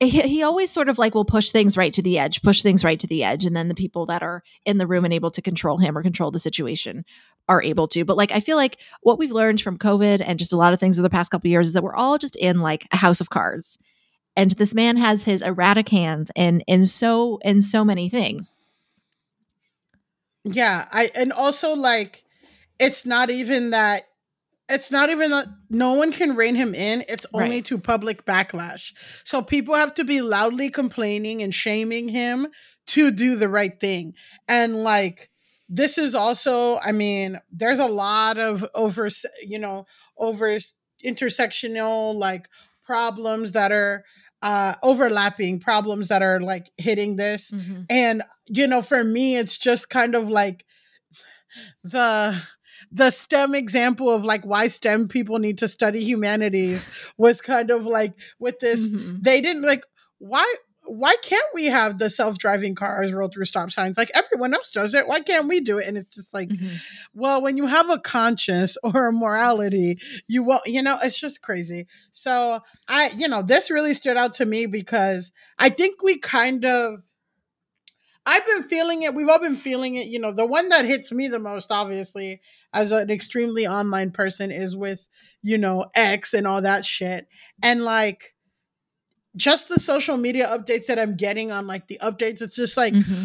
he, 0.00 0.22
he 0.22 0.42
always 0.42 0.70
sort 0.70 0.88
of 0.88 0.98
like 0.98 1.14
will 1.14 1.24
push 1.24 1.50
things 1.50 1.76
right 1.76 1.92
to 1.92 2.02
the 2.02 2.18
edge, 2.18 2.42
push 2.42 2.62
things 2.62 2.84
right 2.84 3.00
to 3.00 3.06
the 3.06 3.24
edge. 3.24 3.44
And 3.44 3.56
then 3.56 3.68
the 3.68 3.74
people 3.74 4.06
that 4.06 4.22
are 4.22 4.42
in 4.64 4.78
the 4.78 4.86
room 4.86 5.04
and 5.04 5.14
able 5.14 5.30
to 5.30 5.42
control 5.42 5.78
him 5.78 5.96
or 5.96 6.02
control 6.02 6.30
the 6.30 6.38
situation 6.38 7.04
are 7.48 7.62
able 7.62 7.88
to. 7.88 8.04
But 8.04 8.16
like, 8.16 8.32
I 8.32 8.40
feel 8.40 8.56
like 8.56 8.78
what 9.02 9.18
we've 9.18 9.32
learned 9.32 9.60
from 9.60 9.78
COVID 9.78 10.22
and 10.24 10.38
just 10.38 10.52
a 10.52 10.56
lot 10.56 10.72
of 10.72 10.80
things 10.80 10.98
over 10.98 11.02
the 11.02 11.10
past 11.10 11.30
couple 11.30 11.50
years 11.50 11.68
is 11.68 11.74
that 11.74 11.82
we're 11.82 11.96
all 11.96 12.18
just 12.18 12.36
in 12.36 12.60
like 12.60 12.86
a 12.92 12.96
house 12.96 13.20
of 13.20 13.30
cards. 13.30 13.78
And 14.36 14.52
this 14.52 14.74
man 14.74 14.96
has 14.96 15.24
his 15.24 15.42
erratic 15.42 15.88
hands 15.88 16.30
and 16.36 16.62
in 16.66 16.86
so 16.86 17.38
in 17.42 17.60
so 17.60 17.84
many 17.84 18.08
things. 18.08 18.52
Yeah, 20.44 20.86
I 20.90 21.10
and 21.14 21.32
also 21.32 21.74
like 21.74 22.24
it's 22.78 23.04
not 23.04 23.30
even 23.30 23.70
that 23.70 24.04
it's 24.70 24.90
not 24.90 25.10
even 25.10 25.30
that 25.30 25.46
no 25.68 25.94
one 25.94 26.12
can 26.12 26.36
rein 26.36 26.54
him 26.54 26.74
in. 26.74 27.04
It's 27.08 27.26
only 27.34 27.56
right. 27.56 27.64
to 27.66 27.78
public 27.78 28.24
backlash. 28.24 28.92
So 29.24 29.42
people 29.42 29.74
have 29.74 29.94
to 29.94 30.04
be 30.04 30.22
loudly 30.22 30.70
complaining 30.70 31.42
and 31.42 31.54
shaming 31.54 32.08
him 32.08 32.46
to 32.88 33.10
do 33.10 33.36
the 33.36 33.48
right 33.48 33.78
thing. 33.78 34.14
And 34.48 34.82
like, 34.82 35.30
this 35.68 35.98
is 35.98 36.14
also, 36.14 36.78
I 36.78 36.92
mean, 36.92 37.38
there's 37.52 37.78
a 37.78 37.86
lot 37.86 38.38
of 38.38 38.64
over, 38.74 39.08
you 39.42 39.58
know, 39.58 39.86
over 40.16 40.58
intersectional 41.04 42.14
like 42.14 42.48
problems 42.84 43.52
that 43.52 43.72
are 43.72 44.04
uh 44.42 44.74
overlapping 44.82 45.60
problems 45.60 46.08
that 46.08 46.22
are 46.22 46.40
like 46.40 46.70
hitting 46.76 47.16
this. 47.16 47.50
Mm-hmm. 47.50 47.82
And, 47.88 48.22
you 48.46 48.66
know, 48.66 48.82
for 48.82 49.04
me, 49.04 49.36
it's 49.36 49.58
just 49.58 49.90
kind 49.90 50.14
of 50.14 50.28
like 50.28 50.64
the 51.84 52.40
the 52.92 53.10
STEM 53.10 53.54
example 53.54 54.10
of 54.10 54.24
like 54.24 54.44
why 54.44 54.68
STEM 54.68 55.08
people 55.08 55.38
need 55.38 55.58
to 55.58 55.68
study 55.68 56.02
humanities 56.02 56.88
was 57.16 57.40
kind 57.40 57.70
of 57.70 57.86
like 57.86 58.14
with 58.38 58.58
this. 58.58 58.90
Mm-hmm. 58.90 59.18
They 59.20 59.40
didn't 59.40 59.62
like 59.62 59.84
why 60.18 60.54
why 60.84 61.14
can't 61.22 61.46
we 61.54 61.66
have 61.66 61.98
the 61.98 62.10
self-driving 62.10 62.74
cars 62.74 63.12
roll 63.12 63.28
through 63.28 63.44
stop 63.44 63.70
signs 63.70 63.96
like 63.96 64.10
everyone 64.12 64.52
else 64.52 64.72
does 64.72 64.92
it 64.92 65.06
why 65.06 65.20
can't 65.20 65.46
we 65.46 65.60
do 65.60 65.78
it 65.78 65.86
and 65.86 65.96
it's 65.96 66.16
just 66.16 66.34
like 66.34 66.48
mm-hmm. 66.48 66.74
well 67.14 67.40
when 67.40 67.56
you 67.56 67.66
have 67.66 67.88
a 67.90 67.98
conscience 67.98 68.76
or 68.82 69.06
a 69.06 69.12
morality 69.12 70.00
you 70.26 70.42
won't 70.42 70.66
you 70.66 70.82
know 70.82 70.98
it's 71.02 71.20
just 71.20 71.42
crazy 71.42 71.86
so 72.10 72.58
i 72.88 73.10
you 73.10 73.28
know 73.28 73.40
this 73.40 73.70
really 73.70 73.94
stood 73.94 74.16
out 74.16 74.34
to 74.34 74.44
me 74.44 74.66
because 74.66 75.30
i 75.58 75.68
think 75.68 76.02
we 76.02 76.18
kind 76.18 76.64
of 76.64 77.00
I've 78.30 78.46
been 78.46 78.62
feeling 78.62 79.02
it. 79.02 79.12
We've 79.12 79.28
all 79.28 79.40
been 79.40 79.56
feeling 79.56 79.96
it. 79.96 80.06
You 80.06 80.20
know, 80.20 80.30
the 80.30 80.46
one 80.46 80.68
that 80.68 80.84
hits 80.84 81.10
me 81.10 81.26
the 81.26 81.40
most, 81.40 81.72
obviously, 81.72 82.40
as 82.72 82.92
an 82.92 83.10
extremely 83.10 83.66
online 83.66 84.12
person, 84.12 84.52
is 84.52 84.76
with, 84.76 85.08
you 85.42 85.58
know, 85.58 85.86
X 85.96 86.32
and 86.32 86.46
all 86.46 86.62
that 86.62 86.84
shit. 86.84 87.26
And 87.60 87.82
like, 87.82 88.36
just 89.34 89.68
the 89.68 89.80
social 89.80 90.16
media 90.16 90.46
updates 90.46 90.86
that 90.86 90.98
I'm 90.98 91.16
getting 91.16 91.50
on 91.50 91.66
like 91.66 91.88
the 91.88 91.98
updates, 92.00 92.40
it's 92.40 92.54
just 92.54 92.76
like, 92.76 92.94
mm-hmm. 92.94 93.24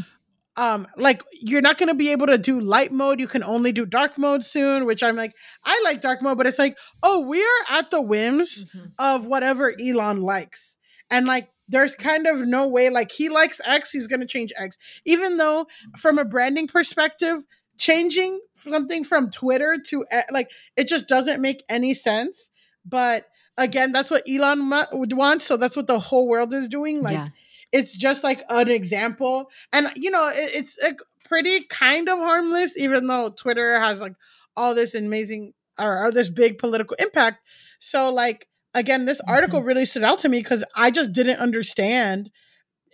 um, 0.58 0.88
like 0.98 1.22
you're 1.34 1.62
not 1.62 1.78
gonna 1.78 1.94
be 1.94 2.12
able 2.12 2.26
to 2.26 2.40
do 2.40 2.60
light 2.60 2.92
mode. 2.92 3.20
You 3.20 3.28
can 3.28 3.44
only 3.44 3.72
do 3.72 3.86
dark 3.86 4.18
mode 4.18 4.44
soon, 4.44 4.86
which 4.86 5.04
I'm 5.04 5.16
like, 5.16 5.34
I 5.64 5.80
like 5.86 6.02
dark 6.02 6.24
mode, 6.24 6.40
but 6.40 6.48
it's 6.48 6.58
like, 6.60 6.80
oh, 7.04 7.20
we 7.22 7.42
are 7.44 7.78
at 7.78 7.92
the 7.92 8.02
whims 8.02 8.66
mm-hmm. 8.66 8.88
of 8.98 9.28
whatever 9.28 9.72
Elon 9.80 10.24
likes. 10.24 10.80
and 11.10 11.26
like 11.26 11.50
there's 11.68 11.96
kind 11.96 12.28
of 12.28 12.40
no 12.48 12.68
way 12.68 12.90
like 12.90 13.12
he 13.12 13.30
likes 13.30 13.60
X, 13.66 13.92
he's 13.92 14.08
gonna 14.08 14.26
change 14.26 14.54
X. 14.58 14.78
Even 15.06 15.38
though 15.38 15.68
from 15.98 16.18
a 16.18 16.26
branding 16.26 16.68
perspective, 16.68 17.44
changing 17.78 18.40
something 18.54 19.04
from 19.04 19.30
Twitter 19.30 19.78
to 19.88 20.06
like 20.32 20.50
it 20.78 20.88
just 20.88 21.08
doesn't 21.08 21.42
make 21.42 21.64
any 21.70 21.94
sense. 21.94 22.52
But 22.86 23.26
again, 23.58 23.92
that's 23.92 24.12
what 24.12 24.24
Elon 24.30 24.72
would 24.94 25.14
want, 25.14 25.42
so 25.42 25.58
that's 25.58 25.76
what 25.76 25.88
the 25.88 26.00
whole 26.00 26.28
world 26.28 26.54
is 26.54 26.68
doing. 26.68 27.02
Like 27.02 27.14
Yeah. 27.14 27.30
it's 27.72 27.96
just 27.98 28.24
like 28.24 28.44
an 28.50 28.70
example, 28.70 29.50
and 29.74 29.90
you 29.96 30.12
know 30.12 30.28
it, 30.30 30.52
it's 30.56 30.80
like 30.84 31.00
pretty 31.26 31.62
kind 31.66 32.08
of 32.08 32.20
harmless, 32.20 32.78
even 32.78 33.08
though 33.08 33.30
Twitter 33.30 33.80
has 33.80 34.00
like 34.02 34.14
all 34.56 34.76
this 34.76 34.94
amazing 34.94 35.54
or, 35.80 36.06
or 36.06 36.12
this 36.12 36.30
big 36.30 36.58
political 36.60 36.96
impact. 37.00 37.40
So 37.80 38.12
like 38.14 38.48
again, 38.76 39.06
this 39.06 39.22
article 39.28 39.64
really 39.64 39.86
stood 39.86 40.04
out 40.04 40.20
to 40.20 40.30
me 40.30 40.40
because 40.42 40.64
I 40.76 40.92
just 40.92 41.12
didn't 41.12 41.40
understand 41.40 42.30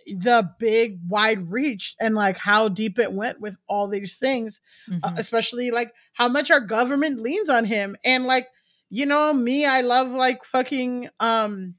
the 0.06 0.48
big 0.58 0.98
wide 1.06 1.50
reach 1.52 1.94
and 2.00 2.14
like 2.14 2.36
how 2.36 2.68
deep 2.68 2.98
it 2.98 3.12
went 3.12 3.40
with 3.40 3.56
all 3.68 3.86
these 3.88 4.16
things 4.18 4.60
uh, 4.90 5.10
Mhm. 5.10 5.18
especially 5.18 5.70
like 5.70 5.92
how 6.14 6.26
much 6.28 6.50
our 6.50 6.60
government 6.60 7.20
leans 7.20 7.48
on 7.50 7.64
him. 7.66 7.96
And 8.04 8.24
like 8.24 8.48
you 8.90 9.06
know 9.06 9.32
me 9.32 9.64
i 9.64 9.80
love 9.80 10.08
like 10.10 10.44
fucking 10.44 11.08
um 11.20 11.76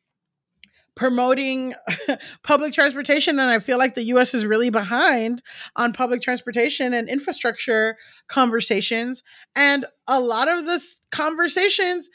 promoting 0.96 1.74
public 2.44 2.72
transportation 2.74 3.40
and 3.40 3.50
i 3.50 3.60
feel 3.60 3.78
like 3.78 3.96
the 3.96 4.04
us 4.04 4.34
is 4.34 4.46
really 4.46 4.70
behind 4.70 5.42
on 5.76 5.92
public 5.92 6.22
transportation 6.22 6.94
and 6.94 7.10
infrastructure 7.10 7.98
conversations. 8.28 9.24
And 9.56 9.86
a 10.08 10.20
lot 10.20 10.48
of 10.48 10.66
this 10.66 10.96
conversations 11.12 12.10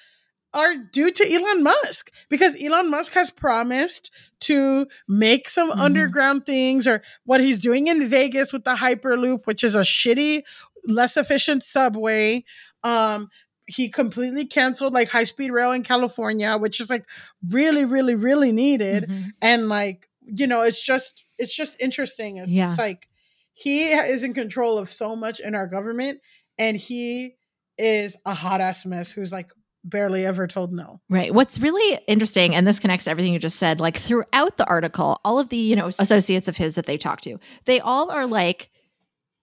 are 0.59 0.75
due 0.93 1.11
to 1.11 1.33
Elon 1.35 1.63
Musk 1.63 2.11
because 2.29 2.57
Elon 2.63 2.91
Musk 2.91 3.13
has 3.15 3.31
promised 3.31 4.11
to 4.41 4.87
make 5.09 5.49
some 5.49 5.71
Mhm. 5.71 5.79
underground 5.81 6.47
things 6.47 6.87
or 6.87 7.03
what 7.25 7.41
he's 7.41 7.59
doing 7.59 7.87
in 7.89 8.07
Vegas 8.09 8.53
with 8.53 8.65
the 8.65 8.75
Hyperloop, 8.77 9.47
which 9.47 9.63
is 9.65 9.75
a 9.75 9.81
shitty, 9.83 10.43
less 10.87 11.17
efficient 11.17 11.65
subway. 11.65 12.45
Um, 12.85 13.29
he 13.67 13.89
completely 13.89 14.47
canceled 14.47 14.95
like 14.95 15.09
high 15.09 15.25
speed 15.25 15.51
rail 15.51 15.73
in 15.73 15.83
California, 15.83 16.57
which 16.57 16.81
is 16.81 16.89
like 16.91 17.05
really, 17.51 17.85
really, 17.85 18.15
really 18.15 18.53
needed. 18.53 19.05
Mhm. 19.09 19.31
And 19.43 19.69
like, 19.69 20.09
you 20.25 20.47
know, 20.47 20.63
it's 20.63 20.83
just 20.83 21.25
it's 21.39 21.55
just 21.55 21.81
interesting. 21.81 22.39
It's 22.39 22.51
Yeah. 22.51 22.75
like 22.79 23.07
he 23.55 23.93
is 23.93 24.23
in 24.25 24.35
control 24.35 24.77
of 24.79 24.89
so 24.89 25.15
much 25.15 25.39
in 25.41 25.55
our 25.55 25.67
government, 25.69 26.21
and 26.59 26.77
he 26.77 27.37
is 27.77 28.17
a 28.27 28.35
hot 28.35 28.61
ass 28.61 28.85
mess 28.85 29.11
who's 29.13 29.31
like 29.31 29.51
barely 29.89 30.27
ever 30.27 30.47
told 30.47 30.73
no. 30.73 31.01
Right. 31.09 31.33
What's 31.33 31.59
really 31.59 32.01
interesting, 32.07 32.55
and 32.55 32.67
this 32.67 32.79
connects 32.79 33.05
to 33.05 33.11
everything 33.11 33.33
you 33.33 33.39
just 33.39 33.59
said, 33.59 33.81
like 33.81 33.97
throughout 33.97 34.57
the 34.57 34.67
article, 34.67 35.21
all 35.25 35.39
of 35.39 35.49
the, 35.49 35.57
you 35.57 35.77
know, 35.77 35.89
associates 35.99 36.49
of 36.49 36.57
his 36.57 36.75
that 36.77 36.87
they 36.87 36.99
talk 36.99 37.21
to, 37.23 37.39
they 37.65 37.81
all 37.81 38.11
are 38.11 38.27
like 38.27 38.71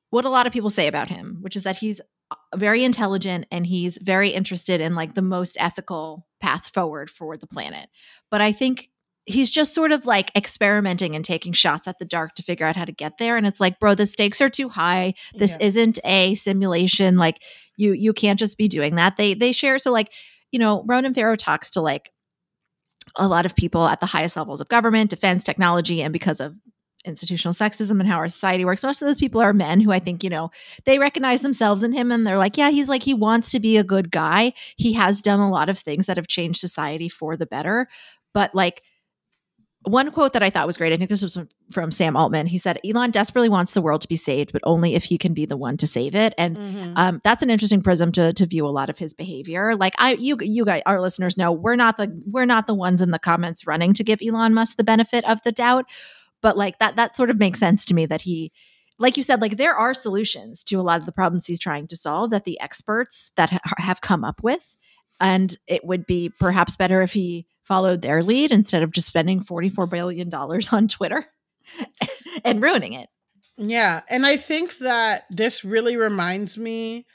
what 0.09 0.25
a 0.25 0.29
lot 0.29 0.47
of 0.47 0.53
people 0.53 0.69
say 0.69 0.87
about 0.87 1.09
him, 1.09 1.37
which 1.41 1.55
is 1.55 1.63
that 1.63 1.77
he's 1.77 1.99
uh, 2.31 2.35
very 2.55 2.83
intelligent 2.83 3.45
and 3.51 3.67
he's 3.67 3.97
very 4.01 4.29
interested 4.29 4.79
in 4.81 4.95
like 4.95 5.13
the 5.13 5.21
most 5.21 5.57
ethical 5.59 6.25
path 6.39 6.69
forward 6.69 7.09
for 7.09 7.35
the 7.35 7.47
planet. 7.47 7.89
But 8.31 8.41
I 8.41 8.51
think 8.51 8.89
he's 9.25 9.49
just 9.51 9.73
sort 9.73 9.91
of 9.91 10.05
like 10.05 10.31
experimenting 10.37 11.15
and 11.15 11.25
taking 11.25 11.51
shots 11.51 11.87
at 11.87 11.97
the 11.99 12.05
dark 12.05 12.35
to 12.35 12.43
figure 12.43 12.65
out 12.65 12.75
how 12.75 12.85
to 12.85 12.91
get 12.91 13.17
there 13.17 13.37
and 13.37 13.47
it's 13.47 13.59
like 13.59 13.79
bro 13.79 13.95
the 13.95 14.05
stakes 14.05 14.39
are 14.39 14.49
too 14.51 14.69
high 14.69 15.15
this 15.33 15.57
Yeah. 15.59 15.65
isn't 15.65 15.97
a 16.05 16.35
simulation 16.35 17.17
like 17.17 17.41
you 17.75 17.93
you 17.93 18.13
can't 18.13 18.37
just 18.37 18.55
be 18.55 18.67
doing 18.67 18.93
that 18.97 19.17
they 19.17 19.33
they 19.33 19.51
share 19.51 19.79
so 19.79 19.91
like 19.91 20.11
you 20.51 20.59
know 20.59 20.83
ronan 20.87 21.13
farrow 21.13 21.35
talks 21.35 21.69
to 21.69 21.81
like 21.81 22.11
a 23.17 23.27
lot 23.27 23.45
of 23.45 23.55
people 23.55 23.87
at 23.87 23.99
the 23.99 24.05
highest 24.05 24.35
levels 24.35 24.59
of 24.59 24.67
government 24.67 25.09
defense 25.09 25.43
technology 25.43 26.01
and 26.01 26.11
because 26.11 26.39
of 26.39 26.55
institutional 27.05 27.53
sexism 27.53 27.99
and 27.99 28.07
how 28.07 28.17
our 28.17 28.27
society 28.27 28.65
works 28.65 28.83
most 28.83 28.99
of 28.99 29.07
those 29.07 29.17
people 29.19 29.39
are 29.39 29.53
men 29.53 29.79
who 29.79 29.91
i 29.91 29.99
think 29.99 30.23
you 30.23 30.29
know 30.29 30.49
they 30.85 30.97
recognize 30.97 31.41
themselves 31.41 31.83
in 31.83 31.91
him 31.91 32.11
and 32.11 32.25
they're 32.25 32.37
like 32.37 32.57
yeah 32.57 32.71
he's 32.71 32.89
like 32.89 33.03
he 33.03 33.13
wants 33.13 33.51
to 33.51 33.59
be 33.59 33.77
a 33.77 33.83
good 33.83 34.11
guy. 34.11 34.53
He 34.75 34.93
has 34.93 35.21
done 35.21 35.39
a 35.39 35.49
lot 35.49 35.69
of 35.69 35.79
things 35.79 36.05
that 36.05 36.17
have 36.17 36.27
changed 36.27 36.59
society 36.59 37.09
for 37.09 37.37
the 37.37 37.45
better. 37.45 37.87
But 38.33 38.53
like 38.53 38.83
one 39.85 40.11
quote 40.11 40.33
that 40.33 40.43
I 40.43 40.49
thought 40.49 40.67
was 40.67 40.77
great, 40.77 40.93
I 40.93 40.97
think 40.97 41.09
this 41.09 41.21
was 41.23 41.37
from- 41.71 41.91
Sam 41.91 42.15
Altman. 42.17 42.47
He 42.47 42.57
said, 42.57 42.79
Elon 42.85 43.11
desperately 43.11 43.49
wants 43.49 43.73
the 43.73 43.81
world 43.81 44.01
to 44.01 44.07
be 44.07 44.15
saved, 44.15 44.51
but 44.51 44.61
only 44.65 44.95
if 44.95 45.03
he 45.05 45.17
can 45.17 45.33
be 45.33 45.45
the 45.45 45.57
one 45.57 45.77
to 45.77 45.87
save 45.87 46.13
it. 46.15 46.33
And 46.37 46.57
Mhm. 46.57 46.93
um, 46.95 47.21
that's 47.23 47.41
an 47.43 47.49
interesting 47.49 47.81
prism 47.81 48.11
to 48.13 48.33
to 48.33 48.45
view 48.45 48.65
a 48.67 48.69
lot 48.69 48.89
of 48.89 48.97
his 48.97 49.13
behavior. 49.13 49.75
Like 49.75 49.93
I, 49.97 50.13
you, 50.13 50.37
you 50.41 50.65
guys, 50.65 50.81
our 50.85 50.99
listeners 50.99 51.37
know 51.37 51.51
we're 51.51 51.75
not 51.75 51.97
the 51.97 52.11
we're 52.25 52.45
not 52.45 52.67
the 52.67 52.73
ones 52.75 53.01
in 53.01 53.11
the 53.11 53.19
comments 53.19 53.65
running 53.65 53.93
to 53.93 54.03
give 54.03 54.19
Elon 54.25 54.53
Musk 54.53 54.77
the 54.77 54.83
benefit 54.83 55.23
of 55.25 55.41
the 55.43 55.51
doubt, 55.51 55.85
but 56.41 56.57
like 56.57 56.79
that 56.79 56.95
that 56.97 57.15
sort 57.15 57.29
of 57.29 57.37
makes 57.39 57.59
sense 57.59 57.85
to 57.85 57.93
me 57.93 58.05
that 58.05 58.21
he, 58.21 58.51
like 58.99 59.17
you 59.17 59.23
said, 59.23 59.41
like 59.41 59.57
there 59.57 59.75
are 59.75 59.93
solutions 59.93 60.63
to 60.65 60.79
a 60.79 60.81
lot 60.83 60.99
of 60.99 61.05
the 61.05 61.11
problems 61.11 61.45
he's 61.45 61.59
trying 61.59 61.87
to 61.87 61.95
solve 61.95 62.29
that 62.31 62.43
the 62.45 62.59
experts 62.59 63.31
that 63.35 63.49
ha- 63.49 63.59
have 63.77 64.01
come 64.01 64.23
up 64.23 64.41
with, 64.43 64.77
and 65.19 65.57
it 65.67 65.85
would 65.85 66.05
be 66.05 66.29
perhaps 66.39 66.75
better 66.75 67.01
if 67.01 67.13
he 67.13 67.45
followed 67.65 68.01
their 68.01 68.23
lead 68.23 68.51
instead 68.51 68.83
of 68.83 68.91
just 68.91 69.07
spending 69.09 69.41
forty 69.41 69.69
four 69.69 69.87
billion 69.87 70.29
dollars 70.29 70.71
on 70.71 70.87
Twitter 70.87 71.25
and 72.45 72.61
ruining 72.61 72.93
it. 72.93 73.09
Yeah, 73.57 74.01
and 74.09 74.25
I 74.25 74.37
think 74.37 74.77
that 74.79 75.25
this 75.29 75.63
really 75.63 75.97
reminds 75.97 76.57
me 76.57 77.05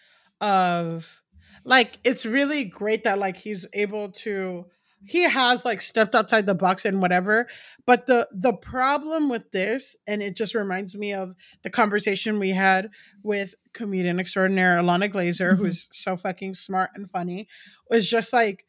of 0.41 1.23
like 1.65 1.99
it's 2.05 2.25
really 2.25 2.65
great 2.65 3.05
that 3.05 3.19
like 3.19 3.37
he's 3.37 3.67
able 3.75 4.11
to 4.11 4.65
he 5.05 5.23
has 5.29 5.65
like 5.65 5.81
stepped 5.81 6.15
outside 6.15 6.47
the 6.47 6.55
box 6.55 6.85
and 6.87 7.03
whatever 7.03 7.47
but 7.87 8.07
the 8.07 8.27
the 8.33 8.55
problem 8.55 9.29
with 9.29 9.51
this 9.51 9.97
and 10.07 10.23
it 10.23 10.35
just 10.37 10.55
reminds 10.55 10.97
me 10.97 11.13
of 11.13 11.35
the 11.63 11.69
conversation 11.71 12.39
we 12.39 12.51
had 12.51 12.89
with 13.23 13.55
comedian 13.75 14.19
extraordinaire 14.19 14.79
Ilana 14.79 15.11
Glazer 15.13 15.53
Mhm. 15.53 15.59
who's 15.59 15.89
so 15.91 16.17
fucking 16.17 16.55
smart 16.55 16.91
and 16.95 17.11
funny 17.11 17.49
was 17.91 18.09
just 18.09 18.33
like 18.33 18.65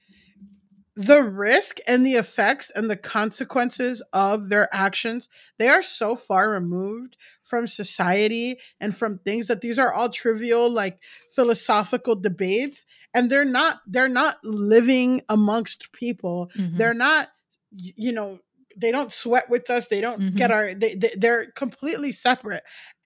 the 0.95 1.23
risk 1.23 1.77
and 1.87 2.05
the 2.05 2.15
effects 2.15 2.69
and 2.75 2.89
the 2.91 2.97
consequences 2.97 4.03
of 4.11 4.49
their 4.49 4.67
actions 4.73 5.29
they 5.57 5.69
are 5.69 5.81
so 5.81 6.15
far 6.17 6.49
removed 6.49 7.15
from 7.43 7.65
society 7.65 8.57
and 8.79 8.93
from 8.95 9.17
things 9.19 9.47
that 9.47 9.61
these 9.61 9.79
are 9.79 9.93
all 9.93 10.09
trivial 10.09 10.69
like 10.69 10.99
philosophical 11.29 12.15
debates 12.15 12.85
and 13.13 13.29
they're 13.29 13.45
not 13.45 13.79
they're 13.87 14.09
not 14.09 14.37
living 14.43 15.21
amongst 15.29 15.91
people 15.93 16.51
Mhm. 16.57 16.77
they're 16.77 16.93
not 16.93 17.29
you 17.71 18.11
know 18.11 18.39
they 18.75 18.91
don't 18.91 19.13
sweat 19.13 19.49
with 19.49 19.69
us 19.69 19.87
they 19.87 20.01
don't 20.01 20.35
get 20.35 20.51
our 20.51 20.73
they, 20.73 20.93
they 20.95 21.11
they're 21.17 21.51
completely 21.51 22.11
separate 22.11 22.63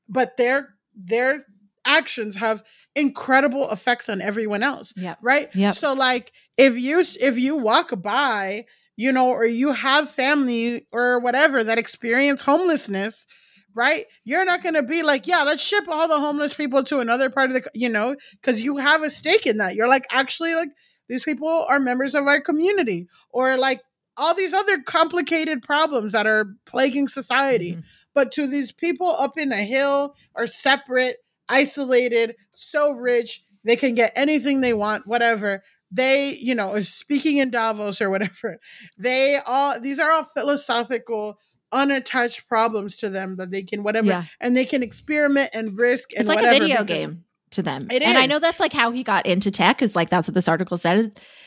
but 0.10 0.38
their 0.38 0.76
their 0.96 1.46
actions 1.86 2.38
have 2.38 2.64
incredible 2.96 3.70
effects 3.72 4.08
on 4.10 4.22
everyone 4.22 4.64
else 4.64 4.94
Yep. 4.96 5.18
right 5.22 5.48
Yeah. 5.56 5.72
so 5.72 5.94
like 5.94 6.32
if 6.58 6.80
you 6.80 7.00
if 7.20 7.38
you 7.38 7.56
walk 7.58 7.92
by 8.02 8.66
you 8.96 9.12
know 9.12 9.30
or 9.30 9.46
you 9.46 9.74
have 9.74 10.10
family 10.10 10.88
or 10.92 11.20
whatever 11.20 11.64
that 11.64 11.78
experience 11.78 12.42
homelessness 12.44 13.28
right 13.74 14.06
you're 14.24 14.46
not 14.46 14.64
going 14.64 14.76
to 14.76 14.84
be 14.84 15.04
like 15.04 15.28
yeah 15.28 15.44
let's 15.44 15.62
ship 15.62 15.84
all 15.90 16.08
the 16.08 16.20
homeless 16.20 16.54
people 16.54 16.84
to 16.84 17.00
another 17.00 17.30
part 17.30 17.50
of 17.50 17.54
the 17.56 17.70
you 17.74 17.90
know 17.90 18.16
because 18.40 18.62
you 18.62 18.78
have 18.78 19.04
a 19.04 19.10
stake 19.10 19.46
in 19.46 19.58
that 19.58 19.76
you're 19.76 19.88
like 19.90 20.06
actually 20.12 20.56
like 20.56 20.70
these 21.10 21.24
people 21.26 21.66
are 21.70 21.80
members 21.80 22.16
of 22.16 22.26
our 22.28 22.40
community 22.40 23.08
or 23.32 23.58
like 23.58 23.82
all 24.18 24.34
these 24.34 24.54
other 24.54 24.82
complicated 24.82 25.62
problems 25.62 26.14
that 26.14 26.26
are 26.26 26.46
plaguing 26.66 27.10
society 27.10 27.74
Mhm. 27.74 27.84
but 28.14 28.32
to 28.32 28.48
these 28.48 28.72
people 28.72 29.10
up 29.20 29.38
in 29.38 29.52
a 29.52 29.64
hill 29.64 30.16
are 30.36 30.48
separate 30.48 31.18
isolated 31.50 32.36
so 32.52 32.92
rich 32.92 33.44
they 33.64 33.76
can 33.76 33.96
get 33.96 34.12
anything 34.16 34.62
they 34.62 34.74
want 34.74 35.06
whatever 35.08 35.64
they 35.92 36.36
you 36.42 36.56
know 36.56 36.80
speaking 36.82 37.38
in 37.38 37.50
davos 37.52 38.02
or 38.02 38.10
whatever 38.10 38.58
they 38.98 39.38
all 39.46 39.80
these 39.80 40.00
are 40.00 40.12
all 40.12 40.24
philosophical 40.36 41.38
unattached 41.72 42.48
problems 42.48 42.96
to 42.98 43.10
them 43.10 43.36
that 43.38 43.52
they 43.52 43.62
can 43.62 43.84
whatever 43.84 44.08
Yeah. 44.08 44.24
and 44.40 44.56
they 44.56 44.66
can 44.66 44.82
experiment 44.84 45.50
and 45.54 45.78
risk 45.78 46.10
and 46.14 46.22
it's 46.22 46.28
like 46.30 46.40
a 46.40 46.44
whatever 46.44 46.60
video 46.66 46.84
because- 46.84 46.88
game 47.08 47.24
to 47.52 47.62
them. 47.62 47.88
It 47.90 48.02
and 48.02 48.18
I 48.18 48.26
know 48.26 48.40
that's 48.40 48.60
like 48.60 48.74
how 48.74 48.92
he 48.92 49.04
got 49.04 49.26
into 49.26 49.50
tech 49.50 49.82
is 49.82 49.96
like 49.96 50.10
that's 50.10 50.28
what 50.28 50.34
this 50.36 50.48
article 50.50 50.76
said 50.78 50.98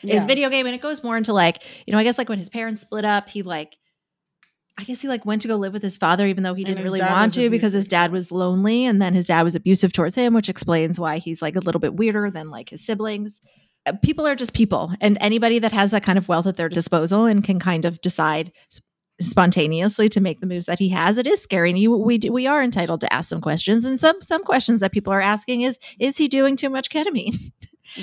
is 0.01 0.09
Yeah. 0.09 0.25
video 0.25 0.49
game 0.49 0.65
and 0.65 0.73
it 0.73 0.81
goes 0.81 1.03
more 1.03 1.17
into 1.17 1.33
like, 1.33 1.61
you 1.85 1.91
know, 1.91 1.99
I 1.99 2.03
guess 2.03 2.17
like 2.17 2.29
when 2.29 2.39
his 2.39 2.49
parents 2.49 2.81
split 2.81 3.05
up, 3.05 3.29
he 3.29 3.43
like 3.43 3.77
I 4.79 4.83
guess 4.83 5.01
he 5.01 5.09
like 5.09 5.25
went 5.25 5.41
to 5.41 5.49
go 5.49 5.57
live 5.57 5.73
with 5.73 5.83
his 5.83 5.97
father 5.97 6.25
even 6.25 6.41
though 6.41 6.53
he 6.53 6.63
didn't 6.63 6.85
really 6.85 7.01
want 7.01 7.33
to 7.33 7.49
because 7.49 7.73
his 7.73 7.85
dad 7.85 8.13
was 8.13 8.31
lonely 8.31 8.85
and 8.85 9.01
then 9.01 9.13
his 9.13 9.25
dad 9.25 9.41
was 9.41 9.53
abusive 9.53 9.91
towards 9.91 10.15
him, 10.15 10.33
which 10.33 10.47
explains 10.47 10.97
why 10.97 11.17
he's 11.17 11.41
like 11.41 11.57
a 11.57 11.59
little 11.59 11.81
bit 11.81 11.95
weirder 11.95 12.31
than 12.31 12.49
like 12.49 12.69
his 12.69 12.85
siblings. 12.85 13.41
Uh, 13.85 13.91
People 14.01 14.25
are 14.25 14.35
just 14.35 14.53
people 14.53 14.93
and 15.01 15.17
anybody 15.19 15.59
that 15.59 15.73
has 15.73 15.91
that 15.91 16.03
kind 16.03 16.17
of 16.17 16.29
wealth 16.29 16.47
at 16.47 16.55
their 16.55 16.69
disposal 16.69 17.25
and 17.25 17.43
can 17.43 17.59
kind 17.59 17.83
of 17.83 17.99
decide 17.99 18.53
spontaneously 19.19 20.07
to 20.07 20.21
make 20.21 20.39
the 20.39 20.47
moves 20.47 20.65
that 20.65 20.79
he 20.79 20.87
has 20.87 21.17
it 21.17 21.27
is 21.27 21.41
scary 21.41 21.69
and 21.69 21.77
you 21.77 21.91
we 21.91 22.17
do, 22.17 22.31
we 22.31 22.47
are 22.47 22.63
entitled 22.63 23.01
to 23.01 23.13
ask 23.13 23.27
some 23.27 23.41
questions 23.41 23.83
and 23.83 23.99
some 23.99 24.21
some 24.21 24.45
questions 24.45 24.79
that 24.79 24.93
people 24.93 25.11
are 25.11 25.19
asking 25.19 25.63
is 25.63 25.77
is 25.99 26.15
he 26.15 26.29
doing 26.29 26.55
too 26.55 26.69
much 26.69 26.89
ketamine? 26.89 27.51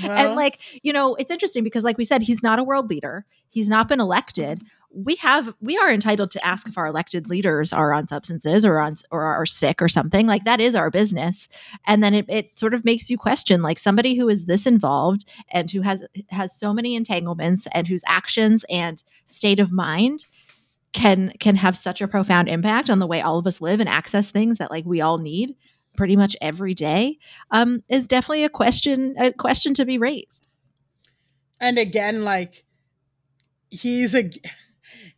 Well, 0.02 0.12
and 0.12 0.34
like 0.34 0.60
you 0.82 0.92
know 0.92 1.14
it's 1.14 1.30
interesting 1.30 1.64
because 1.64 1.84
like 1.84 1.96
we 1.96 2.04
said 2.04 2.20
he's 2.20 2.42
not 2.42 2.58
a 2.58 2.64
world 2.64 2.90
leader. 2.90 3.24
He's 3.48 3.70
not 3.70 3.88
been 3.88 4.00
elected 4.00 4.62
we 4.96 5.16
have 5.16 5.54
we 5.60 5.76
are 5.76 5.92
entitled 5.92 6.30
to 6.30 6.44
ask 6.44 6.66
if 6.66 6.78
our 6.78 6.86
elected 6.86 7.28
leaders 7.28 7.72
are 7.72 7.92
on 7.92 8.08
substances 8.08 8.64
or 8.64 8.78
on 8.78 8.94
or 9.10 9.24
are 9.24 9.44
sick 9.44 9.82
or 9.82 9.88
something. 9.88 10.26
Like 10.26 10.44
that 10.44 10.60
is 10.60 10.74
our 10.74 10.90
business. 10.90 11.48
And 11.86 12.02
then 12.02 12.14
it, 12.14 12.24
it 12.28 12.58
sort 12.58 12.72
of 12.72 12.84
makes 12.84 13.10
you 13.10 13.18
question 13.18 13.60
like 13.60 13.78
somebody 13.78 14.14
who 14.14 14.28
is 14.28 14.46
this 14.46 14.66
involved 14.66 15.26
and 15.50 15.70
who 15.70 15.82
has 15.82 16.02
has 16.30 16.58
so 16.58 16.72
many 16.72 16.94
entanglements 16.94 17.68
and 17.72 17.86
whose 17.86 18.02
actions 18.06 18.64
and 18.70 19.02
state 19.26 19.60
of 19.60 19.70
mind 19.70 20.26
can 20.92 21.32
can 21.40 21.56
have 21.56 21.76
such 21.76 22.00
a 22.00 22.08
profound 22.08 22.48
impact 22.48 22.88
on 22.88 22.98
the 22.98 23.06
way 23.06 23.20
all 23.20 23.38
of 23.38 23.46
us 23.46 23.60
live 23.60 23.80
and 23.80 23.88
access 23.88 24.30
things 24.30 24.56
that 24.58 24.70
like 24.70 24.86
we 24.86 25.02
all 25.02 25.18
need 25.18 25.54
pretty 25.96 26.16
much 26.16 26.36
every 26.40 26.74
day 26.74 27.18
um, 27.50 27.82
is 27.88 28.06
definitely 28.06 28.44
a 28.44 28.48
question 28.48 29.14
a 29.18 29.30
question 29.32 29.74
to 29.74 29.84
be 29.84 29.98
raised. 29.98 30.46
And 31.60 31.78
again 31.78 32.24
like 32.24 32.64
he's 33.68 34.14
a 34.14 34.30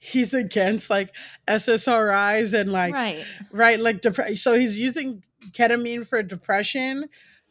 he's 0.08 0.34
against 0.34 0.90
like 0.90 1.14
ssris 1.46 2.58
and 2.58 2.72
like 2.72 2.94
right 2.94 3.24
right 3.52 3.80
like 3.80 4.00
dep- 4.00 4.36
so 4.36 4.54
he's 4.54 4.80
using 4.80 5.22
ketamine 5.52 6.06
for 6.06 6.22
depression 6.22 7.04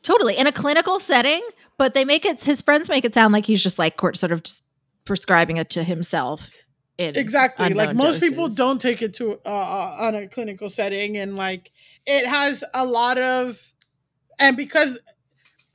totally 0.04 0.36
in 0.38 0.48
a 0.48 0.52
clinical 0.52 1.00
setting 1.00 1.42
but 1.78 1.94
they 1.94 2.06
make 2.06 2.26
it 2.26 2.40
his 2.42 2.62
friends 2.62 2.90
make 2.90 3.06
it 3.06 3.14
sound 3.14 3.34
like 3.34 3.46
he's 3.46 3.62
just 3.62 3.80
like 3.80 4.00
sort 4.16 4.32
of 4.32 4.44
just 4.44 4.64
prescribing 5.06 5.58
it 5.58 5.70
to 5.70 5.84
himself 5.84 6.50
exactly 6.98 7.74
like 7.74 7.96
most 7.96 8.16
doses. 8.16 8.30
people 8.30 8.48
don't 8.48 8.82
take 8.82 9.02
it 9.02 9.14
to 9.14 9.34
uh, 9.46 9.50
uh, 9.50 9.98
on 10.00 10.16
a 10.16 10.28
clinical 10.28 10.70
setting 10.70 11.16
and 11.18 11.36
like 11.36 11.72
it 12.06 12.26
has 12.26 12.64
a 12.74 12.84
lot 12.84 13.18
of 13.18 13.62
and 14.40 14.58
because 14.58 15.00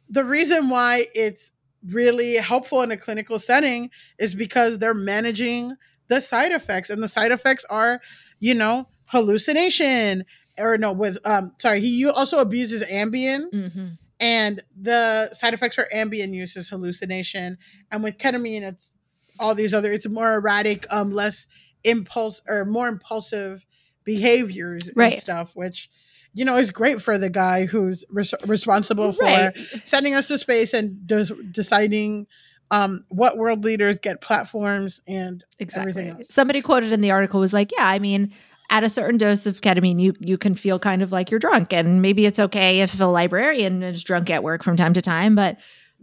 the 0.09 0.25
reason 0.25 0.69
why 0.69 1.07
it's 1.15 1.53
really 1.89 2.37
helpful 2.37 2.83
in 2.83 2.91
a 2.91 2.97
clinical 2.97 3.39
setting 3.39 3.91
is 4.19 4.35
because 4.35 4.79
they're 4.79 4.95
managing 4.95 5.75
the 6.09 6.21
side 6.21 6.53
effects 6.53 6.91
and 6.91 7.03
the 7.03 7.09
side 7.09 7.33
effects 7.33 7.65
are 7.71 8.01
you 8.41 8.55
know 8.55 8.89
hallucination 9.07 10.25
or 10.59 10.77
no 10.79 10.93
with 10.93 11.19
um 11.27 11.53
sorry 11.59 11.81
he 11.81 12.07
also 12.07 12.39
abuses 12.39 12.83
ambien 12.85 13.51
mm-hmm. 13.53 13.87
and 14.21 14.63
the 14.81 15.33
side 15.33 15.55
effects 15.55 15.75
for 15.75 15.87
ambien 15.95 16.33
use 16.33 16.57
is 16.57 16.69
hallucination 16.69 17.57
and 17.91 18.03
with 18.03 18.19
ketamine 18.19 18.63
it's 18.63 18.95
all 19.39 19.55
these 19.55 19.73
other 19.75 19.91
it's 19.91 20.09
more 20.09 20.35
erratic 20.35 20.87
um 20.91 21.11
less 21.11 21.47
impulse 21.85 22.43
or 22.49 22.65
more 22.65 22.89
impulsive 22.89 23.67
behaviors 24.05 24.91
right. 24.95 25.15
and 25.15 25.23
stuff 25.23 25.53
which 25.55 25.91
you 26.35 26.45
know 26.45 26.57
is 26.57 26.71
great 26.71 27.01
for 27.01 27.19
the 27.19 27.31
guy 27.31 27.67
who's 27.67 28.05
res- 28.11 28.35
responsible 28.47 29.13
for 29.13 29.25
Right. 29.25 29.57
sending 29.85 30.15
us 30.15 30.29
to 30.29 30.39
space 30.39 30.73
and 30.73 31.07
deciding 31.53 32.27
um 32.73 33.05
what 33.11 33.37
world 33.39 33.65
leaders 33.65 34.01
get 34.01 34.21
platforms 34.21 35.01
and 35.07 35.45
everything 35.77 36.09
else 36.09 36.29
Somebody 36.29 36.61
quoted 36.61 36.91
in 36.91 37.01
the 37.03 37.13
article 37.13 37.39
was 37.39 37.53
like, 37.53 37.71
"Yeah, 37.71 37.87
I 37.87 38.01
mean, 38.01 38.33
at 38.71 38.83
a 38.83 38.89
certain 38.89 39.19
dose 39.19 39.47
of 39.47 39.61
ketamine, 39.61 40.01
you 40.01 40.15
you 40.19 40.37
can 40.37 40.57
feel 40.57 40.79
kind 40.81 41.03
of 41.03 41.13
like 41.13 41.31
you're 41.31 41.39
drunk, 41.39 41.73
and 41.73 42.03
maybe 42.03 42.27
it's 42.27 42.41
okay 42.41 42.81
if 42.81 42.99
a 43.01 43.05
librarian 43.05 43.83
is 43.85 44.03
drunk 44.03 44.29
at 44.31 44.43
work 44.43 44.65
from 44.65 44.77
time 44.77 44.95
to 44.95 45.01
time, 45.03 45.37
but 45.37 45.59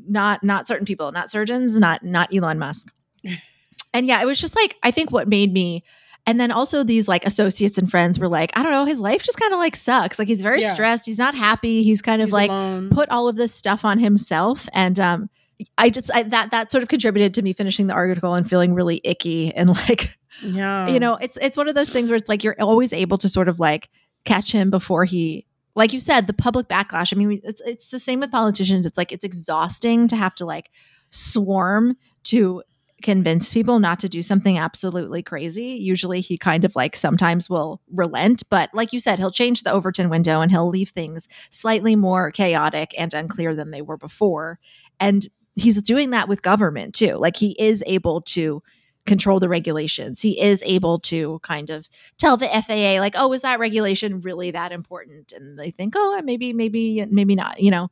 not 0.08 0.44
not 0.44 0.68
certain 0.68 0.86
people, 0.86 1.12
not 1.12 1.30
surgeons, 1.30 1.74
not 1.74 2.04
not 2.04 2.34
Elon 2.34 2.60
Musk." 2.60 2.88
and 3.94 4.08
yeah, 4.08 4.22
it 4.22 4.26
was 4.26 4.40
just 4.40 4.56
like 4.56 4.78
I 4.84 4.92
think 4.92 5.12
what 5.12 5.28
made 5.28 5.52
me. 5.52 5.84
And 6.28 6.40
then 6.40 6.52
also 6.52 6.84
these 6.84 7.08
like 7.08 7.26
associates 7.26 7.78
and 7.80 7.90
friends 7.90 8.20
were 8.20 8.28
like, 8.28 8.52
I 8.54 8.62
don't 8.62 8.72
know, 8.74 8.86
his 8.86 9.00
life 9.00 9.24
just 9.24 9.40
kind 9.40 9.52
of 9.54 9.58
like 9.58 9.76
sucks. 9.76 10.20
Like 10.20 10.28
he's 10.28 10.42
very 10.42 10.62
Yeah. 10.62 10.74
stressed. 10.74 11.06
He's 11.08 11.18
not 11.18 11.34
happy. 11.34 11.82
He's 11.82 12.02
kind 12.04 12.22
of 12.22 12.28
He's 12.28 12.34
like 12.34 12.52
alone. 12.52 12.90
put 12.92 13.10
all 13.10 13.28
of 13.28 13.36
this 13.36 13.52
stuff 13.54 13.84
on 13.84 13.98
himself. 13.98 14.70
And 14.74 15.00
um 15.00 15.30
I 15.78 15.90
just 15.90 16.10
I, 16.14 16.24
that 16.24 16.52
that 16.52 16.72
sort 16.72 16.84
of 16.84 16.90
contributed 16.90 17.34
to 17.36 17.42
me 17.42 17.54
finishing 17.54 17.88
the 17.88 17.94
article 17.94 18.34
and 18.34 18.50
feeling 18.50 18.74
really 18.74 19.02
icky 19.04 19.54
and 19.54 19.70
like 19.90 20.18
yeah. 20.42 20.88
you 20.88 21.00
know 21.00 21.16
it's 21.16 21.38
it's 21.42 21.58
one 21.58 21.68
of 21.68 21.76
those 21.76 21.92
things 21.92 22.10
where 22.10 22.18
it's 22.18 22.30
like 22.30 22.44
you're 22.44 22.56
always 22.60 22.94
able 22.94 23.18
to 23.20 23.30
sort 23.30 23.50
of 23.50 23.60
like 23.60 23.90
catch 24.26 24.52
him 24.52 24.70
before 24.70 25.06
he 25.06 25.46
like 25.76 25.94
you 25.94 26.00
said 26.00 26.28
the 26.28 26.34
public 26.34 26.68
backlash. 26.68 27.14
I 27.14 27.18
mean 27.18 27.42
it's 27.44 27.62
it's 27.66 27.90
the 27.90 28.00
same 28.00 28.20
with 28.20 28.32
politicians. 28.32 28.86
It's 28.86 28.98
like 28.98 29.12
it's 29.12 29.24
exhausting 29.24 30.08
to 30.10 30.16
have 30.16 30.36
to 30.36 30.46
like 30.46 30.72
swarm 31.10 31.98
to 32.26 32.64
convince 33.02 33.54
people 33.54 33.80
not 33.80 33.98
to 33.98 34.10
do 34.10 34.22
something 34.22 34.60
absolutely 34.60 35.24
crazy. 35.24 35.68
Usually 35.68 36.20
he 36.20 36.38
kind 36.38 36.66
of 36.66 36.76
like 36.76 36.98
sometimes 36.98 37.50
will 37.50 37.82
relent 37.90 38.44
but 38.50 38.70
like 38.74 38.92
you 38.92 39.00
said 39.00 39.20
he'll 39.20 39.32
change 39.32 39.64
the 39.64 39.72
overton 39.72 40.10
window 40.10 40.42
and 40.42 40.52
he'll 40.52 40.68
leave 40.68 40.90
things 40.90 41.28
slightly 41.50 41.96
more 41.96 42.30
chaotic 42.32 42.94
and 42.98 43.14
unclear 43.14 43.56
than 43.56 43.72
they 43.72 43.82
were 43.82 43.98
before. 43.98 44.60
And 45.00 45.28
he's 45.56 45.82
doing 45.82 46.12
that 46.12 46.28
with 46.28 46.42
government 46.42 46.94
too 46.94 47.16
like 47.16 47.36
he 47.36 47.56
is 47.60 47.84
able 47.88 48.22
to 48.22 48.62
control 49.06 49.40
the 49.40 49.50
regulations. 49.50 50.22
He 50.22 50.40
is 50.40 50.62
able 50.66 51.00
to 51.00 51.40
kind 51.42 51.70
of 51.70 51.90
tell 52.18 52.38
the 52.38 52.48
FAA 52.48 53.00
like, 53.00 53.16
"Oh, 53.18 53.34
is 53.34 53.42
that 53.42 53.60
regulation 53.60 54.22
really 54.22 54.52
that 54.52 54.72
important?" 54.72 55.34
And 55.34 55.58
they 55.58 55.72
think, 55.72 55.96
"Oh, 55.98 56.16
eh, 56.18 56.22
maybe 56.22 56.54
maybe 56.54 57.04
maybe 57.10 57.36
not," 57.36 57.60
you 57.60 57.72
know. 57.72 57.90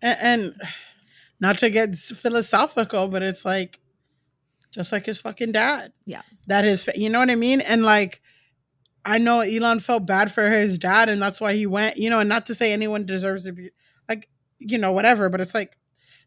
and, 0.00 0.18
and 0.22 0.54
not 1.40 1.58
to 1.58 1.70
get 1.70 1.96
philosophical, 1.96 3.08
but 3.08 3.22
it's 3.22 3.44
like 3.44 3.80
just 4.70 4.92
like 4.92 5.06
his 5.06 5.20
fucking 5.20 5.52
dad. 5.52 5.92
Yeah. 6.04 6.22
That 6.46 6.64
is, 6.64 6.88
you 6.94 7.10
know 7.10 7.18
what 7.18 7.30
I 7.30 7.34
mean? 7.34 7.60
And 7.60 7.82
like, 7.82 8.20
I 9.04 9.18
know 9.18 9.40
Elon 9.40 9.80
felt 9.80 10.06
bad 10.06 10.30
for 10.30 10.48
his 10.48 10.78
dad, 10.78 11.08
and 11.08 11.20
that's 11.20 11.40
why 11.40 11.54
he 11.54 11.66
went. 11.66 11.96
You 11.96 12.10
know, 12.10 12.20
and 12.20 12.28
not 12.28 12.46
to 12.46 12.54
say 12.54 12.72
anyone 12.72 13.06
deserves 13.06 13.44
to 13.46 13.52
be 13.52 13.70
like, 14.08 14.28
you 14.58 14.78
know, 14.78 14.92
whatever. 14.92 15.28
But 15.28 15.40
it's 15.40 15.54
like, 15.54 15.76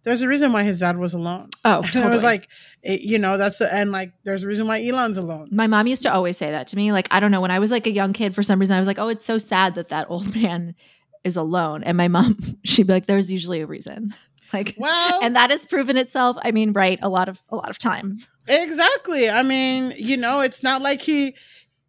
there's 0.04 0.22
a 0.22 0.28
reason 0.28 0.52
why 0.52 0.64
his 0.64 0.80
dad 0.80 0.98
was 0.98 1.14
alone. 1.14 1.50
Oh, 1.64 1.78
And 1.84 1.86
totally. 1.86 2.06
it 2.06 2.10
was 2.10 2.24
like, 2.24 2.48
it, 2.82 3.02
you 3.02 3.20
know, 3.20 3.38
that's 3.38 3.58
the, 3.60 3.74
and 3.74 3.92
like, 3.92 4.14
there's 4.24 4.44
a 4.44 4.48
reason 4.48 4.68
why 4.68 4.86
Elon's 4.86 5.18
alone. 5.18 5.50
My 5.52 5.68
mom 5.68 5.88
used 5.88 6.04
to 6.04 6.14
always 6.14 6.38
say 6.38 6.52
that 6.52 6.68
to 6.70 6.76
me. 6.76 6.92
Like, 6.92 7.08
I 7.12 7.20
don't 7.20 7.32
know, 7.32 7.42
when 7.42 7.52
I 7.52 7.60
was 7.60 7.72
like 7.72 7.88
a 7.88 7.92
young 7.92 8.14
kid, 8.14 8.36
for 8.36 8.44
some 8.44 8.60
reason, 8.60 8.76
I 8.76 8.80
was 8.80 8.88
like, 8.88 9.00
"Oh, 9.00 9.08
it's 9.08 9.26
so 9.26 9.38
sad 9.38 9.76
that 9.76 9.90
that 9.90 10.08
old 10.10 10.36
man 10.42 10.76
is 11.24 11.36
alone." 11.38 11.84
And 11.84 11.98
my 11.98 12.08
mom, 12.10 12.58
she'd 12.64 12.88
be 12.88 12.94
like, 12.94 13.06
"There's 13.08 13.32
usually 13.32 13.62
a 13.62 13.66
reason." 13.68 14.14
Like, 14.52 14.76
Well, 14.78 15.20
and 15.24 15.36
that 15.36 15.50
has 15.50 15.66
proven 15.66 15.98
itself. 15.98 16.38
I 16.44 16.52
mean, 16.52 16.74
right, 16.74 17.00
a 17.02 17.10
lot 17.10 17.28
of 17.28 17.42
a 17.50 17.56
lot 17.56 17.70
of 17.72 17.80
times. 17.80 18.28
Exactly. 18.48 19.28
I 19.30 19.42
mean, 19.42 19.94
you 19.98 20.16
know, 20.18 20.42
it's 20.42 20.62
not 20.62 20.82
like 20.84 21.02
he, 21.02 21.36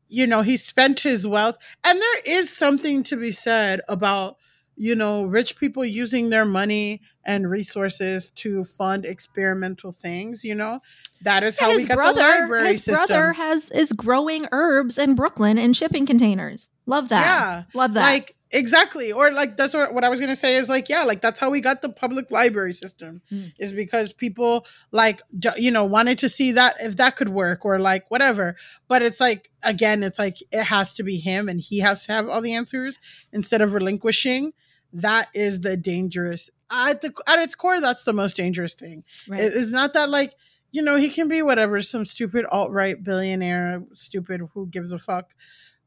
you 0.09 0.27
know, 0.27 0.41
he 0.43 0.57
spent 0.57 1.01
his 1.01 1.29
wealth. 1.29 1.59
And 1.85 2.01
there 2.01 2.21
is 2.25 2.49
something 2.57 3.03
to 3.05 3.17
be 3.17 3.33
said 3.33 3.81
about, 3.87 4.37
you 4.77 4.95
know, 4.95 5.25
rich 5.25 5.59
people 5.59 5.85
using 5.85 6.31
their 6.31 6.47
money 6.47 7.03
and 7.25 7.51
resources 7.51 8.31
to 8.31 8.64
fund 8.64 9.05
experimental 9.05 9.93
things, 9.93 10.45
you 10.45 10.55
know? 10.55 10.81
That 11.22 11.43
is 11.43 11.59
how 11.59 11.70
we 11.70 11.77
his 11.77 11.87
got 11.87 11.97
brother, 11.97 12.22
the 12.22 12.41
library 12.41 12.68
his 12.72 12.85
system. 12.85 13.07
brother 13.07 13.33
has 13.33 13.70
is 13.70 13.93
growing 13.93 14.47
herbs 14.53 14.99
in 14.99 15.14
Brooklyn 15.14 15.57
in 15.57 15.72
shipping 15.72 16.05
containers. 16.05 16.68
Love 16.87 17.09
that. 17.09 17.25
Yeah. 17.25 17.62
love 17.79 17.95
that. 17.95 18.03
Like 18.03 18.37
exactly. 18.51 19.11
Or 19.11 19.31
like 19.33 19.57
that's 19.57 19.72
what, 19.72 19.95
what 19.95 20.05
I 20.05 20.11
was 20.11 20.20
gonna 20.20 20.37
say 20.37 20.57
is 20.57 20.68
like, 20.68 20.91
yeah, 20.91 21.05
like 21.05 21.22
that's 21.22 21.41
how 21.41 21.49
we 21.49 21.62
got 21.62 21.81
the 21.81 21.89
public 21.89 22.31
library 22.31 22.75
system. 22.75 23.22
Mm. 23.33 23.53
Is 23.59 23.72
because 23.72 24.12
people 24.12 24.66
like 24.93 25.22
you 25.57 25.70
know 25.70 25.85
wanted 25.85 26.18
to 26.18 26.29
see 26.29 26.53
that 26.53 26.75
if 26.83 26.97
that 26.99 27.16
could 27.16 27.31
work 27.31 27.64
or 27.64 27.79
like 27.79 28.11
whatever. 28.11 28.57
But 28.87 29.01
it's 29.01 29.20
like 29.20 29.51
again, 29.62 30.03
it's 30.03 30.18
like 30.18 30.37
it 30.53 30.64
has 30.64 30.93
to 30.95 31.03
be 31.03 31.16
him 31.16 31.49
and 31.49 31.59
he 31.59 31.79
has 31.79 32.05
to 32.07 32.12
have 32.12 32.29
all 32.29 32.43
the 32.43 32.55
answers 32.55 32.99
instead 33.33 33.62
of 33.62 33.72
relinquishing. 33.72 34.53
That 34.93 35.29
is 35.35 35.62
the 35.62 35.77
dangerous 35.77 36.51
at 36.73 37.01
the 37.03 37.12
at 37.27 37.41
its 37.41 37.55
core, 37.55 37.81
that's 37.81 38.05
the 38.05 38.12
most 38.12 38.37
dangerous 38.37 38.75
thing. 38.75 39.05
Right. 39.29 39.41
It- 39.41 39.53
It's 39.55 39.71
not 39.71 39.93
that 39.95 40.11
like 40.11 40.35
you 40.73 40.83
know 40.83 40.97
he 40.97 41.09
can 41.09 41.29
be 41.29 41.43
whatever 41.43 41.81
some 41.81 42.05
stupid 42.05 42.45
alt 42.51 42.71
right 42.73 43.03
billionaire, 43.03 43.85
stupid 43.93 44.41
who 44.55 44.67
gives 44.67 44.93
a 44.93 44.99
fuck, 44.99 45.35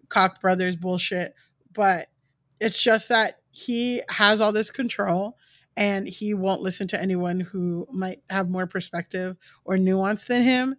Koch 0.09 0.39
brothers 0.41 0.75
bullshit. 0.75 1.33
But 1.73 2.07
it's 2.59 2.81
just 2.81 3.09
that 3.09 3.39
he 3.51 4.01
has 4.09 4.39
all 4.41 4.51
this 4.51 4.71
control 4.71 5.37
and 5.75 6.07
he 6.07 6.33
won't 6.33 6.61
listen 6.61 6.87
to 6.87 7.01
anyone 7.01 7.39
who 7.39 7.87
might 7.91 8.21
have 8.29 8.49
more 8.49 8.65
perspective 8.65 9.35
or 9.65 9.77
nuance 9.77 10.23
than 10.25 10.41
him. 10.41 10.75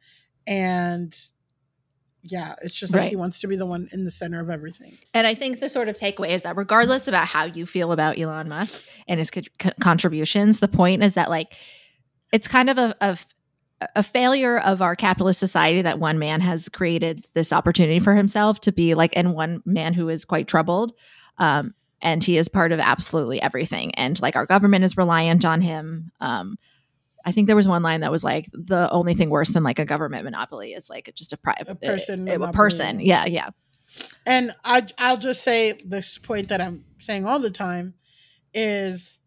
And 0.46 1.14
yeah, 2.28 2.54
it's 2.62 2.74
just 2.74 2.94
like 2.94 3.10
he 3.10 3.16
wants 3.16 3.40
to 3.40 3.46
be 3.46 3.56
the 3.56 3.66
one 3.66 3.88
in 3.92 4.04
the 4.04 4.10
center 4.10 4.40
of 4.40 4.50
everything. 4.50 4.98
And 5.14 5.26
I 5.26 5.34
think 5.34 5.60
the 5.60 5.68
sort 5.68 5.88
of 5.88 5.96
takeaway 5.96 6.30
is 6.30 6.42
that 6.42 6.56
regardless 6.56 7.08
about 7.08 7.26
how 7.26 7.44
you 7.44 7.66
feel 7.66 7.92
about 7.92 8.18
Elon 8.18 8.48
Musk 8.48 8.88
and 9.06 9.18
his 9.18 9.30
co- 9.30 9.70
contributions, 9.80 10.60
the 10.60 10.68
point 10.68 11.02
is 11.02 11.14
that 11.14 11.30
like 11.30 11.54
it's 12.32 12.48
kind 12.48 12.70
of 12.70 12.78
a, 12.78 12.94
a 13.00 13.18
a 13.94 14.02
failure 14.02 14.58
of 14.58 14.82
our 14.82 14.96
capitalist 14.96 15.38
society 15.38 15.82
that 15.82 16.00
one 16.00 16.18
man 16.18 16.40
has 16.40 16.68
created 16.68 17.26
this 17.34 17.52
opportunity 17.52 18.00
for 18.00 18.14
himself 18.14 18.60
to 18.60 18.72
be 18.72 18.94
like 18.94 19.12
and 19.16 19.34
one 19.34 19.62
man 19.64 19.94
who 19.94 20.08
is 20.08 20.24
quite 20.24 20.48
troubled 20.48 20.92
um 21.38 21.72
and 22.02 22.24
he 22.24 22.36
is 22.36 22.48
part 22.48 22.72
of 22.72 22.80
absolutely 22.80 23.40
everything 23.40 23.94
and 23.94 24.20
like 24.20 24.34
our 24.34 24.46
government 24.46 24.84
is 24.84 24.96
reliant 24.96 25.44
on 25.44 25.60
him 25.60 26.10
um 26.20 26.58
I 27.24 27.32
think 27.32 27.46
there 27.46 27.56
was 27.56 27.68
one 27.68 27.82
line 27.82 28.00
that 28.00 28.12
was 28.12 28.24
like 28.24 28.48
the 28.52 28.90
only 28.90 29.14
thing 29.14 29.28
worse 29.30 29.50
than 29.50 29.62
like 29.62 29.78
a 29.78 29.84
government 29.84 30.24
monopoly 30.24 30.72
is 30.72 30.88
like 30.88 31.10
just 31.14 31.32
a 31.32 31.36
private 31.36 31.68
A 31.68 31.72
uh, 31.72 31.74
person 31.74 32.28
a, 32.28 32.38
a 32.40 32.52
person 32.52 33.00
yeah 33.00 33.26
yeah 33.26 33.50
And 34.26 34.54
I, 34.64 34.86
I'll 34.98 35.16
just 35.18 35.42
say 35.42 35.72
this 35.84 36.18
point 36.18 36.48
that 36.48 36.60
I'm 36.60 36.84
saying 36.98 37.26
all 37.26 37.38
the 37.38 37.50
time 37.50 37.94
is 38.54 39.20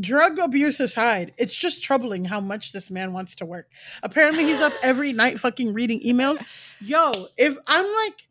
drug 0.00 0.38
abuse 0.38 0.80
aside, 0.80 1.34
it's 1.38 1.54
just 1.54 1.82
troubling 1.82 2.24
how 2.24 2.40
much 2.40 2.72
this 2.72 2.90
man 2.90 3.12
wants 3.12 3.34
to 3.36 3.44
work. 3.44 3.68
Apparently, 4.02 4.44
he's 4.44 4.60
up 4.60 4.72
every 4.82 5.12
night 5.12 5.38
fucking 5.38 5.72
reading 5.74 6.00
emails. 6.00 6.42
Yo, 6.80 7.12
if 7.36 7.56
I'm 7.66 7.84
like, 8.04 8.26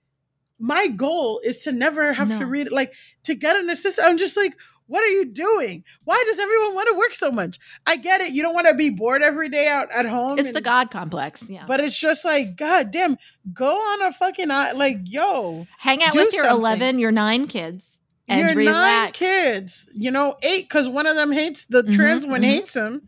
my 0.59 0.87
goal 0.87 1.39
is 1.43 1.63
to 1.63 1.71
never 1.71 2.13
have 2.13 2.29
to 2.29 2.45
No. 2.45 2.45
read, 2.45 2.71
like, 2.71 2.93
to 3.23 3.35
get 3.35 3.55
an 3.55 3.69
assistant. 3.69 4.07
I'm 4.07 4.17
just 4.17 4.37
like, 4.37 4.53
what 4.91 5.05
are 5.05 5.07
you 5.07 5.23
doing? 5.23 5.85
Why 6.03 6.21
does 6.27 6.37
everyone 6.37 6.75
want 6.75 6.89
to 6.89 6.97
work 6.97 7.15
so 7.15 7.31
much? 7.31 7.59
I 7.87 7.95
get 7.95 8.19
it. 8.19 8.33
You 8.33 8.41
don't 8.41 8.53
want 8.53 8.67
to 8.67 8.75
be 8.75 8.89
bored 8.89 9.21
every 9.21 9.47
day 9.47 9.69
out 9.69 9.89
at 9.89 10.05
home. 10.05 10.37
It's 10.37 10.51
the 10.51 10.59
God 10.59 10.91
complex. 10.91 11.43
Yeah. 11.47 11.63
But 11.65 11.79
it's 11.79 11.97
just 11.97 12.25
like, 12.25 12.57
God 12.57 12.91
damn, 12.91 13.15
go 13.53 13.69
on 13.69 14.01
a 14.01 14.11
fucking, 14.11 14.49
like, 14.49 14.97
yo, 15.05 15.65
Hang 15.79 16.03
out 16.03 16.13
with 16.13 16.33
your 16.33 16.43
something. 16.43 16.59
11, 16.59 16.99
your 16.99 17.13
nine 17.13 17.47
kids. 17.47 17.99
And 18.27 18.41
you're 18.41 18.65
nine 18.65 19.13
kids, 19.13 19.87
you 19.95 20.11
know, 20.11 20.35
eight 20.41 20.63
because 20.63 20.89
one 20.89 21.07
of 21.07 21.15
them 21.15 21.31
hates 21.31 21.63
the 21.69 21.83
Mhm, 21.83 21.93
trans 21.93 22.25
one 22.25 22.41
mhm. 22.41 22.45
hates 22.45 22.75
him, 22.75 23.03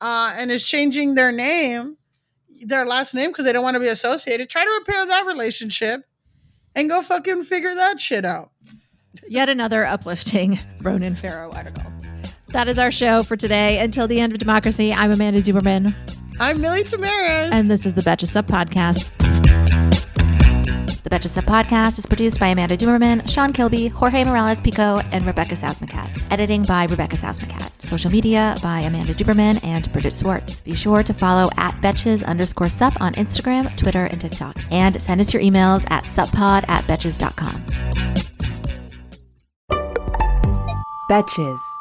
uh, 0.00 0.32
and 0.36 0.50
is 0.50 0.66
changing 0.66 1.14
their 1.14 1.30
name, 1.30 1.96
their 2.66 2.84
last 2.84 3.14
name 3.14 3.30
because 3.30 3.44
they 3.44 3.52
don't 3.52 3.62
want 3.62 3.76
to 3.76 3.80
be 3.80 3.86
associated. 3.88 4.50
Try 4.50 4.64
to 4.64 4.70
repair 4.70 5.06
that 5.06 5.26
relationship, 5.26 6.04
and 6.74 6.88
go 6.88 7.02
fucking 7.02 7.42
figure 7.44 7.74
that 7.74 8.00
shit 8.00 8.24
out. 8.24 8.50
Yet 9.28 9.48
another 9.48 9.84
uplifting 9.84 10.58
Ronan 10.82 11.16
Farrow 11.16 11.50
article. 11.52 11.82
That 12.48 12.68
is 12.68 12.78
our 12.78 12.90
show 12.90 13.22
for 13.22 13.36
today. 13.36 13.78
Until 13.78 14.08
the 14.08 14.20
end 14.20 14.32
of 14.32 14.38
democracy, 14.38 14.92
I'm 14.92 15.10
Amanda 15.10 15.40
Duberman, 15.42 15.94
I'm 16.40 16.60
Milly 16.60 16.82
Tamarez, 16.82 17.50
and 17.52 17.70
this 17.70 17.86
is 17.86 17.94
the 17.94 18.02
Betches 18.02 18.28
Sup 18.28 18.46
Podcast. 18.46 19.08
The 21.02 21.16
Betches 21.18 21.30
Sup 21.30 21.44
podcast 21.44 21.98
is 21.98 22.06
produced 22.06 22.38
by 22.38 22.48
Amanda 22.48 22.76
Duberman, 22.76 23.28
Sean 23.28 23.52
Kilby, 23.52 23.88
Jorge 23.88 24.22
Morales 24.22 24.60
Pico, 24.60 24.98
and 25.12 25.26
Rebecca 25.26 25.54
Sausmacat. 25.54 26.22
Editing 26.30 26.62
by 26.62 26.84
Rebecca 26.86 27.16
Sausmacat. 27.16 27.70
Social 27.82 28.10
media 28.10 28.56
by 28.62 28.80
Amanda 28.80 29.12
Duberman 29.14 29.58
and 29.64 29.90
Bridget 29.92 30.14
Swartz. 30.14 30.60
Be 30.60 30.74
sure 30.74 31.02
to 31.02 31.12
follow 31.14 31.50
at 31.56 31.74
Betches 31.80 32.24
underscore 32.24 32.68
sup 32.68 33.00
on 33.00 33.14
Instagram, 33.14 33.74
Twitter, 33.76 34.04
and 34.04 34.20
TikTok. 34.20 34.56
And 34.70 35.00
send 35.02 35.20
us 35.20 35.32
your 35.32 35.42
emails 35.42 35.84
at 35.90 36.04
suppod 36.04 36.68
at 36.68 36.84
betches.com. 36.84 38.29
Betches. 41.10 41.79